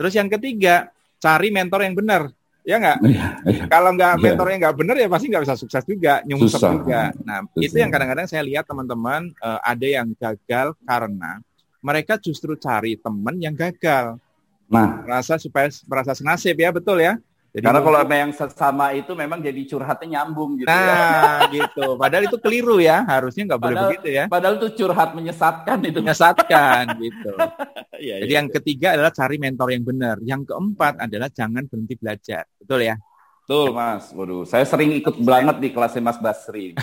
Terus 0.00 0.16
yang 0.16 0.32
ketiga, 0.32 0.88
cari 1.20 1.52
mentor 1.52 1.84
yang 1.84 1.92
benar. 1.98 2.32
Ya 2.66 2.82
nggak? 2.82 2.98
Iya, 3.06 3.26
iya. 3.46 3.64
Kalau 3.70 3.90
nggak 3.94 4.12
iya. 4.18 4.22
mentornya 4.26 4.56
nggak 4.66 4.74
benar 4.74 4.96
ya 4.98 5.06
pasti 5.06 5.26
nggak 5.30 5.44
bisa 5.46 5.54
sukses 5.54 5.84
juga, 5.86 6.18
nyungsep 6.26 6.60
juga. 6.74 7.14
Nah 7.22 7.46
Susah. 7.46 7.62
itu 7.62 7.76
yang 7.78 7.90
kadang-kadang 7.94 8.26
saya 8.26 8.42
lihat 8.42 8.66
teman-teman 8.66 9.30
uh, 9.38 9.62
ada 9.62 9.86
yang 9.86 10.10
gagal 10.18 10.74
karena 10.82 11.38
mereka 11.78 12.18
justru 12.18 12.58
cari 12.58 12.98
teman 12.98 13.38
yang 13.38 13.54
gagal. 13.54 14.18
Nah, 14.66 15.06
rasa 15.06 15.38
supaya 15.38 15.70
merasa 15.86 16.10
senasib 16.18 16.58
ya 16.58 16.74
betul 16.74 16.98
ya. 16.98 17.14
Jadi 17.56 17.72
Karena 17.72 17.80
kalau 17.80 18.04
yang 18.04 18.32
sesama 18.36 18.92
itu 18.92 19.16
memang 19.16 19.40
jadi 19.40 19.56
curhatnya 19.64 20.20
nyambung 20.20 20.60
gitu 20.60 20.68
nah, 20.68 20.76
ya. 20.76 20.92
Nah, 20.92 21.40
gitu. 21.56 21.86
Padahal 21.96 22.28
itu 22.28 22.36
keliru 22.36 22.76
ya, 22.84 23.00
harusnya 23.08 23.48
nggak 23.48 23.62
boleh 23.64 23.76
begitu 23.88 24.08
ya. 24.12 24.24
Padahal 24.28 24.60
itu 24.60 24.68
curhat 24.76 25.16
menyesatkan 25.16 25.78
itu. 25.80 26.04
Menyesatkan 26.04 26.84
gitu. 27.00 27.32
ya, 28.12 28.14
jadi 28.20 28.28
ya, 28.28 28.36
yang 28.44 28.52
ya. 28.52 28.54
ketiga 28.60 28.88
adalah 29.00 29.08
cari 29.08 29.36
mentor 29.40 29.72
yang 29.72 29.84
benar. 29.88 30.16
Yang 30.20 30.52
keempat 30.52 30.94
adalah 31.00 31.28
jangan 31.32 31.64
berhenti 31.64 31.94
belajar. 31.96 32.44
Betul 32.66 32.82
ya? 32.82 32.98
Betul 33.46 33.70
Mas. 33.70 34.10
Waduh, 34.10 34.42
saya 34.42 34.66
sering 34.66 34.90
ikut 34.98 35.22
banget 35.22 35.62
di 35.62 35.70
kelasnya 35.70 36.02
Mas 36.02 36.18
Basri. 36.18 36.74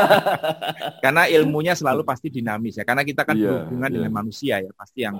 Karena 1.02 1.24
ilmunya 1.24 1.72
selalu 1.72 2.04
pasti 2.04 2.28
dinamis 2.28 2.76
ya. 2.76 2.84
Karena 2.84 3.00
kita 3.00 3.24
kan 3.24 3.32
yeah, 3.32 3.64
berhubungan 3.64 3.88
yeah. 3.88 3.96
dengan 3.96 4.12
manusia 4.12 4.54
ya, 4.60 4.70
pasti 4.76 5.08
yang 5.08 5.16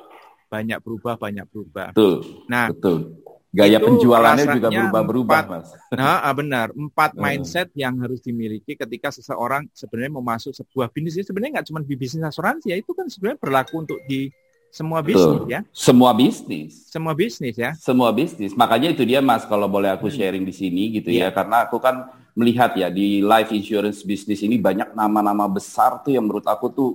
banyak 0.53 0.79
berubah, 0.85 1.17
banyak 1.17 1.49
berubah. 1.49 1.97
Betul. 1.97 2.45
Nah, 2.45 2.69
betul 2.69 3.25
Gaya 3.51 3.83
penjualannya 3.83 4.47
juga 4.47 4.69
berubah-berubah, 4.71 5.43
Mas. 5.51 5.75
Nah, 5.91 6.23
ah, 6.23 6.31
benar. 6.31 6.71
Empat 6.71 7.19
mindset 7.19 7.75
yang 7.75 7.99
harus 7.99 8.23
dimiliki 8.23 8.79
ketika 8.79 9.11
seseorang 9.11 9.67
sebenarnya 9.75 10.13
mau 10.15 10.23
masuk 10.23 10.55
sebuah 10.55 10.87
bisnis. 10.95 11.27
Sebenarnya 11.27 11.59
nggak 11.59 11.67
cuma 11.67 11.83
di 11.83 11.99
bisnis 11.99 12.23
asuransi 12.23 12.71
ya, 12.71 12.79
itu 12.79 12.95
kan 12.95 13.11
sebenarnya 13.11 13.43
berlaku 13.43 13.83
untuk 13.83 13.99
di 14.07 14.31
semua 14.71 15.03
bisnis 15.03 15.43
Betul. 15.43 15.51
ya. 15.51 15.61
Semua 15.75 16.11
bisnis. 16.15 16.73
Semua 16.87 17.13
bisnis 17.13 17.55
ya. 17.59 17.71
Semua 17.75 18.11
bisnis. 18.15 18.55
Makanya 18.55 18.95
itu 18.95 19.03
dia 19.03 19.19
Mas 19.19 19.43
kalau 19.43 19.67
boleh 19.67 19.91
aku 19.91 20.07
hmm. 20.07 20.17
sharing 20.17 20.45
di 20.47 20.55
sini 20.55 20.95
gitu 20.95 21.11
yeah. 21.11 21.29
ya 21.29 21.35
karena 21.35 21.67
aku 21.67 21.83
kan 21.83 22.07
melihat 22.39 22.73
ya 22.79 22.89
di 22.89 23.21
life 23.21 23.51
insurance 23.51 24.07
bisnis 24.07 24.41
ini 24.47 24.57
banyak 24.57 24.95
nama-nama 24.95 25.51
besar 25.51 25.99
tuh 26.07 26.15
yang 26.15 26.25
menurut 26.25 26.47
aku 26.47 26.71
tuh 26.71 26.91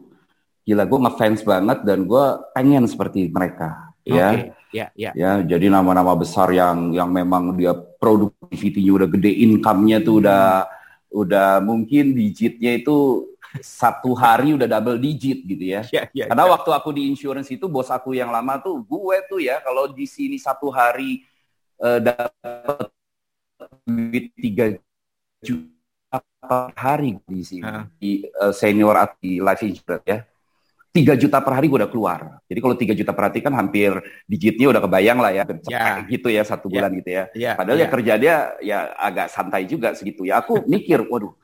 gila 0.65 0.88
gue 0.88 0.99
ngefans 1.05 1.45
banget 1.45 1.86
dan 1.86 2.07
gue 2.07 2.26
pengen 2.55 2.88
seperti 2.89 3.30
mereka 3.30 3.93
ya 4.01 4.34
Oke, 4.34 4.39
ya, 4.73 4.88
ya. 4.97 5.11
ya 5.13 5.32
jadi 5.45 5.69
nama-nama 5.69 6.17
besar 6.17 6.49
yang 6.55 6.89
yang 6.95 7.11
memang 7.11 7.53
dia 7.53 7.76
produktivitinya 7.76 8.91
udah 9.03 9.09
gede 9.11 9.32
income-nya 9.45 10.01
tuh 10.01 10.26
udah 10.26 10.65
udah 11.15 11.49
mungkin 11.61 12.17
digitnya 12.17 12.82
itu 12.82 13.30
satu 13.62 14.12
hari 14.12 14.51
udah 14.53 14.68
double 14.68 14.97
digit 14.97 15.43
gitu 15.43 15.64
ya 15.64 15.82
Ya, 15.88 16.08
ya, 16.12 16.26
karena 16.28 16.45
ya. 16.47 16.51
waktu 16.56 16.70
aku 16.72 16.89
di 16.91 17.08
insurance 17.08 17.47
itu 17.47 17.68
bos 17.68 17.88
aku 17.88 18.12
yang 18.12 18.30
lama 18.30 18.60
tuh 18.60 18.82
gue 18.82 19.18
tuh 19.28 19.39
ya 19.39 19.62
kalau 19.62 19.88
di 19.88 20.03
sini 20.03 20.36
satu 20.36 20.68
hari 20.68 21.24
eh, 21.78 21.99
dapat 21.99 22.89
duit 23.84 24.34
tiga 24.36 24.66
juta 25.39 26.18
per 26.41 26.72
hari 26.78 27.18
di 27.26 27.41
sini 27.41 27.64
Ah. 27.64 27.86
di 27.95 28.24
eh, 28.24 28.53
senior 28.53 28.95
di 29.18 29.39
life 29.39 29.62
insurance 29.62 30.06
ya 30.06 30.20
tiga 30.91 31.12
juta 31.14 31.43
per 31.43 31.60
hari 31.60 31.68
gue 31.68 31.76
udah 31.76 31.91
keluar 31.91 32.39
jadi 32.47 32.60
kalau 32.60 32.76
tiga 32.76 32.95
juta 32.95 33.12
per 33.12 33.28
hari 33.28 33.43
kan 33.43 33.51
hampir 33.51 33.91
digitnya 34.26 34.72
udah 34.72 34.80
kebayang 34.80 35.20
lah 35.20 35.32
ya 35.32 35.43
cepet 35.43 35.68
Ya. 35.68 36.08
gitu 36.08 36.28
ya 36.32 36.43
satu 36.43 36.68
Ya. 36.68 36.74
bulan 36.80 36.91
gitu 36.95 37.10
ya 37.12 37.24
Ya, 37.36 37.51
padahal 37.56 37.80
ya 37.80 37.84
ya. 37.84 37.91
kerja 37.91 38.14
dia 38.16 38.36
ya 38.64 38.80
agak 38.95 39.28
santai 39.28 39.68
juga 39.68 39.91
segitu 39.91 40.24
ya 40.24 40.39
aku 40.39 40.64
mikir 40.66 41.03
waduh 41.08 41.36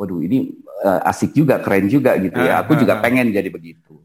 waduh 0.00 0.24
ini 0.24 0.56
eh, 0.80 1.00
asik 1.12 1.36
juga 1.36 1.60
keren 1.60 1.84
juga 1.92 2.16
gitu 2.16 2.40
ya. 2.40 2.56
Ah, 2.56 2.64
aku 2.64 2.72
ah, 2.72 2.80
juga 2.80 2.96
ah. 2.96 3.00
pengen 3.04 3.28
jadi 3.28 3.52
begitu. 3.52 4.00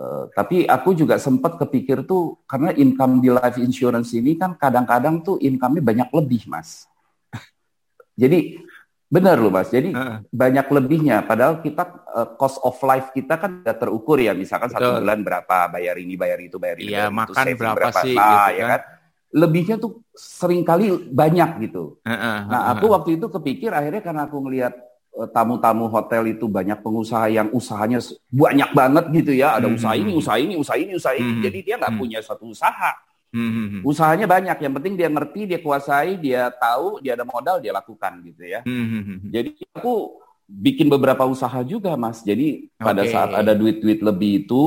Eh, 0.00 0.24
tapi 0.34 0.64
aku 0.64 0.96
juga 0.96 1.20
sempat 1.22 1.60
kepikir 1.60 2.02
tuh 2.02 2.42
karena 2.50 2.74
income 2.74 3.22
di 3.22 3.28
life 3.30 3.60
insurance 3.62 4.10
ini 4.16 4.34
kan 4.34 4.58
kadang-kadang 4.58 5.22
tuh 5.22 5.36
income-nya 5.38 5.84
banyak 5.84 6.08
lebih 6.10 6.48
mas. 6.50 6.88
Jadi 8.22 8.58
benar 9.06 9.38
loh 9.38 9.54
mas. 9.54 9.70
Jadi 9.70 9.94
Heeh. 9.94 10.18
banyak 10.32 10.66
lebihnya. 10.66 11.22
Padahal 11.22 11.62
kita 11.62 11.84
eh, 12.16 12.28
cost 12.40 12.58
of 12.66 12.74
life 12.82 13.14
kita 13.14 13.38
kan 13.38 13.62
udah 13.62 13.76
terukur 13.78 14.18
ya. 14.18 14.34
Misalkan 14.34 14.72
satu 14.72 14.98
Betul. 14.98 15.04
bulan 15.06 15.20
berapa 15.22 15.56
bayar 15.70 15.94
ini 16.00 16.18
bayar 16.18 16.42
itu 16.42 16.58
bayar 16.58 16.80
ini 16.82 16.90
Iya, 16.90 17.06
bayar 17.06 17.12
itu, 17.12 17.14
makan 17.20 17.44
saving 17.46 17.70
berapa 17.78 18.00
sih, 18.02 18.16
nah 18.18 18.26
gitu 18.50 18.58
ya 18.58 18.64
kan. 18.66 18.70
kan? 18.72 18.82
Lebihnya 19.30 19.76
tuh 19.78 20.02
sering 20.10 20.66
kali 20.66 20.90
banyak 20.90 21.70
gitu. 21.70 22.02
Heeh, 22.02 22.38
Nah, 22.50 22.66
heeh, 22.66 22.72
aku 22.74 22.86
waktu 22.90 23.14
itu 23.14 23.30
kepikir 23.30 23.70
akhirnya 23.70 24.02
karena 24.02 24.26
aku 24.26 24.42
ngelihat 24.42 24.89
tamu-tamu 25.28 25.84
hotel 25.92 26.32
itu 26.32 26.48
banyak 26.48 26.80
pengusaha 26.80 27.28
yang 27.28 27.52
usahanya 27.52 28.00
banyak 28.32 28.70
banget 28.72 29.04
gitu 29.12 29.32
ya. 29.36 29.60
Ada 29.60 29.68
Hmm. 29.68 29.76
usaha 29.76 29.94
ini, 29.96 30.10
usaha 30.16 30.36
ini, 30.40 30.54
usaha 30.56 30.76
ini, 30.80 30.92
usaha 30.96 31.12
ini. 31.12 31.32
Hmm. 31.36 31.42
Jadi 31.44 31.58
dia 31.60 31.74
nggak 31.76 31.92
Hmm. 31.92 32.00
punya 32.00 32.18
satu 32.24 32.48
usaha. 32.48 32.90
Hmm, 33.30 33.46
hmm, 33.46 33.66
hmm. 33.70 33.82
Usahanya 33.86 34.26
banyak. 34.26 34.58
Yang 34.58 34.74
penting 34.80 34.94
dia 34.98 35.06
ngerti, 35.06 35.40
dia 35.46 35.60
kuasai, 35.62 36.18
dia 36.18 36.50
tahu, 36.50 36.98
dia 36.98 37.14
ada 37.14 37.22
modal, 37.22 37.62
dia 37.62 37.70
lakukan 37.70 38.18
gitu 38.26 38.42
ya. 38.42 38.64
Hmm, 38.66 38.86
hmm, 38.90 39.02
hmm. 39.06 39.18
Jadi 39.30 39.50
aku 39.70 40.18
bikin 40.50 40.90
beberapa 40.90 41.22
usaha 41.30 41.62
juga, 41.62 41.94
Mas. 41.94 42.26
Jadi 42.26 42.66
pada 42.74 43.06
Oke. 43.06 43.14
saat 43.14 43.30
ada 43.30 43.54
duit-duit 43.54 44.02
lebih 44.02 44.46
itu, 44.46 44.64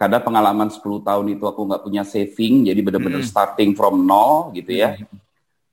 karena 0.00 0.24
pengalaman 0.24 0.72
10 0.72 1.04
tahun 1.04 1.36
itu 1.36 1.44
aku 1.44 1.68
nggak 1.68 1.82
punya 1.84 2.00
saving, 2.00 2.64
jadi 2.64 2.80
benar-benar 2.80 3.20
Hmm. 3.20 3.28
starting 3.28 3.76
from 3.76 4.00
nol 4.08 4.56
gitu 4.56 4.72
ya. 4.72 4.96
Hmm. 4.96 5.27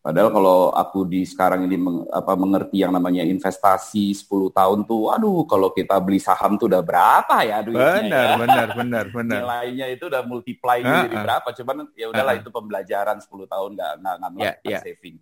Padahal 0.06 0.30
kalau 0.30 0.70
aku 0.70 1.01
di 1.10 1.26
sekarang 1.26 1.66
ini 1.66 1.82
meng- 1.82 2.06
apa 2.14 2.38
mengerti 2.38 2.86
yang 2.86 2.93
namanya 2.93 3.26
investasi 3.26 4.14
10 4.14 4.53
tahun 4.53 4.86
tuh, 4.86 5.10
aduh 5.10 5.49
kalau 5.49 5.74
kita 5.74 5.97
beli 5.97 6.22
saham 6.22 6.62
tuh 6.62 6.70
udah 6.70 6.86
berapa 6.86 7.41
ya 7.41 7.66
duitnya 7.66 8.06
Benar, 8.06 8.28
ya. 8.30 8.38
benar, 8.38 8.68
benar, 8.78 9.06
benar. 9.10 9.41
Nilainya 9.49 9.86
itu 9.89 10.06
udah 10.06 10.22
multiply 10.22 10.78
Ah, 10.86 11.10
jadi 11.10 11.16
berapa. 11.18 11.49
Cuman 11.58 11.89
ya 11.97 12.06
udahlah 12.14 12.34
Ah, 12.34 12.38
ah. 12.38 12.41
itu 12.45 12.49
pembelajaran 12.53 13.18
10 13.18 13.49
tahun 13.49 13.70
nggak 13.74 13.91
nggak 13.97 14.14
Ya, 14.14 14.30
melakukan 14.30 14.70
ya. 14.70 14.80
saving. 14.86 15.18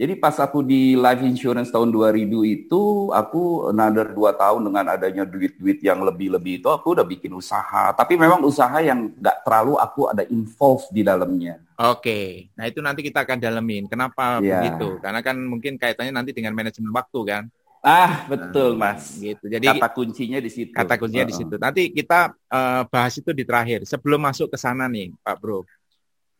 Jadi 0.00 0.16
pas 0.16 0.32
aku 0.40 0.64
di 0.64 0.96
life 0.96 1.20
insurance 1.20 1.68
tahun 1.68 1.92
2000 1.92 2.40
itu, 2.40 3.12
aku 3.12 3.68
another 3.68 4.08
2 4.16 4.32
tahun 4.32 4.64
dengan 4.64 4.96
adanya 4.96 5.28
duit-duit 5.28 5.76
yang 5.84 6.00
lebih-lebih 6.00 6.64
itu, 6.64 6.72
aku 6.72 6.96
udah 6.96 7.04
bikin 7.04 7.36
usaha. 7.36 7.92
Tapi 7.92 8.16
memang 8.16 8.40
usaha 8.40 8.80
yang 8.80 9.12
nggak 9.12 9.44
terlalu 9.44 9.76
aku 9.76 10.08
ada 10.08 10.24
involve 10.32 10.88
di 10.88 11.04
dalamnya. 11.04 11.60
Oke, 11.76 12.48
nah 12.56 12.64
itu 12.64 12.80
nanti 12.80 13.04
kita 13.04 13.28
akan 13.28 13.44
dalemin. 13.44 13.92
Kenapa 13.92 14.40
Iya. 14.40 14.64
begitu? 14.64 14.96
Karena 15.04 15.20
kan 15.20 15.36
mungkin 15.36 15.76
kaitannya 15.76 16.16
nanti 16.16 16.32
dengan 16.32 16.56
manajemen 16.56 16.96
waktu 16.96 17.20
kan. 17.28 17.44
Ah, 17.84 18.24
betul 18.24 18.80
mas. 18.80 19.20
Gitu. 19.20 19.52
Jadi 19.52 19.68
kata 19.68 19.88
kuncinya 19.92 20.40
di 20.40 20.48
situ. 20.48 20.72
kata 20.72 20.96
kuncinya 20.96 21.28
di 21.28 21.36
Heeh. 21.36 21.44
situ. 21.44 21.54
Nanti 21.60 21.92
kita 21.92 22.32
eh, 22.32 22.82
bahas 22.88 23.12
itu 23.20 23.36
di 23.36 23.44
terakhir. 23.44 23.84
Sebelum 23.84 24.20
masuk 24.24 24.48
ke 24.48 24.56
sana 24.56 24.88
nih, 24.88 25.12
Pak 25.20 25.36
Bro. 25.36 25.68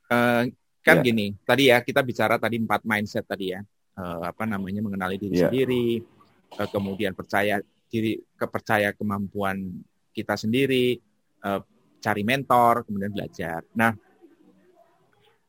Eh, 0.09 0.49
kan 0.91 0.99
Ya. 1.01 1.07
gini, 1.07 1.27
tadi 1.47 1.63
ya 1.71 1.79
kita 1.79 2.03
bicara 2.03 2.35
tadi 2.37 2.59
empat 2.59 2.83
mindset 2.83 3.23
tadi 3.23 3.55
ya. 3.55 3.63
Eh, 3.95 4.21
apa 4.27 4.45
namanya 4.45 4.83
mengenali 4.83 5.17
diri 5.17 5.39
Ya. 5.39 5.47
sendiri, 5.47 6.03
eh, 6.59 6.69
kemudian 6.75 7.15
percaya 7.15 7.63
diri, 7.87 8.19
kepercaya 8.35 8.91
kemampuan 8.91 9.71
kita 10.11 10.35
sendiri, 10.35 10.99
eh, 11.47 11.61
cari 12.01 12.23
mentor, 12.27 12.83
kemudian 12.89 13.15
belajar. 13.15 13.63
Nah, 13.77 13.95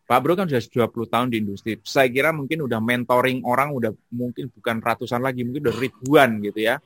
Pak 0.05 0.19
Bro 0.19 0.35
kan 0.35 0.43
sudah 0.43 0.59
20 0.59 1.07
tahun 1.07 1.31
di 1.31 1.39
industri. 1.39 1.79
Saya 1.87 2.11
kira 2.11 2.35
mungkin 2.35 2.67
udah 2.67 2.83
mentoring 2.83 3.47
orang 3.47 3.71
udah 3.71 3.95
mungkin 4.11 4.51
bukan 4.51 4.83
ratusan 4.83 5.23
lagi, 5.23 5.47
mungkin 5.47 5.71
udah 5.71 5.77
ribuan 5.79 6.43
gitu 6.43 6.59
ya. 6.67 6.83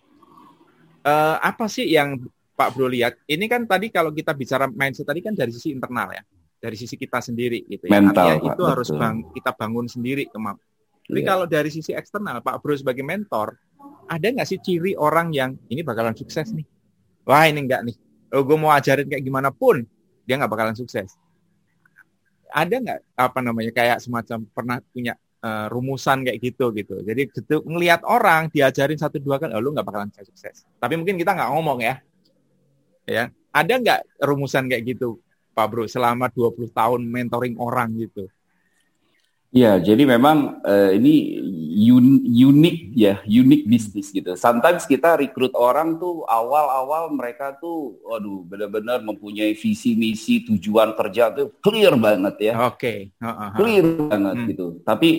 Eh, 1.01 1.37
apa 1.41 1.65
sih 1.65 1.89
yang 1.89 2.21
Pak 2.53 2.77
Bro 2.77 2.85
lihat? 2.93 3.17
Ini 3.25 3.45
kan 3.49 3.65
tadi 3.65 3.89
kalau 3.89 4.13
kita 4.13 4.37
bicara 4.37 4.69
mindset 4.69 5.09
tadi 5.09 5.25
kan 5.25 5.33
dari 5.33 5.49
sisi 5.49 5.73
internal 5.73 6.13
ya, 6.13 6.21
dari 6.59 6.75
sisi 6.79 6.95
kita 6.95 7.21
sendiri 7.21 7.63
gitu 7.67 7.85
ya. 7.87 7.99
Mental, 8.01 8.25
Artinya 8.25 8.41
Pak, 8.41 8.55
itu 8.57 8.63
harus 8.65 8.87
betul. 8.89 9.01
bang, 9.01 9.15
kita 9.35 9.51
bangun 9.53 9.85
sendiri 9.85 10.23
kemampuan. 10.31 10.65
Tapi 11.05 11.21
Iya. 11.21 11.27
kalau 11.29 11.45
dari 11.45 11.69
sisi 11.69 11.93
eksternal, 11.93 12.41
Pak 12.41 12.65
Bro 12.65 12.73
sebagai 12.81 13.05
mentor, 13.05 13.53
ada 14.09 14.25
nggak 14.25 14.47
sih 14.49 14.57
ciri 14.57 14.97
orang 14.97 15.29
yang 15.29 15.53
ini 15.69 15.85
bakalan 15.85 16.17
sukses 16.17 16.49
nih? 16.49 16.65
Wah 17.25 17.45
ini 17.45 17.61
enggak 17.61 17.85
nih. 17.85 17.95
Oh, 18.33 18.41
gue 18.41 18.57
mau 18.57 18.73
ajarin 18.73 19.05
kayak 19.05 19.21
gimana 19.21 19.53
pun, 19.53 19.85
dia 20.25 20.33
nggak 20.41 20.49
bakalan 20.49 20.73
sukses. 20.73 21.13
Ada 22.49 22.75
nggak 22.81 22.99
apa 23.13 23.39
namanya 23.45 23.71
kayak 23.75 24.01
semacam 24.01 24.47
pernah 24.49 24.77
punya 24.89 25.13
eh, 25.45 25.67
rumusan 25.69 26.25
kayak 26.25 26.41
gitu 26.41 26.73
gitu. 26.73 26.95
Jadi 27.05 27.29
gitu 27.29 27.61
ngelihat 27.69 28.01
orang 28.01 28.49
diajarin 28.49 28.97
satu 28.97 29.21
dua 29.21 29.37
kan, 29.37 29.53
oh, 29.53 29.61
lu 29.61 29.77
nggak 29.77 29.85
bakalan 29.85 30.09
sukses. 30.09 30.65
Tapi 30.81 30.97
mungkin 30.97 31.21
kita 31.21 31.37
nggak 31.37 31.49
ngomong 31.53 31.85
ya. 31.85 32.01
Ya, 33.05 33.29
ada 33.53 33.73
nggak 33.77 34.25
rumusan 34.25 34.65
kayak 34.65 34.97
gitu, 34.97 35.21
Pak 35.55 35.67
Bro, 35.71 35.83
selama 35.87 36.27
20 36.27 36.67
tahun 36.67 37.01
mentoring 37.07 37.55
orang 37.55 37.89
gitu? 37.95 38.27
Iya, 39.55 39.79
jadi 39.79 40.03
memang 40.03 40.59
eh, 40.67 40.99
ini 40.99 41.39
un- 41.87 42.27
unik 42.27 42.77
ya, 42.91 43.23
unik 43.23 43.61
bisnis 43.71 44.11
gitu. 44.11 44.35
Sometimes 44.35 44.83
kita 44.83 45.15
rekrut 45.15 45.55
orang 45.55 45.95
tuh 45.95 46.27
awal-awal 46.27 47.07
mereka 47.15 47.55
tuh, 47.55 47.95
waduh, 48.03 48.43
benar-benar 48.43 48.99
mempunyai 48.99 49.55
visi 49.55 49.95
misi 49.95 50.43
tujuan 50.43 50.91
kerja 50.91 51.31
tuh 51.31 51.55
clear 51.63 51.95
banget 51.95 52.51
ya, 52.51 52.67
Oke. 52.67 53.15
Heeh, 53.15 53.31
heeh. 53.31 53.49
clear 53.55 53.85
banget 54.11 54.35
Hmm. 54.43 54.47
gitu. 54.51 54.67
Tapi 54.83 55.09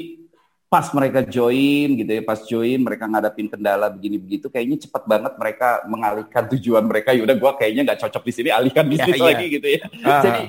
pas 0.67 0.91
mereka 0.91 1.23
join 1.23 1.95
gitu 1.95 2.11
ya, 2.11 2.23
pas 2.27 2.43
join 2.43 2.79
mereka 2.83 3.07
ngadapin 3.07 3.47
kendala 3.47 3.87
begini 3.87 4.19
begitu, 4.19 4.51
kayaknya 4.51 4.83
cepat 4.83 5.07
banget 5.07 5.33
mereka 5.39 5.87
mengalihkan 5.87 6.45
tujuan 6.55 6.85
mereka. 6.85 7.15
Yaudah, 7.15 7.37
gua 7.39 7.55
kayaknya 7.55 7.93
nggak 7.93 8.01
cocok 8.07 8.23
di 8.27 8.33
sini, 8.35 8.49
alihkan 8.51 8.87
bisnis 8.87 9.19
iya. 9.19 9.27
lagi 9.31 9.47
gitu 9.47 9.67
ya. 9.71 9.81
Ah, 10.03 10.23
jadi 10.23 10.43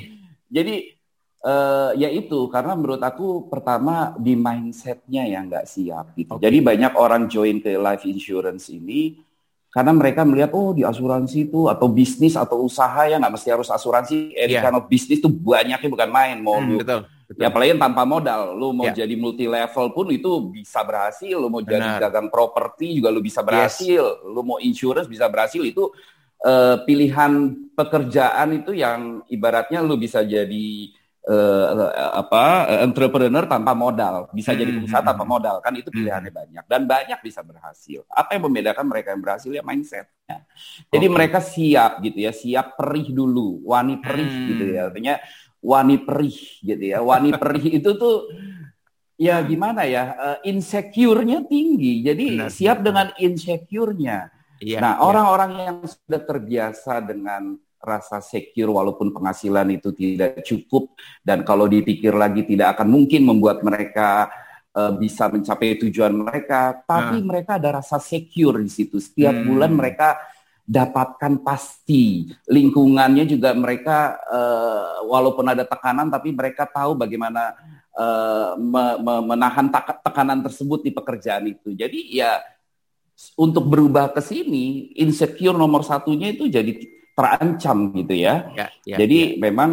jadi 0.47 0.75
eh, 1.45 1.89
ya 2.01 2.09
itu 2.09 2.39
karena 2.49 2.73
menurut 2.73 3.01
aku 3.03 3.45
pertama 3.45 4.17
di 4.17 4.33
mindsetnya 4.33 5.29
yang 5.29 5.53
nggak 5.53 5.69
siap 5.69 6.17
gitu. 6.17 6.35
Oke. 6.35 6.43
Jadi 6.43 6.57
banyak 6.65 6.93
orang 6.97 7.29
join 7.29 7.61
ke 7.61 7.77
life 7.77 8.03
insurance 8.09 8.73
ini 8.73 9.21
karena 9.67 9.93
mereka 9.93 10.25
melihat 10.25 10.55
oh 10.57 10.73
di 10.73 10.81
asuransi 10.81 11.51
itu 11.51 11.69
atau 11.69 11.85
bisnis 11.85 12.33
atau 12.33 12.65
usaha 12.65 13.05
ya 13.05 13.21
nggak 13.21 13.33
mesti 13.37 13.49
harus 13.53 13.69
asuransi, 13.69 14.33
kind 14.33 14.73
of 14.73 14.89
bisnis 14.89 15.21
tuh 15.21 15.29
banyaknya 15.29 15.85
bukan 15.85 16.09
main 16.09 16.41
mau 16.41 16.57
hmm, 16.57 16.81
betul. 16.81 17.05
Betul. 17.27 17.41
Ya 17.43 17.53
apalagi 17.53 17.77
tanpa 17.77 18.01
modal, 18.07 18.57
lu 18.57 18.73
mau 18.73 18.87
Ya. 18.87 18.93
jadi 18.93 19.13
multi 19.13 19.45
level 19.45 19.93
pun 19.93 20.07
itu 20.09 20.49
bisa 20.49 20.81
berhasil, 20.81 21.35
lu 21.37 21.47
mau 21.53 21.61
jadi 21.61 21.77
Benar. 21.77 21.99
dagang 21.99 22.27
properti 22.33 22.97
juga 22.97 23.13
lu 23.13 23.21
bisa 23.21 23.45
berhasil, 23.45 24.01
lu 24.25 24.41
mau 24.41 24.57
insurance 24.57 25.05
bisa 25.05 25.29
berhasil 25.29 25.61
itu 25.61 25.85
eh, 26.41 26.75
pilihan 26.87 27.33
pekerjaan 27.77 28.47
itu 28.63 28.71
yang 28.73 29.21
ibaratnya 29.29 29.85
lu 29.85 30.01
bisa 30.01 30.25
jadi 30.25 30.67
eh, 31.27 31.67
apa 32.15 32.43
eh, 32.73 32.79
entrepreneur 32.87 33.45
tanpa 33.45 33.73
modal, 33.77 34.31
bisa 34.33 34.55
jadi 34.57 34.71
Hmm, 34.71 34.73
pengusaha 34.73 35.01
hmm, 35.01 35.09
tanpa 35.13 35.23
hmm. 35.23 35.29
modal 35.29 35.55
kan 35.61 35.73
itu 35.77 35.91
pilihannya 35.93 36.31
banyak 36.33 36.63
dan 36.65 36.89
banyak 36.89 37.19
bisa 37.21 37.41
berhasil. 37.43 38.01
Apa 38.09 38.33
yang 38.39 38.47
membedakan 38.49 38.85
mereka 38.87 39.13
yang 39.13 39.21
berhasil 39.21 39.51
ya 39.53 39.61
mindsetnya. 39.61 40.47
Jadi 40.91 41.05
Oke. 41.05 41.11
mereka 41.11 41.39
siap 41.43 41.99
gitu 42.03 42.19
ya, 42.23 42.31
siap 42.31 42.75
perih 42.79 43.11
dulu, 43.11 43.63
wani 43.67 43.99
perih 43.99 44.31
Hmm. 44.31 44.47
gitu 44.47 44.63
ya. 44.71 44.87
Artinya 44.91 45.15
wani 45.59 45.97
perih 45.99 46.37
gitu 46.61 46.83
ya. 46.83 46.99
Wani 47.01 47.33
perih 47.33 47.65
itu 47.81 47.91
tuh 47.95 48.29
ya 49.17 49.41
gimana 49.41 49.83
ya? 49.85 50.03
eh, 50.15 50.53
insecure-nya 50.53 51.45
tinggi. 51.45 52.01
Jadi 52.05 52.25
Benar, 52.37 52.49
siap 52.53 52.77
dengan 52.85 53.07
insecure-nya. 53.17 54.29
Iya, 54.57 54.81
nah, 54.81 54.93
iya. 54.97 55.01
orang-orang 55.05 55.51
yang 55.61 55.77
sudah 55.85 56.21
terbiasa 56.25 56.97
dengan 57.05 57.53
rasa 57.77 58.17
secure 58.25 58.73
walaupun 58.73 59.13
penghasilan 59.13 59.69
itu 59.69 59.93
tidak 59.93 60.41
cukup 60.41 60.97
dan 61.21 61.45
kalau 61.45 61.69
dipikir 61.69 62.09
lagi 62.09 62.41
tidak 62.41 62.73
akan 62.73 62.89
mungkin 62.89 63.21
membuat 63.21 63.61
mereka 63.61 64.33
eh, 64.73 64.93
bisa 64.93 65.25
mencapai 65.25 65.77
tujuan 65.81 66.13
mereka, 66.13 66.85
tapi 66.85 67.17
Ah. 67.17 67.25
mereka 67.25 67.57
ada 67.57 67.81
rasa 67.81 67.97
secure 67.97 68.61
di 68.61 68.69
situ. 68.69 69.01
Setiap 69.01 69.33
Hmm. 69.33 69.45
bulan 69.49 69.73
mereka 69.73 70.21
dapatkan 70.67 71.39
pasti. 71.39 72.27
Lingkungannya 72.51 73.23
juga 73.23 73.55
mereka 73.55 74.19
uh, 74.27 75.07
walaupun 75.07 75.47
ada 75.47 75.63
tekanan 75.63 76.11
tapi 76.11 76.35
mereka 76.35 76.67
tahu 76.67 76.99
bagaimana 76.99 77.55
uh, 77.95 78.59
me 78.59 78.99
me 78.99 79.13
menahan 79.33 79.71
tekanan 80.03 80.43
tersebut 80.43 80.83
di 80.83 80.91
pekerjaan 80.91 81.47
itu. 81.47 81.71
Jadi 81.71 82.11
ya 82.11 82.43
untuk 83.39 83.65
berubah 83.65 84.11
ke 84.11 84.19
sini 84.19 84.91
insecure 84.99 85.55
nomor 85.55 85.87
satunya 85.87 86.35
itu 86.35 86.51
jadi 86.51 86.75
terancam 87.15 87.95
gitu 87.95 88.13
ya. 88.13 88.51
ya, 88.53 88.67
ya 88.83 88.95
jadi 88.99 89.39
ya. 89.39 89.49
memang 89.49 89.71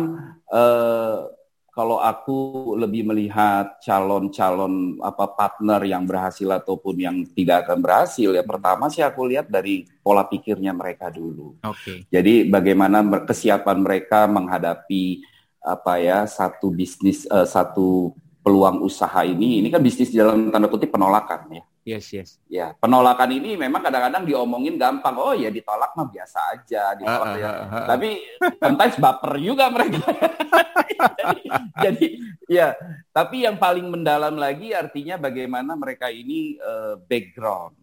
uh, 0.48 1.33
kalau 1.74 1.98
aku 1.98 2.72
lebih 2.78 3.02
melihat 3.02 3.82
calon-calon 3.82 5.02
apa 5.02 5.26
partner 5.34 5.82
yang 5.82 6.06
berhasil 6.06 6.46
ataupun 6.46 6.94
yang 6.94 7.16
tidak 7.34 7.66
akan 7.66 7.82
berhasil 7.82 8.30
ya 8.30 8.46
pertama 8.46 8.86
sih 8.86 9.02
aku 9.02 9.26
lihat 9.26 9.50
dari 9.50 9.82
pola 9.98 10.22
pikirnya 10.22 10.70
mereka 10.70 11.10
dulu. 11.10 11.58
Oke. 11.66 11.74
Okay. 11.82 11.98
Jadi 12.14 12.46
bagaimana 12.46 13.02
kesiapan 13.26 13.82
mereka 13.82 14.30
menghadapi 14.30 15.26
apa 15.58 15.98
ya 15.98 16.30
satu 16.30 16.70
bisnis 16.70 17.26
uh, 17.26 17.42
satu 17.42 18.14
peluang 18.46 18.84
usaha 18.86 19.26
ini 19.26 19.58
ini 19.58 19.68
kan 19.72 19.82
bisnis 19.82 20.14
dalam 20.14 20.54
tanda 20.54 20.70
kutip 20.70 20.94
penolakan 20.94 21.58
ya. 21.58 21.64
Yes, 21.84 22.08
yes. 22.16 22.40
Ya, 22.48 22.72
penolakan 22.80 23.28
ini 23.28 23.60
memang 23.60 23.84
kadang-kadang 23.84 24.24
diomongin 24.24 24.80
gampang. 24.80 25.20
Oh 25.20 25.36
ya 25.36 25.52
ditolak 25.52 25.92
mah 25.92 26.08
biasa 26.08 26.56
aja, 26.56 26.96
ditolak 26.96 27.28
uh, 27.28 27.36
ya. 27.36 27.44
Uh, 27.44 27.52
uh, 27.52 27.68
uh. 27.76 27.86
Tapi 27.92 28.08
sometimes 28.56 28.96
baper 28.96 29.32
juga 29.36 29.68
mereka. 29.68 30.00
jadi, 31.20 31.44
jadi 31.84 32.06
ya, 32.48 32.68
tapi 33.12 33.44
yang 33.44 33.60
paling 33.60 33.84
mendalam 33.84 34.32
lagi 34.40 34.72
artinya 34.72 35.20
bagaimana 35.20 35.76
mereka 35.76 36.08
ini 36.08 36.56
uh, 36.56 36.96
background, 37.04 37.76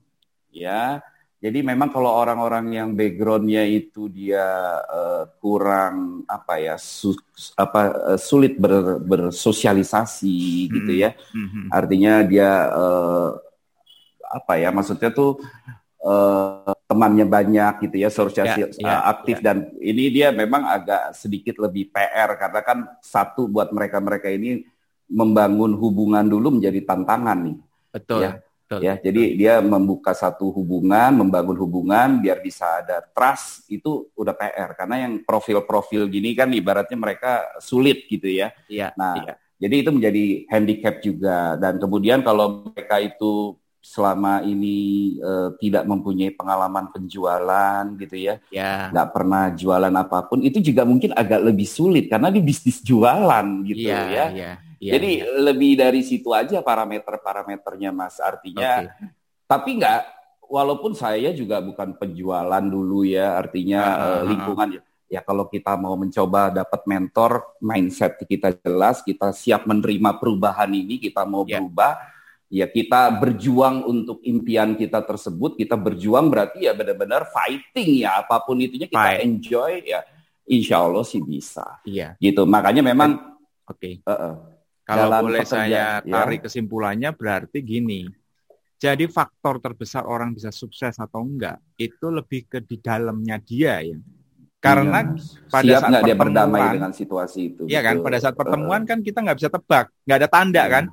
ya. 0.49 0.97
Jadi 1.41 1.61
memang 1.61 1.89
kalau 1.93 2.09
orang-orang 2.09 2.73
yang 2.73 2.89
backgroundnya 2.93 3.65
itu 3.65 4.09
dia 4.09 4.81
uh, 4.81 5.29
kurang 5.41 6.25
apa 6.25 6.57
ya 6.57 6.77
su, 6.77 7.13
apa 7.53 8.13
uh, 8.13 8.19
sulit 8.21 8.57
ber, 8.57 9.01
bersosialisasi 9.01 10.37
mm 10.37 10.65
-hmm. 10.65 10.73
gitu 10.73 10.93
ya, 10.97 11.09
mm 11.13 11.45
-hmm. 11.45 11.65
artinya 11.69 12.13
dia 12.25 12.49
uh, 12.69 13.50
apa 14.31 14.53
ya 14.57 14.71
maksudnya 14.71 15.11
tuh 15.11 15.43
uh, 16.03 16.73
temannya 16.89 17.25
banyak 17.27 17.87
gitu 17.87 17.95
ya 18.01 18.09
sosial 18.11 18.45
ya, 18.51 18.67
ya, 18.67 18.95
aktif 19.07 19.39
ya. 19.39 19.51
dan 19.51 19.57
ini 19.79 20.11
dia 20.11 20.27
memang 20.33 20.67
agak 20.67 21.15
sedikit 21.15 21.61
lebih 21.61 21.93
PR 21.93 22.35
karena 22.35 22.61
kan 22.63 22.77
satu 22.99 23.47
buat 23.47 23.71
mereka-mereka 23.71 24.27
ini 24.27 24.65
membangun 25.11 25.75
hubungan 25.75 26.23
dulu 26.23 26.59
menjadi 26.59 26.87
tantangan 26.87 27.37
nih. 27.51 27.57
Betul. 27.91 28.21
Ya. 28.23 28.33
Betul. 28.71 28.87
Ya, 28.87 28.95
jadi 29.03 29.23
dia 29.35 29.53
membuka 29.59 30.15
satu 30.15 30.47
hubungan, 30.55 31.11
membangun 31.11 31.59
hubungan 31.59 32.23
biar 32.23 32.39
bisa 32.39 32.79
ada 32.79 33.03
trust 33.03 33.67
itu 33.67 34.07
udah 34.15 34.31
PR 34.31 34.71
karena 34.79 34.95
yang 35.03 35.13
profil-profil 35.27 36.07
gini 36.07 36.31
kan 36.31 36.47
ibaratnya 36.55 36.95
mereka 36.95 37.51
sulit 37.59 38.07
gitu 38.07 38.31
ya. 38.31 38.55
Iya. 38.71 38.95
Nah, 38.95 39.19
iya. 39.19 39.33
jadi 39.59 39.75
itu 39.75 39.91
menjadi 39.91 40.25
handicap 40.47 41.03
juga 41.03 41.59
dan 41.59 41.83
kemudian 41.83 42.23
kalau 42.23 42.71
mereka 42.71 43.03
itu 43.03 43.59
selama 43.81 44.45
ini 44.45 45.17
uh, 45.19 45.57
tidak 45.57 45.89
mempunyai 45.89 46.29
pengalaman 46.37 46.93
penjualan 46.93 47.81
gitu 47.97 48.13
ya, 48.13 48.37
ya, 48.53 48.93
nggak 48.93 49.09
pernah 49.09 49.49
jualan 49.57 49.89
apa 49.89 50.29
pun, 50.29 50.45
itu 50.45 50.61
juga 50.61 50.85
mungkin 50.85 51.17
agak 51.17 51.41
lebih 51.41 51.65
sulit 51.65 52.05
karena 52.05 52.29
di 52.29 52.45
bisnis 52.45 52.79
jualan 52.85 53.65
gitu 53.65 53.89
ya. 53.89 54.05
ya. 54.05 54.25
ya, 54.31 54.51
ya 54.77 54.91
Jadi 54.95 55.11
ya. 55.25 55.25
lebih 55.49 55.71
dari 55.81 56.01
situ 56.05 56.29
aja 56.29 56.61
parameter-parameternya 56.61 57.89
mas, 57.89 58.21
artinya. 58.21 58.85
Okay. 58.85 59.09
Tapi 59.49 59.69
nggak, 59.81 60.01
walaupun 60.45 60.93
saya 60.93 61.33
juga 61.33 61.57
bukan 61.59 61.97
penjualan 61.97 62.63
dulu 62.63 63.01
ya, 63.01 63.33
artinya 63.41 63.81
uh, 63.81 64.05
uh, 64.05 64.21
lingkungan. 64.29 64.67
Uh, 64.77 64.83
ya 65.11 65.19
kalau 65.25 65.49
kita 65.51 65.75
mau 65.75 65.99
mencoba 65.99 66.53
dapat 66.53 66.87
mentor, 66.87 67.57
mindset 67.59 68.15
kita 68.23 68.55
jelas, 68.63 69.03
kita 69.03 69.35
siap 69.35 69.67
menerima 69.67 70.15
perubahan 70.15 70.71
ini, 70.71 71.01
kita 71.01 71.27
mau 71.27 71.43
yeah. 71.43 71.59
berubah 71.59 72.20
ya 72.51 72.67
kita 72.67 73.15
berjuang 73.15 73.87
untuk 73.87 74.19
impian 74.27 74.75
kita 74.75 74.99
tersebut, 75.07 75.55
kita 75.55 75.79
berjuang 75.79 76.27
berarti 76.27 76.67
ya 76.67 76.75
benar-benar 76.75 77.31
fighting 77.31 78.03
ya 78.03 78.19
apa 78.19 78.43
pun 78.43 78.59
itunya 78.59 78.91
kita 78.91 79.15
Fight. 79.15 79.23
enjoy 79.23 79.87
ya 79.87 80.03
insya 80.51 80.83
Allah 80.83 81.07
sih 81.07 81.23
bisa. 81.23 81.79
Iya. 81.87 82.19
Gitu. 82.19 82.43
Makanya 82.43 82.83
memang 82.83 83.39
oke. 83.63 83.79
Okay. 83.79 83.93
Uh 84.03 84.11
-uh. 84.11 84.33
Kalau 84.83 85.23
boleh 85.23 85.47
saya 85.47 86.03
ya. 86.03 86.03
tarik 86.03 86.43
ya. 86.43 86.51
kesimpulannya 86.51 87.15
berarti 87.15 87.63
gini. 87.63 88.11
Jadi 88.81 89.07
faktor 89.07 89.61
terbesar 89.63 90.03
orang 90.03 90.35
bisa 90.35 90.51
sukses 90.51 90.97
atau 90.99 91.23
enggak 91.23 91.61
itu 91.79 92.11
lebih 92.11 92.49
ke 92.51 92.59
di 92.59 92.81
dalamnya 92.81 93.39
dia 93.39 93.79
ya. 93.79 93.95
Karena 94.61 95.05
iya. 95.05 95.47
pada 95.47 95.71
Siap 95.71 95.81
saat 95.87 96.03
dia 96.03 96.15
berdamai 96.17 96.61
dengan 96.75 96.91
situasi 96.91 97.39
itu. 97.55 97.63
Iya 97.71 97.81
kan, 97.81 98.03
pada 98.03 98.17
saat 98.21 98.35
pertemuan 98.35 98.83
uh, 98.83 98.87
kan 98.89 98.99
kita 99.01 99.23
nggak 99.23 99.37
bisa 99.37 99.49
tebak, 99.49 99.89
nggak 100.05 100.17
ada 100.21 100.29
tanda 100.29 100.63
iya. 100.65 100.69
kan 100.69 100.85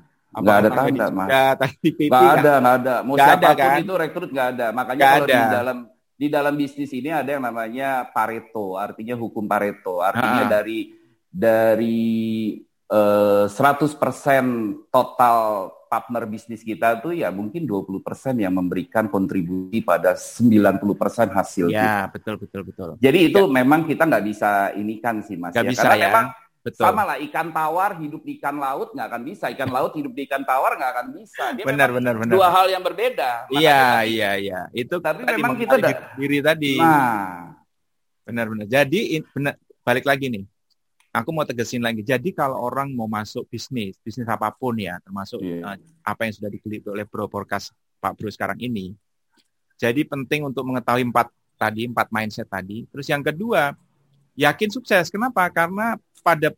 Nggak 0.43 0.59
ada 0.59 0.71
tanda, 0.71 1.07
mas. 1.11 1.29
Nggak 1.29 2.25
ada, 2.39 2.53
nggak 2.59 2.77
ada. 2.83 2.95
Mau 3.03 3.15
gak 3.17 3.27
siapa 3.27 3.41
pun 3.43 3.51
ada, 3.55 3.65
kan? 3.65 3.79
itu 3.83 3.95
rekrut 3.95 4.31
nggak 4.31 4.49
ada. 4.57 4.67
Makanya 4.73 5.01
gak 5.01 5.13
kalau 5.13 5.27
ada. 5.27 5.37
di 5.39 5.47
dalam 5.53 5.79
di 6.19 6.27
dalam 6.27 6.55
bisnis 6.59 6.91
ini 6.91 7.11
ada 7.15 7.31
yang 7.31 7.45
namanya 7.47 8.11
Pareto, 8.11 8.75
artinya 8.75 9.15
hukum 9.15 9.47
Pareto. 9.47 10.03
Artinya 10.03 10.45
ha. 10.45 10.51
dari 10.51 10.79
dari 11.29 12.01
uh, 12.91 13.47
eh, 13.47 13.53
100% 13.53 14.91
total 14.91 15.71
partner 15.89 16.29
bisnis 16.29 16.61
kita 16.61 17.01
tuh 17.01 17.17
ya 17.17 17.33
mungkin 17.33 17.65
20% 17.65 18.05
yang 18.37 18.53
memberikan 18.53 19.09
kontribusi 19.09 19.81
pada 19.81 20.13
90% 20.15 21.33
hasil. 21.33 21.73
Ya, 21.73 22.11
betul 22.13 22.37
betul 22.37 22.63
betul. 22.69 22.89
Jadi 23.01 23.33
itu 23.33 23.41
ya. 23.41 23.49
memang 23.49 23.89
kita 23.89 24.05
nggak 24.05 24.25
bisa 24.29 24.77
ini 24.77 25.01
kan 25.01 25.25
sih 25.25 25.41
Mas. 25.41 25.57
Gak 25.57 25.65
ya. 25.65 25.71
bisa 25.73 25.89
Karena 25.89 25.97
ya. 25.97 26.05
memang 26.13 26.27
Betul. 26.69 26.85
Sama 26.85 27.03
lah 27.09 27.17
ikan 27.25 27.49
tawar 27.49 27.97
hidup 27.97 28.21
di 28.21 28.37
ikan 28.37 28.61
laut 28.61 28.93
nggak 28.93 29.09
akan 29.09 29.23
bisa, 29.25 29.49
ikan 29.57 29.73
laut 29.73 29.97
hidup 29.97 30.13
di 30.13 30.29
ikan 30.29 30.45
tawar 30.45 30.77
nggak 30.77 30.93
akan 30.93 31.07
bisa. 31.17 31.45
Dia 31.57 31.65
benar 31.65 31.89
benar 31.97 32.15
benar. 32.21 32.35
Dua 32.37 32.49
hal 32.53 32.69
yang 32.69 32.85
berbeda. 32.85 33.49
Iya 33.49 34.05
iya 34.05 34.31
iya. 34.37 34.61
Itu 34.77 35.01
tapi 35.01 35.25
memang 35.25 35.57
kita 35.57 35.81
da- 35.81 36.13
diri 36.21 36.45
tadi. 36.45 36.77
Nah, 36.77 37.57
benar 38.29 38.53
benar. 38.53 38.67
Jadi 38.69 39.25
benar 39.33 39.57
balik 39.81 40.05
lagi 40.05 40.29
nih. 40.29 40.45
Aku 41.17 41.33
mau 41.33 41.49
tegesin 41.49 41.81
lagi. 41.81 42.05
Jadi 42.05 42.37
kalau 42.37 42.61
orang 42.61 42.93
mau 42.93 43.09
masuk 43.09 43.49
bisnis, 43.49 43.97
bisnis 44.05 44.29
apa 44.29 44.53
pun 44.53 44.77
ya, 44.77 45.01
termasuk 45.01 45.41
yeah. 45.41 45.73
uh, 45.73 45.77
apa 46.05 46.29
yang 46.29 46.37
sudah 46.37 46.53
diteliti 46.53 46.85
oleh 46.85 47.09
Bro 47.09 47.33
Podcast 47.33 47.73
Pak 47.97 48.13
Bro 48.21 48.29
sekarang 48.29 48.61
ini. 48.61 48.93
Jadi 49.81 50.05
penting 50.05 50.45
untuk 50.45 50.69
mengetahui 50.69 51.09
empat 51.09 51.33
tadi, 51.57 51.89
empat 51.89 52.13
mindset 52.13 52.47
tadi. 52.47 52.85
Terus 52.93 53.07
yang 53.09 53.25
kedua, 53.25 53.73
yakin 54.39 54.71
sukses. 54.71 55.11
Kenapa? 55.11 55.49
Karena 55.51 55.99
pada 56.29 56.49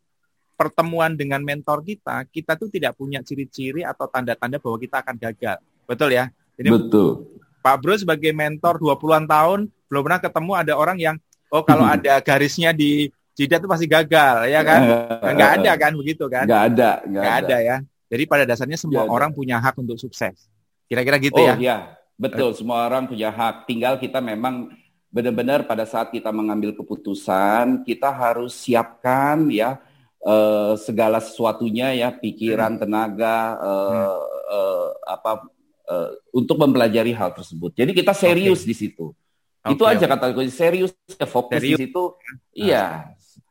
pertemuan 0.58 1.14
dengan 1.14 1.38
mentor 1.40 1.86
kita, 1.86 2.26
kita 2.26 2.58
tuh 2.58 2.66
tidak 2.66 2.98
punya 2.98 3.22
ciri-ciri 3.22 3.86
atau 3.86 4.10
tanda-tanda 4.10 4.58
bahwa 4.58 4.76
kita 4.82 4.98
akan 4.98 5.14
gagal. 5.14 5.62
Betul 5.86 6.18
ya? 6.18 6.26
Ini 6.58 6.68
Betul. 6.74 7.38
Pak 7.62 7.76
Bro 7.78 7.94
sebagai 7.96 8.34
mentor 8.34 8.82
20-an 8.82 9.30
tahun 9.30 9.60
belum 9.86 10.02
pernah 10.04 10.20
ketemu 10.20 10.52
ada 10.58 10.72
orang 10.74 10.98
yang 10.98 11.16
oh 11.48 11.62
kalau 11.64 11.86
hmm. 11.86 11.96
ada 11.96 12.14
garisnya 12.20 12.74
di 12.74 13.08
jidat 13.32 13.62
itu 13.62 13.68
pasti 13.70 13.86
gagal 13.86 14.50
ya 14.50 14.60
kan? 14.60 14.80
Enggak 15.32 15.50
ada 15.62 15.72
kan 15.78 15.92
begitu 15.96 16.24
kan? 16.26 16.44
Enggak 16.44 16.62
ada, 16.74 16.90
enggak 17.06 17.22
ada. 17.24 17.36
ada 17.40 17.56
ya. 17.62 17.76
Jadi 18.10 18.22
pada 18.26 18.44
dasarnya 18.44 18.76
semua 18.76 19.06
gak 19.06 19.14
orang 19.14 19.30
ada. 19.30 19.38
punya 19.38 19.56
hak 19.62 19.74
untuk 19.78 19.96
sukses. 19.96 20.50
Kira-kira 20.90 21.16
gitu 21.22 21.38
oh, 21.38 21.46
ya? 21.46 21.54
Oh 21.54 21.62
iya, 21.62 21.76
betul. 22.18 22.50
Semua 22.58 22.90
orang 22.90 23.06
punya 23.06 23.30
hak. 23.30 23.70
Tinggal 23.70 24.02
kita 24.02 24.18
memang 24.18 24.74
benar-benar 25.10 25.66
pada 25.66 25.82
saat 25.82 26.14
kita 26.14 26.30
mengambil 26.30 26.70
keputusan, 26.72 27.82
kita 27.82 28.14
harus 28.14 28.54
siapkan 28.54 29.50
ya 29.50 29.82
uh, 30.22 30.78
segala 30.78 31.18
sesuatunya 31.18 31.92
ya, 31.98 32.08
pikiran, 32.14 32.78
hmm. 32.78 32.80
tenaga, 32.80 33.58
uh, 33.58 33.90
hmm. 33.90 34.08
uh, 34.54 34.88
apa 35.10 35.30
uh, 35.90 36.10
untuk 36.30 36.56
mempelajari 36.62 37.10
hal 37.10 37.34
tersebut. 37.34 37.74
Jadi 37.74 37.90
kita 37.92 38.14
serius 38.14 38.62
okay. 38.62 38.70
di 38.70 38.74
situ. 38.76 39.06
Okay, 39.60 39.76
Itu 39.76 39.84
aja 39.84 40.04
kata 40.08 40.32
gue 40.32 40.48
serius, 40.48 40.96
ya, 41.04 41.28
fokus 41.28 41.60
serius. 41.60 41.76
di 41.76 41.84
situ. 41.84 42.02
Nah. 42.16 42.36
Iya, 42.56 42.86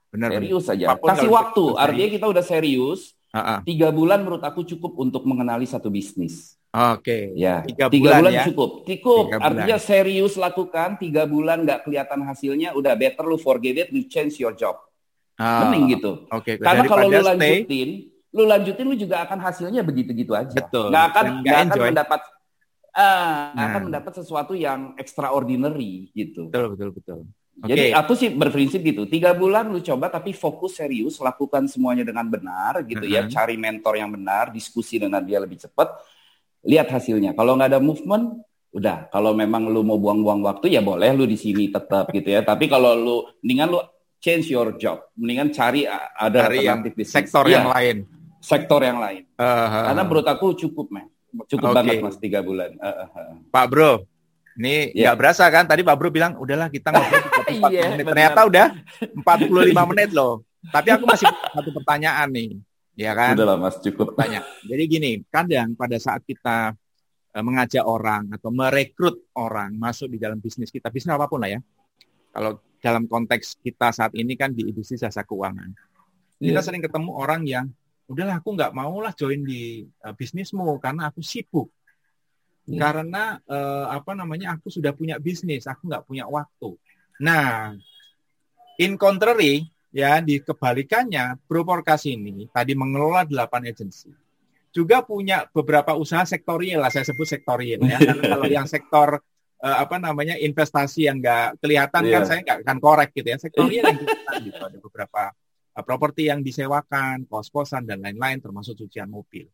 benar, 0.09 0.29
serius 0.33 0.63
saja. 0.65 0.85
Kasih 0.97 1.29
waktu, 1.29 1.63
artinya 1.77 2.09
kita 2.09 2.25
udah 2.25 2.43
serius. 2.45 3.13
Uh 3.29 3.37
-uh. 3.37 3.57
Tiga 3.61 3.93
bulan 3.93 4.25
menurut 4.25 4.41
aku 4.41 4.65
cukup 4.65 4.97
untuk 4.97 5.21
mengenali 5.29 5.69
satu 5.69 5.93
bisnis. 5.93 6.58
Oke. 6.69 7.01
Okay. 7.01 7.23
Ya. 7.33 7.65
Tiga, 7.65 7.89
tiga 7.89 8.13
bulan, 8.13 8.19
bulan 8.21 8.33
ya? 8.33 8.43
cukup. 8.45 8.69
Cukup. 8.85 9.23
Tiga 9.25 9.37
Artinya 9.41 9.77
bulan. 9.81 9.89
serius 9.89 10.33
lakukan. 10.37 10.89
Tiga 11.01 11.23
bulan 11.25 11.57
nggak 11.65 11.79
kelihatan 11.89 12.19
hasilnya, 12.21 12.69
udah 12.77 12.93
better 12.93 13.25
lu 13.25 13.41
forget 13.41 13.75
it, 13.85 13.87
you 13.89 14.05
change 14.05 14.37
your 14.37 14.53
job. 14.53 14.77
Ah, 15.39 15.65
Mending 15.65 15.97
gitu. 15.97 16.29
Oke. 16.29 16.55
Okay. 16.59 16.61
Karena 16.61 16.83
kalau 16.85 17.09
lu 17.09 17.21
lanjutin, 17.25 17.89
stay. 18.05 18.35
lu 18.35 18.43
lanjutin 18.45 18.85
lu 18.85 18.95
juga 18.99 19.25
akan 19.25 19.39
hasilnya 19.41 19.81
begitu-gitu 19.81 20.37
aja. 20.37 20.53
Betul. 20.53 20.93
Nggak 20.93 21.05
akan 21.09 21.25
nggak 21.41 21.59
akan 21.65 21.77
mendapat 21.89 22.21
uh, 22.93 23.49
nah. 23.57 23.65
akan 23.73 23.81
mendapat 23.89 24.13
sesuatu 24.21 24.53
yang 24.53 24.93
extraordinary 25.01 26.13
gitu. 26.13 26.53
Betul 26.53 26.77
betul 26.77 26.89
betul. 26.93 27.19
Okay. 27.59 27.75
Jadi 27.75 27.85
aku 27.91 28.13
sih 28.15 28.31
berprinsip 28.31 28.79
gitu, 28.79 29.03
tiga 29.03 29.35
bulan 29.35 29.67
lu 29.67 29.83
coba 29.83 30.07
tapi 30.07 30.31
fokus 30.31 30.79
serius, 30.79 31.19
lakukan 31.19 31.67
semuanya 31.67 32.07
dengan 32.07 32.23
benar 32.23 32.87
gitu 32.87 33.03
uh 33.03 33.09
-huh. 33.11 33.15
ya, 33.19 33.21
mm-hmm. 33.27 33.35
cari 33.35 33.55
mentor 33.59 33.99
yang 33.99 34.15
benar, 34.15 34.47
diskusi 34.55 34.95
dengan 34.95 35.19
dia 35.19 35.43
lebih 35.43 35.59
cepat 35.59 35.91
lihat 36.65 36.87
hasilnya. 36.91 37.35
Kalau 37.35 37.55
nggak 37.55 37.69
ada 37.75 37.81
movement, 37.81 38.41
udah 38.69 39.09
kalau 39.09 39.33
memang 39.33 39.65
lu 39.69 39.81
mau 39.81 39.97
buang-buang 39.97 40.45
waktu 40.45 40.77
ya 40.77 40.81
boleh 40.85 41.09
lu 41.17 41.25
di 41.25 41.35
sini 41.39 41.71
tetap 41.71 42.11
gitu 42.13 42.29
ya. 42.29 42.41
Tapi 42.45 42.69
kalau 42.69 42.93
lu 42.93 43.17
mendingan 43.41 43.67
lu 43.71 43.79
change 44.19 44.51
your 44.51 44.75
job, 44.75 44.99
mendingan 45.15 45.49
cari 45.49 45.87
ada 45.87 46.51
Dari 46.51 46.67
yang 46.67 46.83
sektor 47.07 47.47
yang 47.47 47.67
ya, 47.67 47.73
lain. 47.73 47.97
Sektor 48.39 48.79
yang 48.83 48.99
lain. 48.99 49.27
Uh, 49.35 49.91
Karena 49.91 50.01
menurut 50.07 50.27
aku 50.27 50.55
cukup, 50.55 50.87
man. 50.91 51.07
Cukup 51.45 51.71
Oke. 51.71 51.77
banget 51.77 51.95
mas 52.01 52.17
tiga 52.17 52.39
bulan. 52.41 52.71
Uh, 52.79 52.87
uh, 52.87 53.09
uh. 53.15 53.31
Pak 53.51 53.65
Bro, 53.69 53.91
ini 54.57 54.91
Ya. 54.95 55.11
nggak 55.11 55.17
berasa 55.19 55.45
kan? 55.51 55.67
Tadi 55.67 55.83
Pak 55.83 55.95
Bro 55.99 56.09
bilang, 56.09 56.35
udahlah 56.39 56.71
kita 56.71 56.89
ngobrol 56.89 57.19
34 57.47 57.69
Iya, 57.69 57.83
menit. 57.93 58.05
Ternyata 58.07 58.39
udah 58.47 58.67
45 59.23 59.85
menit 59.91 60.09
loh. 60.15 60.43
Tapi 60.59 60.89
aku 60.91 61.03
masih 61.07 61.27
satu 61.31 61.69
pertanyaan 61.71 62.27
nih, 62.31 62.59
ya 62.99 63.15
kan? 63.15 63.33
Udah 63.39 63.47
lah 63.47 63.57
mas, 63.57 63.79
cukup. 63.79 64.11
Tanya. 64.19 64.43
Jadi 64.67 64.83
gini, 64.91 65.11
kadang 65.31 65.71
pada 65.79 65.95
saat 65.95 66.19
kita 66.27 66.75
eh, 67.31 67.43
mengajak 67.43 67.87
orang 67.87 68.27
atau 68.35 68.51
merekrut 68.51 69.31
orang 69.39 69.71
masuk 69.79 70.11
di 70.11 70.19
dalam 70.19 70.43
bisnis 70.43 70.67
kita, 70.67 70.91
bisnis 70.91 71.15
apa 71.15 71.31
pun 71.31 71.39
lah 71.39 71.55
ya. 71.55 71.59
Kalau 72.35 72.59
dalam 72.83 73.07
konteks 73.07 73.63
kita 73.63 73.95
saat 73.95 74.11
ini 74.19 74.35
kan 74.35 74.51
di 74.51 74.67
industri 74.67 74.99
jasa 74.99 75.23
keuangan, 75.23 75.71
kita 76.39 76.59
Iya. 76.59 76.63
sering 76.63 76.83
ketemu 76.83 77.11
orang 77.15 77.41
yang 77.47 77.65
udahlah 78.09 78.41
aku 78.41 78.57
nggak 78.57 78.73
mau 78.75 78.99
lah 78.99 79.15
join 79.15 79.47
di 79.47 79.87
eh, 79.87 80.13
bisnismu 80.13 80.75
karena 80.83 81.07
aku 81.07 81.23
sibuk. 81.23 81.71
Iya. 82.67 82.79
Karena 82.83 83.39
eh, 83.39 83.85
apa 83.95 84.11
namanya 84.11 84.59
aku 84.59 84.67
sudah 84.67 84.91
punya 84.91 85.15
bisnis, 85.17 85.65
aku 85.65 85.87
nggak 85.87 86.03
punya 86.03 86.27
waktu. 86.27 86.75
Nah, 87.19 87.75
in 88.79 88.95
contrary 88.95 89.67
ya 89.89 90.21
di 90.21 90.41
kebalikannya, 90.41 91.41
Bro 91.49 91.65
Porkas 91.65 92.05
ini 92.05 92.45
tadi 92.49 92.73
mengelola 92.77 93.25
8 93.25 93.69
agensi. 93.69 94.09
Juga 94.69 95.01
punya 95.01 95.49
beberapa 95.49 95.97
usaha 95.97 96.21
sektorial 96.23 96.85
lah 96.85 96.93
saya 96.93 97.05
sebut 97.07 97.25
sektorial 97.25 97.81
ya. 97.81 97.97
Karena 97.97 98.23
kalau 98.37 98.45
yang 98.45 98.67
sektor 98.69 99.17
eh, 99.59 99.77
apa 99.81 99.97
namanya 99.97 100.37
investasi 100.37 101.09
yang 101.09 101.17
nggak 101.17 101.57
kelihatan 101.57 102.03
kan 102.05 102.21
Iya. 102.21 102.27
saya 102.29 102.39
nggak 102.45 102.59
akan 102.63 102.77
korek 102.77 103.09
gitu 103.17 103.27
ya. 103.33 103.37
Sektorial 103.41 103.83
yang 103.89 103.97
kelihatan 104.01 104.37
gitu 104.45 104.61
ada 104.61 104.77
beberapa 104.77 105.21
eh, 105.73 105.83
properti 105.83 106.21
yang 106.29 106.45
disewakan 106.45 107.25
kos-kosan 107.25 107.89
dan 107.89 107.97
lain-lain 108.05 108.37
termasuk 108.37 108.77
cucian 108.77 109.09
mobil. 109.09 109.49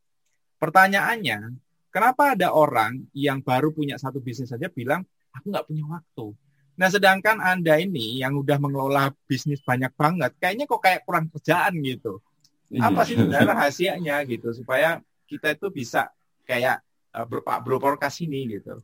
Pertanyaannya 0.60 1.56
kenapa 1.92 2.36
ada 2.36 2.52
orang 2.52 3.08
yang 3.16 3.40
baru 3.40 3.72
punya 3.72 3.96
satu 3.96 4.20
bisnis 4.20 4.52
saja 4.52 4.68
bilang 4.68 5.04
aku 5.32 5.48
nggak 5.48 5.68
punya 5.68 5.84
waktu 5.88 6.28
nah 6.76 6.88
sedangkan 6.88 7.40
anda 7.40 7.80
ini 7.80 8.20
yang 8.20 8.36
udah 8.36 8.60
mengelola 8.60 9.12
bisnis 9.26 9.64
banyak 9.64 9.92
banget 9.96 10.32
kayaknya 10.38 10.66
kok 10.68 10.82
kayak 10.84 11.02
kurang 11.08 11.32
kerjaan 11.32 11.74
gitu 11.80 12.20
apa 12.78 13.02
sih 13.04 13.16
sebenarnya 13.16 13.48
rahasianya 13.56 14.16
gitu 14.28 14.52
supaya 14.52 15.00
kita 15.26 15.56
itu 15.56 15.68
bisa 15.72 16.12
kayak 16.44 16.84
uh, 17.16 17.26
bro, 17.26 17.42
Pak 17.42 17.64
Bro 17.64 17.78
Porkas 17.80 18.20
ini 18.22 18.60
gitu. 18.60 18.78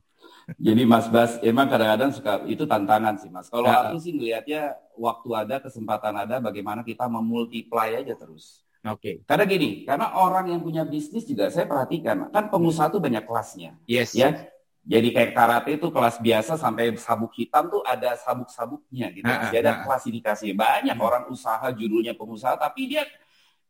Jadi 0.57 0.83
Mas 0.89 1.05
Bas, 1.05 1.37
emang 1.45 1.69
kadang-kadang 1.69 2.09
suka 2.13 2.41
itu 2.49 2.65
tantangan 2.65 3.15
sih 3.21 3.29
Mas. 3.29 3.45
Kalau 3.47 3.67
Nah. 3.69 3.93
aku 3.93 4.01
sih 4.01 4.15
ngelihatnya 4.15 4.73
waktu 4.97 5.29
ada, 5.37 5.55
kesempatan 5.61 6.13
ada, 6.17 6.41
bagaimana 6.41 6.81
kita 6.81 7.05
memultiply 7.05 7.93
aja 7.99 8.13
terus. 8.17 8.65
Oke. 8.81 9.21
Karena 9.29 9.45
gini, 9.45 9.85
karena 9.85 10.17
orang 10.17 10.49
yang 10.49 10.61
punya 10.65 10.81
bisnis 10.81 11.29
juga 11.29 11.53
saya 11.53 11.69
perhatikan, 11.69 12.33
kan 12.33 12.49
pengusaha 12.49 12.89
tuh 12.89 12.97
banyak 12.97 13.21
kelasnya, 13.21 13.77
Yes. 13.85 14.17
ya. 14.17 14.49
Jadi 14.81 15.07
kayak 15.13 15.31
karate 15.37 15.71
itu 15.77 15.87
kelas 15.93 16.17
biasa 16.19 16.53
sampai 16.57 16.97
sabuk 16.97 17.31
hitam 17.37 17.69
tuh 17.69 17.85
ada 17.85 18.17
sabuk-sabuknya 18.17 19.13
gitu. 19.13 19.29
Ah, 19.29 19.47
Jadi 19.53 19.57
ada 19.61 19.73
ah. 19.77 19.83
klasifikasi. 19.85 20.45
Banyak 20.57 20.97
Hmm. 20.97 21.05
orang 21.05 21.23
usaha 21.29 21.67
judulnya 21.69 22.17
pengusaha, 22.17 22.57
tapi 22.57 22.89
dia 22.89 23.05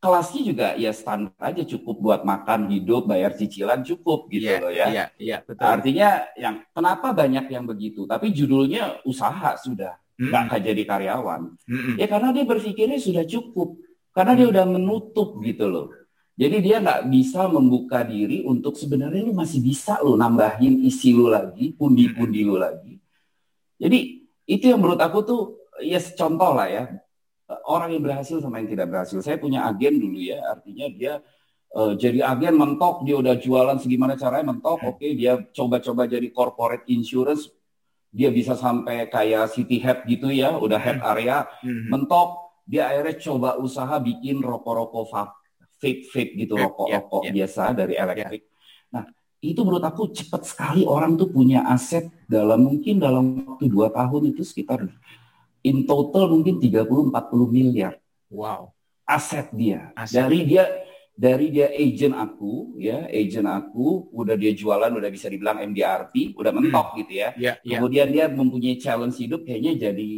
kelasnya 0.01 0.41
juga 0.41 0.67
ya 0.79 0.89
standar 0.95 1.37
aja 1.37 1.61
cukup 1.61 1.95
buat 2.01 2.21
makan 2.25 2.71
hidup, 2.73 3.05
bayar 3.05 3.37
cicilan 3.37 3.85
cukup 3.85 4.31
gitu 4.33 4.49
Iya, 4.49 4.57
loh 4.57 4.71
ya. 4.73 4.85
Iya, 4.89 5.05
iya, 5.21 5.37
betul. 5.45 5.61
Artinya 5.61 6.09
yang 6.33 6.55
kenapa 6.73 7.07
banyak 7.13 7.45
yang 7.53 7.65
begitu, 7.69 8.09
tapi 8.09 8.33
judulnya 8.33 9.03
usaha 9.05 9.53
sudah 9.61 9.93
Mm-mm. 10.17 10.29
nggak 10.31 10.41
akan 10.49 10.59
jadi 10.65 10.83
karyawan. 10.89 11.41
Mm-mm. 11.69 11.95
Ya 12.01 12.07
karena 12.09 12.29
dia 12.33 12.45
berpikirnya 12.49 12.97
sudah 12.97 13.23
cukup, 13.29 13.77
karena 14.15 14.33
dia 14.33 14.45
Hmm. 14.49 14.53
udah 14.57 14.65
menutup 14.65 15.29
gitu 15.45 15.65
loh. 15.69 15.87
Jadi 16.39 16.57
dia 16.63 16.79
nggak 16.79 17.11
bisa 17.11 17.45
membuka 17.51 18.01
diri 18.01 18.41
untuk 18.47 18.73
sebenarnya 18.79 19.21
lu 19.27 19.35
masih 19.35 19.59
bisa 19.61 19.99
lo 20.01 20.15
nambahin 20.15 20.81
isi 20.87 21.11
lu 21.11 21.27
lagi, 21.27 21.75
pundi-pundi 21.75 22.41
lu 22.47 22.55
lagi. 22.57 22.97
Jadi 23.77 23.99
itu 24.47 24.65
yang 24.67 24.79
menurut 24.81 25.01
aku 25.01 25.19
tuh 25.21 25.41
ya 25.83 25.99
contoh 25.99 26.55
lah 26.55 26.67
ya 26.69 26.83
orang 27.67 27.91
yang 27.91 28.03
berhasil 28.03 28.39
sama 28.39 28.63
yang 28.63 28.71
tidak 28.71 28.87
berhasil. 28.89 29.19
Saya 29.19 29.37
punya 29.37 29.67
agen 29.67 29.99
dulu 29.99 30.19
ya, 30.23 30.39
artinya 30.47 30.87
dia 30.87 31.13
eh, 31.71 31.93
jadi 31.99 32.19
agen 32.27 32.55
mentok, 32.55 33.03
dia 33.07 33.15
udah 33.19 33.35
jualan 33.39 33.77
segimana 33.79 34.15
caranya 34.19 34.51
mentok, 34.55 34.79
oke 34.83 35.07
dia 35.15 35.39
coba-coba 35.51 36.07
jadi 36.07 36.27
corporate 36.31 36.87
insurance, 36.91 37.47
dia 38.11 38.27
bisa 38.27 38.59
sampai 38.59 39.07
kayak 39.07 39.51
city 39.55 39.79
head 39.79 40.03
gitu 40.03 40.27
ya, 40.31 40.55
udah 40.59 40.79
head 40.79 40.99
area, 40.99 41.47
Mhm. 41.63 41.87
mentok, 41.91 42.59
dia 42.67 42.91
akhirnya 42.91 43.15
coba 43.23 43.49
usaha 43.55 43.95
bikin 44.03 44.43
rokok-rokok 44.43 45.31
vape, 45.81 46.05
vape 46.13 46.31
gitu, 46.37 46.53
rokok-rokok 46.53 47.21
ya, 47.25 47.27
ya. 47.27 47.33
biasa 47.41 47.61
dari 47.73 47.93
elektrik. 47.97 48.43
Nah, 48.93 49.03
itu 49.41 49.59
menurut 49.65 49.81
aku 49.81 50.13
cepat 50.13 50.45
sekali 50.45 50.85
orang 50.85 51.17
tuh 51.17 51.33
punya 51.33 51.65
aset 51.65 52.05
dalam 52.29 52.61
mungkin 52.61 53.01
dalam 53.01 53.41
waktu 53.41 53.65
dua 53.65 53.89
tahun 53.89 54.37
itu 54.37 54.45
sekitar 54.45 54.85
in 55.65 55.89
total 55.89 56.29
mungkin 56.29 56.61
30-40 56.61 57.09
miliar 57.49 57.93
Wow. 58.31 58.71
aset 59.03 59.51
dia. 59.51 59.91
Aset. 59.97 60.23
Dari 60.23 60.39
dia 60.47 60.63
dari 61.11 61.51
dia 61.51 61.67
agent 61.69 62.15
aku 62.15 62.79
ya, 62.79 63.05
agent 63.11 63.45
aku 63.45 64.09
udah 64.15 64.39
dia 64.39 64.55
jualan 64.55 64.89
udah 64.89 65.09
bisa 65.11 65.27
dibilang 65.27 65.59
MDRT, 65.59 66.33
udah 66.33 66.51
mentok 66.55 66.97
gitu 67.03 67.19
ya. 67.19 67.35
Iya, 67.35 67.53
iya. 67.61 67.77
Kemudian 67.77 68.07
dia 68.09 68.25
mempunyai 68.31 68.79
challenge 68.79 69.19
hidup 69.19 69.43
kayaknya 69.43 69.91
jadi 69.91 70.11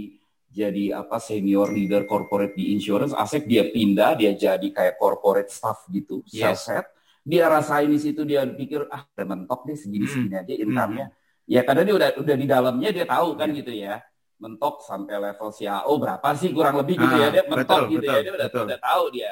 jadi 0.53 1.01
apa 1.01 1.17
senior 1.17 1.73
leader 1.73 2.05
corporate 2.05 2.53
di 2.53 2.69
insurance, 2.77 3.17
aset 3.17 3.49
dia 3.49 3.65
pindah, 3.73 4.13
dia 4.13 4.37
jadi 4.37 4.61
kayak 4.69 5.01
corporate 5.01 5.49
staff 5.49 5.89
gitu, 5.89 6.21
Yes. 6.29 6.61
sales 6.61 6.65
head. 6.69 6.85
Dia 7.25 7.49
rasain 7.49 7.89
di 7.89 7.97
situ 7.97 8.21
dia 8.21 8.45
pikir 8.45 8.85
ah 8.93 9.01
udah 9.09 9.25
mentok 9.25 9.65
deh 9.65 9.73
segini-segini 9.79 10.35
aja 10.37 10.53
income-nya. 10.53 11.07
Ya 11.49 11.63
karena 11.65 11.81
dia 11.87 11.95
udah 11.95 12.09
udah 12.21 12.35
di 12.37 12.47
dalamnya 12.47 12.89
dia 12.93 13.05
tahu 13.07 13.33
kan 13.39 13.49
gitu 13.55 13.73
ya. 13.73 14.03
Mentok 14.37 14.83
sampai 14.83 15.15
level 15.23 15.49
CAO 15.55 15.93
berapa 15.97 16.27
sih 16.35 16.51
kurang 16.51 16.75
lebih 16.83 16.99
gitu 16.99 17.15
Ah, 17.15 17.21
ya. 17.23 17.27
Dia 17.31 17.43
mentok 17.47 17.63
betul, 17.63 17.91
gitu 17.95 18.03
betul, 18.03 18.13
ya. 18.13 18.21
Dia 18.21 18.33
udah, 18.35 18.47
betul. 18.51 18.63
udah 18.67 18.79
tahu 18.83 19.03
dia. 19.15 19.31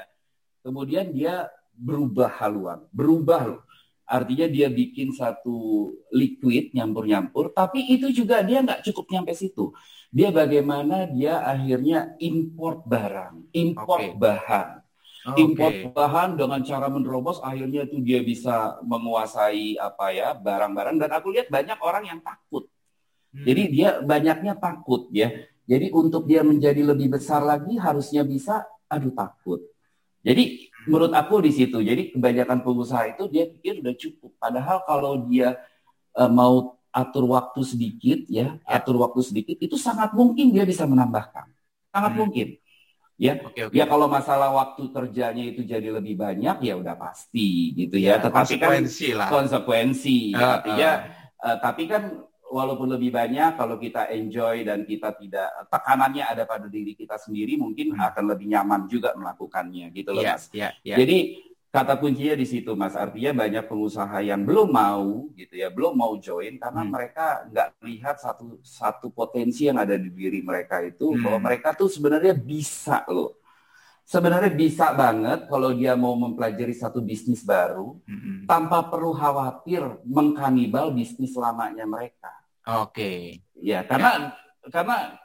Kemudian 0.64 1.06
dia 1.12 1.34
berubah 1.76 2.32
haluan, 2.40 2.80
berubah 2.96 3.42
loh. 3.44 3.62
Artinya 4.08 4.48
dia 4.48 4.68
bikin 4.68 5.12
satu 5.16 5.88
liquid 6.12 6.72
nyampur-nyampur, 6.76 7.52
tapi 7.56 7.92
itu 7.92 8.12
juga 8.12 8.40
dia 8.44 8.60
nggak 8.64 8.88
cukup 8.92 9.08
nyampe 9.08 9.32
situ. 9.36 9.72
Dia 10.12 10.28
bagaimana 10.28 11.08
dia 11.08 11.40
akhirnya 11.40 12.20
import 12.20 12.84
barang, 12.84 13.48
import 13.56 14.12
Oke. 14.12 14.20
bahan, 14.20 14.68
Oke. 15.32 15.40
import 15.40 15.76
bahan 15.96 16.36
dengan 16.36 16.60
cara 16.68 16.92
menerobos, 16.92 17.40
akhirnya 17.40 17.88
tuh 17.88 18.04
dia 18.04 18.20
bisa 18.20 18.76
menguasai 18.84 19.80
apa 19.80 20.12
ya 20.12 20.36
barang-barang. 20.36 21.00
Dan 21.00 21.10
aku 21.16 21.32
lihat 21.32 21.48
banyak 21.48 21.80
orang 21.80 22.04
yang 22.12 22.20
takut. 22.20 22.68
Hmm. 23.32 23.48
Jadi 23.48 23.64
dia 23.72 24.04
banyaknya 24.04 24.60
takut 24.60 25.08
ya. 25.16 25.32
Jadi 25.64 25.88
untuk 25.96 26.28
dia 26.28 26.44
menjadi 26.44 26.84
lebih 26.84 27.16
besar 27.16 27.40
lagi 27.48 27.80
harusnya 27.80 28.28
bisa, 28.28 28.68
aduh 28.92 29.16
takut. 29.16 29.64
Jadi 30.28 30.68
menurut 30.92 31.16
aku 31.16 31.40
di 31.40 31.56
situ. 31.56 31.80
Jadi 31.80 32.12
kebanyakan 32.12 32.60
pengusaha 32.68 33.16
itu 33.16 33.32
dia 33.32 33.48
pikir 33.48 33.80
udah 33.80 33.96
cukup. 33.96 34.36
Padahal 34.36 34.84
kalau 34.84 35.24
dia 35.24 35.56
eh, 36.20 36.28
mau 36.28 36.81
atur 36.92 37.24
waktu 37.26 37.62
sedikit 37.64 38.20
ya, 38.28 38.56
Ya. 38.60 38.78
atur 38.78 39.00
waktu 39.00 39.24
sedikit 39.24 39.58
itu 39.58 39.76
sangat 39.76 40.12
mungkin 40.12 40.52
dia 40.52 40.64
bisa 40.64 40.84
menambahkan. 40.84 41.48
Sangat 41.90 42.12
Hmm. 42.16 42.20
mungkin. 42.28 42.48
Ya, 43.16 43.38
Oke, 43.38 43.70
oke. 43.70 43.74
ya 43.78 43.86
kalau 43.86 44.10
masalah 44.10 44.50
waktu 44.50 44.90
kerjanya 44.90 45.46
itu 45.46 45.62
jadi 45.62 45.94
lebih 45.94 46.18
banyak 46.18 46.58
ya 46.58 46.74
udah 46.74 46.98
pasti 46.98 47.70
gitu 47.78 47.96
ya. 47.96 48.18
Tetapi 48.18 48.34
kan 48.58 48.74
konsekuensi 48.82 49.08
lah. 49.14 49.28
konsekuensi. 49.30 50.34
Artinya 50.34 50.90
ah. 51.38 51.46
eh, 51.54 51.58
tapi 51.62 51.86
kan 51.86 52.04
walaupun 52.50 52.90
lebih 52.92 53.14
banyak 53.14 53.56
kalau 53.56 53.78
kita 53.78 54.10
enjoy 54.12 54.66
dan 54.66 54.84
kita 54.84 55.14
tidak 55.16 55.48
tekanannya 55.70 56.26
ada 56.26 56.44
pada 56.44 56.66
diri 56.68 56.98
kita 56.98 57.16
sendiri 57.16 57.56
mungkin 57.56 57.94
Hmm. 57.94 58.10
akan 58.10 58.26
lebih 58.36 58.50
nyaman 58.50 58.90
juga 58.90 59.14
melakukannya 59.14 59.94
gitu 59.94 60.12
loh 60.12 60.26
Iya, 60.26 60.34
Mas. 60.36 60.44
iya, 60.52 60.70
iya. 60.82 60.96
Jadi 61.00 61.18
kata 61.76 61.94
kuncinya 62.02 62.36
di 62.42 62.48
situ 62.48 62.72
Mas. 62.76 62.96
Artinya 63.00 63.32
banyak 63.44 63.64
pengusaha 63.72 64.18
yang 64.30 64.42
belum 64.48 64.70
mau 64.72 65.32
gitu 65.40 65.56
ya, 65.56 65.68
belum 65.72 65.94
mau 65.96 66.14
join 66.20 66.54
karena 66.64 66.82
Hmm. 66.82 66.92
mereka 66.94 67.26
nggak 67.52 67.68
melihat 67.82 68.16
satu 68.20 68.60
satu 68.64 69.08
potensi 69.12 69.68
yang 69.70 69.80
ada 69.84 69.96
di 69.96 70.10
diri 70.12 70.40
mereka 70.44 70.84
itu 70.84 71.08
Hmm. 71.12 71.24
bahwa 71.24 71.40
mereka 71.52 71.70
tuh 71.80 71.90
sebenarnya 71.92 72.34
bisa 72.36 73.08
loh. 73.12 73.40
Sebenarnya 74.06 74.52
bisa 74.52 74.92
banget 74.98 75.48
kalau 75.48 75.72
dia 75.72 75.94
mau 75.96 76.14
mempelajari 76.20 76.76
satu 76.76 77.00
bisnis 77.00 77.42
baru 77.48 77.96
Mm-mm. 78.10 78.40
tanpa 78.50 78.84
perlu 78.92 79.16
khawatir 79.16 79.82
mengkanibal 80.04 80.92
bisnis 80.92 81.34
lamanya 81.40 81.88
mereka. 81.88 82.32
Oke. 82.66 83.12
Ya, 83.62 83.86
karena 83.86 84.34
karena 84.74 85.21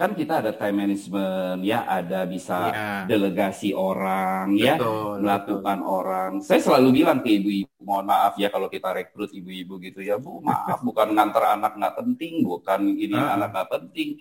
kan 0.00 0.16
kita 0.16 0.40
ada 0.40 0.56
time 0.56 0.80
management 0.80 1.60
ya, 1.60 1.84
ada 1.84 2.24
bisa 2.24 2.72
ya. 2.72 2.88
delegasi 3.04 3.76
orang 3.76 4.56
ya, 4.56 4.80
betul, 4.80 4.88
ya, 4.88 5.20
melakukan 5.20 5.78
betul. 5.84 5.92
orang. 5.92 6.30
Saya 6.40 6.60
selalu 6.64 6.88
bilang 7.04 7.20
ke 7.20 7.36
ibu-ibu, 7.36 7.68
mohon 7.84 8.08
maaf 8.08 8.32
ya 8.40 8.48
kalau 8.48 8.72
kita 8.72 8.96
rekrut 8.96 9.28
ibu-ibu 9.36 9.76
gitu 9.76 10.00
ya, 10.00 10.16
Bu, 10.16 10.40
maaf 10.40 10.80
bukan 10.88 11.12
ngantar 11.12 11.52
anak 11.60 11.76
nggak 11.76 11.94
penting, 12.00 12.48
bukan 12.48 12.80
ini 12.96 13.12
uh. 13.12 13.36
anak 13.36 13.52
nggak 13.52 13.70
penting 13.76 14.16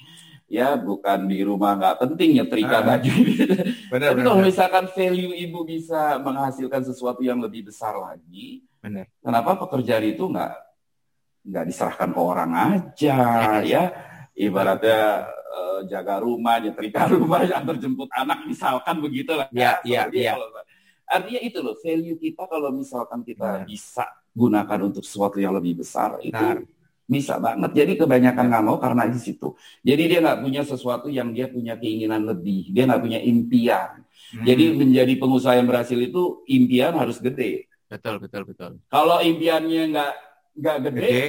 ya 0.50 0.76
bukan 0.82 1.30
di 1.30 1.46
rumah 1.46 1.78
nggak 1.78 1.98
penting 2.02 2.42
nyetrika 2.42 2.82
uh, 2.82 2.86
baju 2.90 3.14
benar, 3.94 4.08
tapi 4.18 4.22
kalau 4.26 4.42
misalkan 4.42 4.90
value 4.90 5.38
ibu 5.46 5.62
bisa 5.62 6.18
menghasilkan 6.26 6.82
sesuatu 6.90 7.22
yang 7.22 7.38
lebih 7.38 7.70
besar 7.70 7.94
lagi 7.94 8.66
benar. 8.82 9.06
kenapa 9.22 9.62
pekerjaan 9.62 10.10
itu 10.10 10.26
nggak 10.26 10.54
nggak 11.54 11.66
diserahkan 11.70 12.10
ke 12.10 12.18
orang 12.18 12.52
aja 12.58 13.18
ya 13.62 13.94
ibaratnya 14.34 15.30
uh, 15.50 15.82
jaga 15.90 16.22
rumah 16.22 16.62
nyetrika 16.62 17.10
rumah 17.14 17.44
antar 17.44 17.76
jemput 17.82 18.10
anak 18.14 18.46
misalkan 18.46 19.02
begitu 19.02 19.34
lah 19.34 19.50
ya 19.50 19.82
ya 19.82 20.06
ya 20.14 20.38
artinya 21.10 21.42
itu 21.42 21.58
loh 21.60 21.74
value 21.82 22.18
kita 22.22 22.46
kalau 22.46 22.70
misalkan 22.70 23.26
kita 23.26 23.62
nah. 23.62 23.66
bisa 23.66 24.06
gunakan 24.30 24.80
untuk 24.86 25.02
sesuatu 25.02 25.42
yang 25.42 25.58
lebih 25.58 25.82
besar 25.82 26.22
itu 26.22 26.38
nah 26.38 26.62
bisa 27.10 27.42
banget. 27.42 27.74
Jadi 27.74 27.98
kebanyakan 27.98 28.46
nggak 28.46 28.64
mau 28.70 28.78
karena 28.78 29.10
di 29.10 29.18
situ. 29.18 29.58
Jadi 29.82 30.04
dia 30.06 30.20
nggak 30.22 30.40
punya 30.46 30.62
sesuatu 30.62 31.10
yang 31.10 31.34
dia 31.34 31.50
punya 31.50 31.74
keinginan 31.74 32.22
lebih. 32.22 32.70
Dia 32.70 32.86
nggak 32.86 33.02
punya 33.02 33.20
impian. 33.26 34.06
Hmm. 34.06 34.46
Jadi 34.46 34.78
menjadi 34.78 35.14
pengusaha 35.18 35.58
yang 35.58 35.66
berhasil 35.66 35.98
itu 35.98 36.46
impian 36.46 36.94
harus 36.94 37.18
gede. 37.18 37.66
Betul, 37.90 38.22
betul, 38.22 38.46
betul. 38.46 38.72
Kalau 38.94 39.18
impiannya 39.26 39.84
nggak 39.90 40.14
nggak 40.62 40.78
gede, 40.86 41.02
gede, 41.02 41.22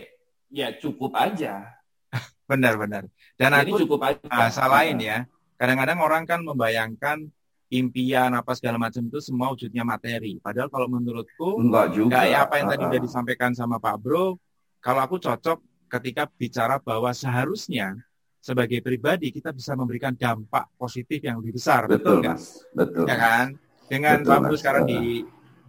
ya 0.52 0.68
cukup 0.76 1.16
aja. 1.16 1.80
benar, 2.50 2.76
benar. 2.76 3.08
Dan 3.40 3.56
Jadi 3.56 3.72
aku 3.72 3.88
cukup 3.88 4.00
aja. 4.04 4.20
Bahasa 4.28 4.68
lain 4.68 5.00
ya. 5.00 5.24
Kadang-kadang 5.56 5.98
orang 6.04 6.28
kan 6.28 6.44
membayangkan 6.44 7.24
impian 7.72 8.36
apa 8.36 8.52
segala 8.52 8.76
macam 8.76 9.00
itu 9.00 9.16
semua 9.24 9.48
wujudnya 9.48 9.80
materi. 9.80 10.36
Padahal 10.36 10.68
kalau 10.68 10.92
menurutku 10.92 11.56
enggak 11.56 11.96
juga. 11.96 12.20
Kayak 12.20 12.40
apa 12.44 12.54
yang 12.60 12.68
tadi 12.68 12.82
sudah 12.84 13.00
disampaikan 13.00 13.50
sama 13.56 13.80
Pak 13.80 13.96
Bro, 13.96 14.36
kalau 14.84 15.00
aku 15.00 15.16
cocok 15.16 15.56
ketika 15.88 16.28
bicara 16.28 16.76
bahwa 16.76 17.08
seharusnya 17.16 17.96
sebagai 18.40 18.84
pribadi 18.84 19.32
kita 19.32 19.56
bisa 19.56 19.72
memberikan 19.72 20.12
dampak 20.12 20.68
positif 20.76 21.24
yang 21.24 21.40
lebih 21.40 21.56
besar, 21.60 21.88
betul, 21.88 22.20
nggak? 22.20 22.38
Betul. 22.76 23.04
Ya 23.08 23.16
kan? 23.16 23.46
Dengan 23.90 24.22
betul, 24.22 24.56
sekarang 24.56 24.84
di 24.88 25.24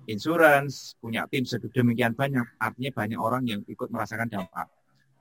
insurance 0.08 0.96
punya 1.00 1.28
tim 1.28 1.44
sedemikian 1.44 2.16
banyak, 2.16 2.48
artinya 2.60 2.92
banyak 2.96 3.20
orang 3.20 3.44
yang 3.48 3.62
ikut 3.68 3.88
merasakan 3.92 4.28
dampak. 4.28 4.68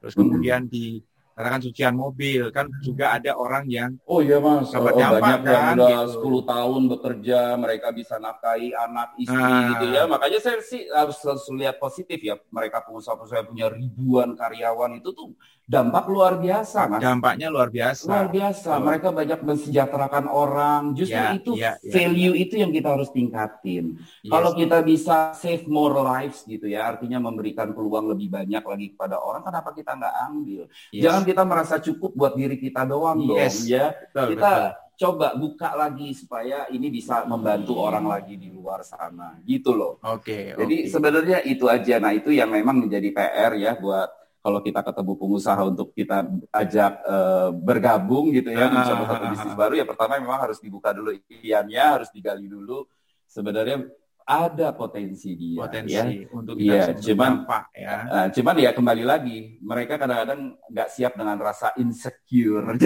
Terus 0.00 0.14
kemudian 0.16 0.64
hmm. 0.66 0.72
di 0.72 1.02
katakan 1.40 1.60
cucian 1.64 1.94
mobil 1.96 2.52
kan 2.52 2.68
juga 2.84 3.16
ada 3.16 3.32
orang 3.32 3.64
yang 3.64 3.96
oh 4.04 4.20
iya 4.20 4.36
mas 4.36 4.68
dapat 4.68 4.92
oh, 4.92 5.00
dampak, 5.00 5.20
banyak 5.24 5.40
kan, 5.40 5.56
yang 5.56 5.64
udah 5.80 6.02
gitu. 6.04 6.28
10 6.44 6.52
tahun 6.52 6.82
bekerja 6.92 7.40
mereka 7.56 7.88
bisa 7.96 8.14
nafkahi 8.20 8.68
anak 8.76 9.08
istri 9.16 9.40
nah. 9.40 9.72
gitu 9.72 9.84
ya 9.88 10.02
makanya 10.04 10.38
saya 10.44 10.60
sih 10.60 10.84
harus, 10.92 11.16
harus 11.24 11.44
lihat 11.56 11.80
positif 11.80 12.20
ya 12.20 12.36
mereka 12.52 12.84
pengusaha-pengusaha 12.84 13.48
punya 13.48 13.72
ribuan 13.72 14.36
karyawan 14.36 15.00
itu 15.00 15.16
tuh 15.16 15.32
dampak 15.70 16.04
luar 16.10 16.42
biasa, 16.42 16.90
Mas. 16.90 16.98
Dampaknya 16.98 17.46
luar 17.46 17.70
biasa. 17.70 18.10
Luar 18.10 18.26
biasa. 18.26 18.70
Oh. 18.74 18.82
Mereka 18.82 19.08
banyak 19.14 19.40
mensejahterakan 19.46 20.26
orang. 20.26 20.82
Justru 20.98 21.22
ya, 21.22 21.30
itu 21.38 21.52
ya, 21.54 21.72
ya, 21.78 21.92
value 21.94 22.34
ya. 22.34 22.42
itu 22.42 22.54
yang 22.58 22.74
kita 22.74 22.88
harus 22.90 23.14
tingkatin. 23.14 23.94
Yes. 24.26 24.30
Kalau 24.34 24.50
kita 24.58 24.82
bisa 24.82 25.30
save 25.38 25.70
more 25.70 25.94
lives 26.02 26.42
gitu 26.42 26.66
ya, 26.66 26.90
artinya 26.90 27.22
memberikan 27.22 27.70
peluang 27.70 28.10
lebih 28.10 28.34
banyak 28.34 28.64
lagi 28.66 28.86
kepada 28.98 29.22
orang, 29.22 29.46
kenapa 29.46 29.70
kita 29.70 29.94
nggak 29.94 30.14
ambil? 30.26 30.62
Yes. 30.90 31.02
Jangan 31.06 31.22
kita 31.30 31.42
merasa 31.46 31.78
cukup 31.78 32.10
buat 32.18 32.34
diri 32.34 32.58
kita 32.58 32.82
doang 32.82 33.22
yes. 33.30 33.62
dong, 33.62 33.70
ya. 33.70 33.86
Betul, 33.94 34.26
kita 34.34 34.52
betul 34.52 34.88
coba 35.00 35.32
buka 35.32 35.72
lagi 35.72 36.12
supaya 36.12 36.68
ini 36.68 36.92
bisa 36.92 37.24
membantu 37.24 37.80
orang 37.80 38.04
lagi 38.04 38.36
di 38.36 38.52
luar 38.52 38.84
sana 38.84 39.40
gitu 39.48 39.72
loh. 39.72 39.96
Oke. 40.04 40.52
Okay, 40.52 40.60
Jadi 40.60 40.76
okay. 40.84 40.90
sebenarnya 40.92 41.38
itu 41.48 41.64
aja. 41.72 41.96
Nah 41.96 42.12
itu 42.12 42.28
yang 42.28 42.52
memang 42.52 42.84
menjadi 42.84 43.08
PR 43.08 43.56
ya 43.56 43.80
buat 43.80 44.12
kalau 44.40 44.60
kita 44.60 44.80
ketemu 44.84 45.12
pengusaha 45.16 45.60
untuk 45.64 45.92
kita 45.96 46.28
ajak 46.52 46.92
uh, 47.04 47.48
bergabung 47.52 48.32
gitu 48.32 48.48
ya 48.48 48.72
mencoba 48.72 49.04
satu 49.04 49.26
bisnis 49.36 49.52
baru 49.56 49.74
ya 49.76 49.84
pertama 49.84 50.16
memang 50.16 50.40
harus 50.40 50.64
dibuka 50.64 50.96
dulu 50.96 51.12
impiannya 51.12 51.84
harus 52.00 52.08
digali 52.08 52.48
dulu 52.48 52.88
sebenarnya 53.28 53.84
ada 54.30 54.70
potensi 54.78 55.34
dia 55.34 55.58
potensi 55.66 55.98
ya. 55.98 56.06
untuk 56.30 56.54
iya 56.54 56.94
cuman 56.94 57.42
pak 57.42 57.62
ya 57.74 57.96
uh, 58.06 58.26
cuman 58.30 58.54
ya 58.62 58.70
kembali 58.70 59.02
lagi 59.02 59.58
mereka 59.58 59.98
kadang-kadang 59.98 60.54
nggak 60.70 60.88
siap 60.94 61.18
dengan 61.18 61.34
rasa 61.42 61.74
insecure 61.82 62.62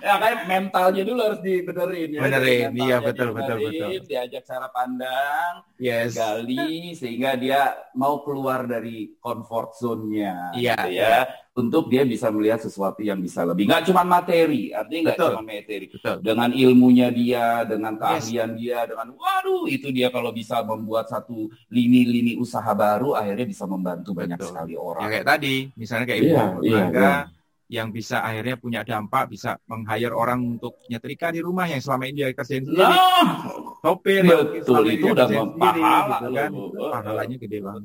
ya 0.00 0.14
kayak 0.22 0.38
mentalnya 0.46 1.02
dulu 1.02 1.20
harus 1.22 1.40
dibenerin 1.42 2.08
ya. 2.14 2.20
Benerin, 2.22 2.68
iya 2.78 2.96
betul 3.02 3.34
betul 3.34 3.56
betul. 3.66 3.88
Diajak 4.06 4.42
cara 4.46 4.68
pandang, 4.70 5.52
yes. 5.80 6.14
gali 6.14 6.94
sehingga 6.94 7.34
dia 7.34 7.74
mau 7.96 8.22
keluar 8.22 8.64
dari 8.64 9.16
comfort 9.18 9.76
zone-nya. 9.78 10.54
Iya. 10.54 10.76
Gitu 10.86 10.90
ya. 10.96 11.18
Untuk 11.56 11.88
dia 11.88 12.04
bisa 12.04 12.28
melihat 12.28 12.60
sesuatu 12.60 13.00
yang 13.00 13.16
bisa 13.16 13.40
lebih. 13.40 13.64
Nggak 13.64 13.88
cuma 13.88 14.04
materi, 14.04 14.76
artinya 14.76 15.16
nggak 15.16 15.18
cuma 15.24 15.40
materi. 15.40 15.86
Betul. 15.88 16.16
Dengan 16.20 16.50
ilmunya 16.52 17.08
dia, 17.08 17.64
dengan 17.64 17.96
keahlian 17.96 18.50
yes. 18.52 18.58
dia, 18.60 18.78
dengan 18.84 19.08
waduh 19.16 19.64
itu 19.64 19.88
dia 19.88 20.12
kalau 20.12 20.36
bisa 20.36 20.60
membuat 20.60 21.08
satu 21.08 21.48
lini-lini 21.72 22.36
usaha 22.36 22.68
baru, 22.76 23.16
akhirnya 23.16 23.48
bisa 23.48 23.64
membantu 23.64 24.12
betul. 24.12 24.20
banyak 24.20 24.38
sekali 24.44 24.74
orang. 24.76 25.08
Ya 25.08 25.12
kayak 25.16 25.26
tadi, 25.32 25.54
misalnya 25.80 26.04
kayak 26.04 26.20
ibu 26.20 26.28
iya, 26.28 26.44
iya, 26.60 26.82
iya 26.92 27.35
yang 27.66 27.90
bisa 27.90 28.22
akhirnya 28.22 28.54
punya 28.54 28.86
dampak 28.86 29.26
bisa 29.26 29.58
meng-hire 29.66 30.14
orang 30.14 30.58
untuk 30.58 30.78
nyetrika 30.86 31.34
di 31.34 31.42
rumah 31.42 31.66
yang 31.66 31.82
selama 31.82 32.06
ini 32.06 32.22
dia 32.22 32.30
kerjain 32.30 32.62
sendiri. 32.62 32.86
Nah, 32.86 33.42
sopir 33.82 34.22
betul 34.22 34.86
itu 34.86 35.06
udah 35.10 35.26
pahala 35.58 36.16
gitu 36.22 36.26
kan. 36.30 36.50
Pahalanya 36.94 37.36
gede 37.42 37.58
banget. 37.58 37.82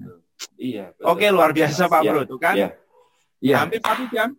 Iya. 0.58 0.86
Oke, 1.02 1.26
luar 1.34 1.50
biasa 1.54 1.90
Pak 1.90 2.02
Bro 2.06 2.22
tuh 2.30 2.38
kan. 2.38 2.56
Iya. 2.58 2.70
Iya. 3.42 3.58
Hampir 3.66 3.82
satu 3.82 4.06
jam. 4.14 4.30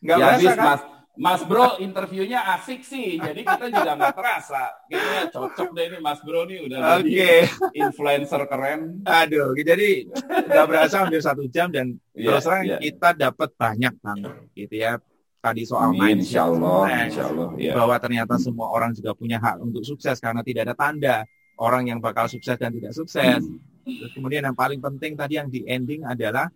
Enggak 0.00 0.16
ya, 0.16 0.24
berasa 0.24 0.52
kan? 0.56 0.64
Mas 0.64 0.82
Mas 1.18 1.42
Bro 1.42 1.82
interviewnya 1.82 2.46
asik 2.54 2.86
sih, 2.86 3.18
jadi 3.18 3.42
kita 3.42 3.66
juga 3.74 3.90
nggak 3.98 4.14
terasa. 4.14 4.70
Kayaknya 4.86 5.22
cocok 5.34 5.68
deh 5.74 5.84
ini 5.90 5.98
Mas 5.98 6.20
Bro 6.22 6.46
nih 6.46 6.58
udah 6.70 6.78
Oke. 7.02 7.10
Okay. 7.10 7.38
influencer 7.74 8.42
keren. 8.46 9.02
Aduh, 9.02 9.50
jadi 9.58 10.06
nggak 10.46 10.66
berasa 10.70 11.02
hampir 11.02 11.18
satu 11.18 11.42
jam 11.50 11.74
dan 11.74 11.98
yeah, 12.14 12.38
terus 12.38 12.46
terang 12.46 12.64
yeah. 12.70 12.78
kita 12.78 13.08
dapat 13.18 13.50
banyak 13.58 13.94
banget 13.98 14.34
gitu 14.54 14.74
ya. 14.78 15.02
Tadi 15.38 15.62
soal 15.66 15.94
Amin, 15.94 16.22
insya 16.22 16.46
Allah, 16.46 16.82
insya 17.06 17.30
Allah, 17.30 17.50
yeah. 17.58 17.74
bahwa 17.74 17.94
ternyata 17.98 18.38
semua 18.38 18.70
orang 18.70 18.90
juga 18.94 19.14
punya 19.14 19.38
hak 19.42 19.62
untuk 19.62 19.82
sukses 19.82 20.18
karena 20.22 20.42
tidak 20.46 20.70
ada 20.70 20.74
tanda 20.74 21.16
orang 21.58 21.90
yang 21.90 21.98
bakal 21.98 22.30
sukses 22.30 22.54
dan 22.54 22.70
tidak 22.70 22.94
sukses. 22.94 23.42
Hmm. 23.42 23.58
Terus 23.82 24.12
kemudian 24.14 24.46
yang 24.46 24.54
paling 24.54 24.78
penting 24.78 25.18
tadi 25.18 25.34
yang 25.34 25.50
di 25.50 25.66
ending 25.66 26.06
adalah 26.06 26.46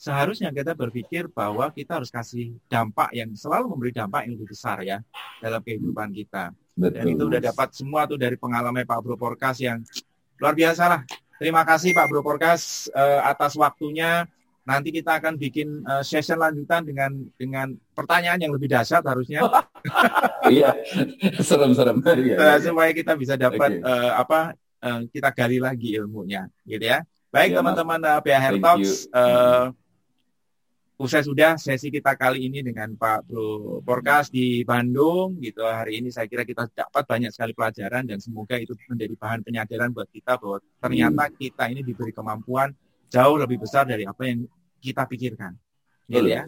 seharusnya 0.00 0.48
kita 0.48 0.72
berpikir 0.72 1.28
bahwa 1.28 1.68
kita 1.68 2.00
harus 2.00 2.08
kasih 2.08 2.56
dampak 2.72 3.12
yang 3.12 3.36
selalu 3.36 3.76
memberi 3.76 3.92
dampak 3.92 4.24
yang 4.24 4.32
lebih 4.40 4.56
besar 4.56 4.80
ya 4.80 5.04
dalam 5.44 5.60
kehidupan 5.60 6.08
kita. 6.16 6.56
Betul. 6.72 6.96
Dan 6.96 7.04
itu 7.12 7.22
udah 7.28 7.40
dapat 7.52 7.68
semua 7.76 8.08
tuh 8.08 8.16
dari 8.16 8.40
pengalaman 8.40 8.88
Pak 8.88 8.98
Bro 9.04 9.20
Porkas 9.20 9.60
yang 9.60 9.84
luar 10.40 10.56
biasa 10.56 10.82
lah. 10.88 11.00
Terima 11.36 11.68
kasih 11.68 11.92
Pak 11.92 12.08
Bro 12.08 12.24
Porkas 12.24 12.88
uh, 12.96 13.28
atas 13.28 13.60
waktunya. 13.60 14.24
Nanti 14.64 14.88
kita 14.88 15.20
akan 15.20 15.36
bikin 15.36 15.84
uh, 15.84 16.00
session 16.00 16.40
lanjutan 16.40 16.80
dengan 16.80 17.12
dengan 17.36 17.76
pertanyaan 17.92 18.40
yang 18.40 18.56
lebih 18.56 18.72
dahsyat 18.72 19.04
harusnya. 19.04 19.44
Iya, 20.50 20.74
serem-serem. 21.46 22.02
Iya, 22.02 22.34
uh, 22.34 22.58
supaya 22.58 22.90
kita 22.90 23.14
bisa 23.14 23.38
dapat 23.38 23.78
okay. 23.78 23.86
uh, 23.86 24.18
apa 24.18 24.58
uh, 24.82 25.06
kita 25.06 25.30
gali 25.30 25.62
lagi 25.62 25.94
ilmunya, 25.94 26.50
gitu 26.66 26.90
ya. 26.90 27.06
Baik 27.30 27.54
iya, 27.54 27.56
teman-teman 27.62 28.00
uh, 28.02 28.18
PHR 28.18 28.56
Talks. 28.58 29.06
Uh, 29.14 29.70
Usai 31.00 31.24
sudah 31.24 31.56
sesi 31.56 31.88
kita 31.88 32.12
kali 32.12 32.44
ini 32.52 32.60
dengan 32.60 32.92
Pak 32.92 33.24
Bro 33.24 33.80
Porkas 33.80 34.28
di 34.28 34.60
Bandung 34.68 35.40
gitu. 35.40 35.64
Hari 35.64 36.04
ini 36.04 36.12
saya 36.12 36.28
kira 36.28 36.44
kita 36.44 36.68
dapat 36.68 37.08
banyak 37.08 37.32
sekali 37.32 37.56
pelajaran 37.56 38.04
dan 38.04 38.20
semoga 38.20 38.60
itu 38.60 38.76
menjadi 38.84 39.16
bahan 39.16 39.40
penyadaran 39.40 39.96
buat 39.96 40.12
kita 40.12 40.36
bahwa 40.36 40.60
ternyata 40.60 41.32
hmm. 41.32 41.40
kita 41.40 41.64
ini 41.72 41.80
diberi 41.80 42.12
kemampuan 42.12 42.76
jauh 43.08 43.40
lebih 43.40 43.64
besar 43.64 43.88
dari 43.88 44.04
apa 44.04 44.28
yang 44.28 44.44
kita 44.76 45.08
pikirkan. 45.08 45.56
Gitu 46.04 46.36
ya. 46.36 46.44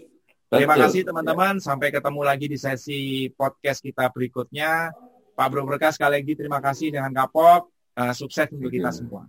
Terima 0.53 0.77
kasih 0.77 1.09
teman-teman. 1.09 1.57
Sampai 1.57 1.89
ketemu 1.89 2.21
lagi 2.21 2.45
di 2.45 2.61
sesi 2.61 3.33
podcast 3.33 3.81
kita 3.81 4.13
berikutnya. 4.13 4.93
Pak 5.33 5.49
Bro 5.49 5.65
Porkas 5.65 5.97
sekali 5.97 6.21
lagi 6.21 6.37
terima 6.37 6.61
kasih 6.61 6.93
dengan 6.93 7.09
Kapok. 7.09 7.73
Uh, 7.97 8.13
sukses 8.13 8.53
untuk 8.53 8.69
kita 8.69 8.93
semua. 8.93 9.25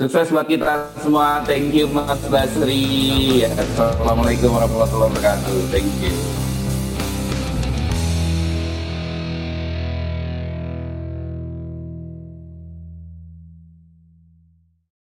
Sukses 0.00 0.32
buat 0.32 0.48
kita 0.48 0.96
semua. 1.04 1.44
Thank 1.44 1.76
you 1.76 1.84
Mas 1.92 2.24
Basri. 2.32 3.44
Assalamualaikum 3.44 4.48
warahmatullahi 4.48 5.12
wabarakatuh. 5.12 5.56
Thank 5.68 5.92
you. 6.00 6.39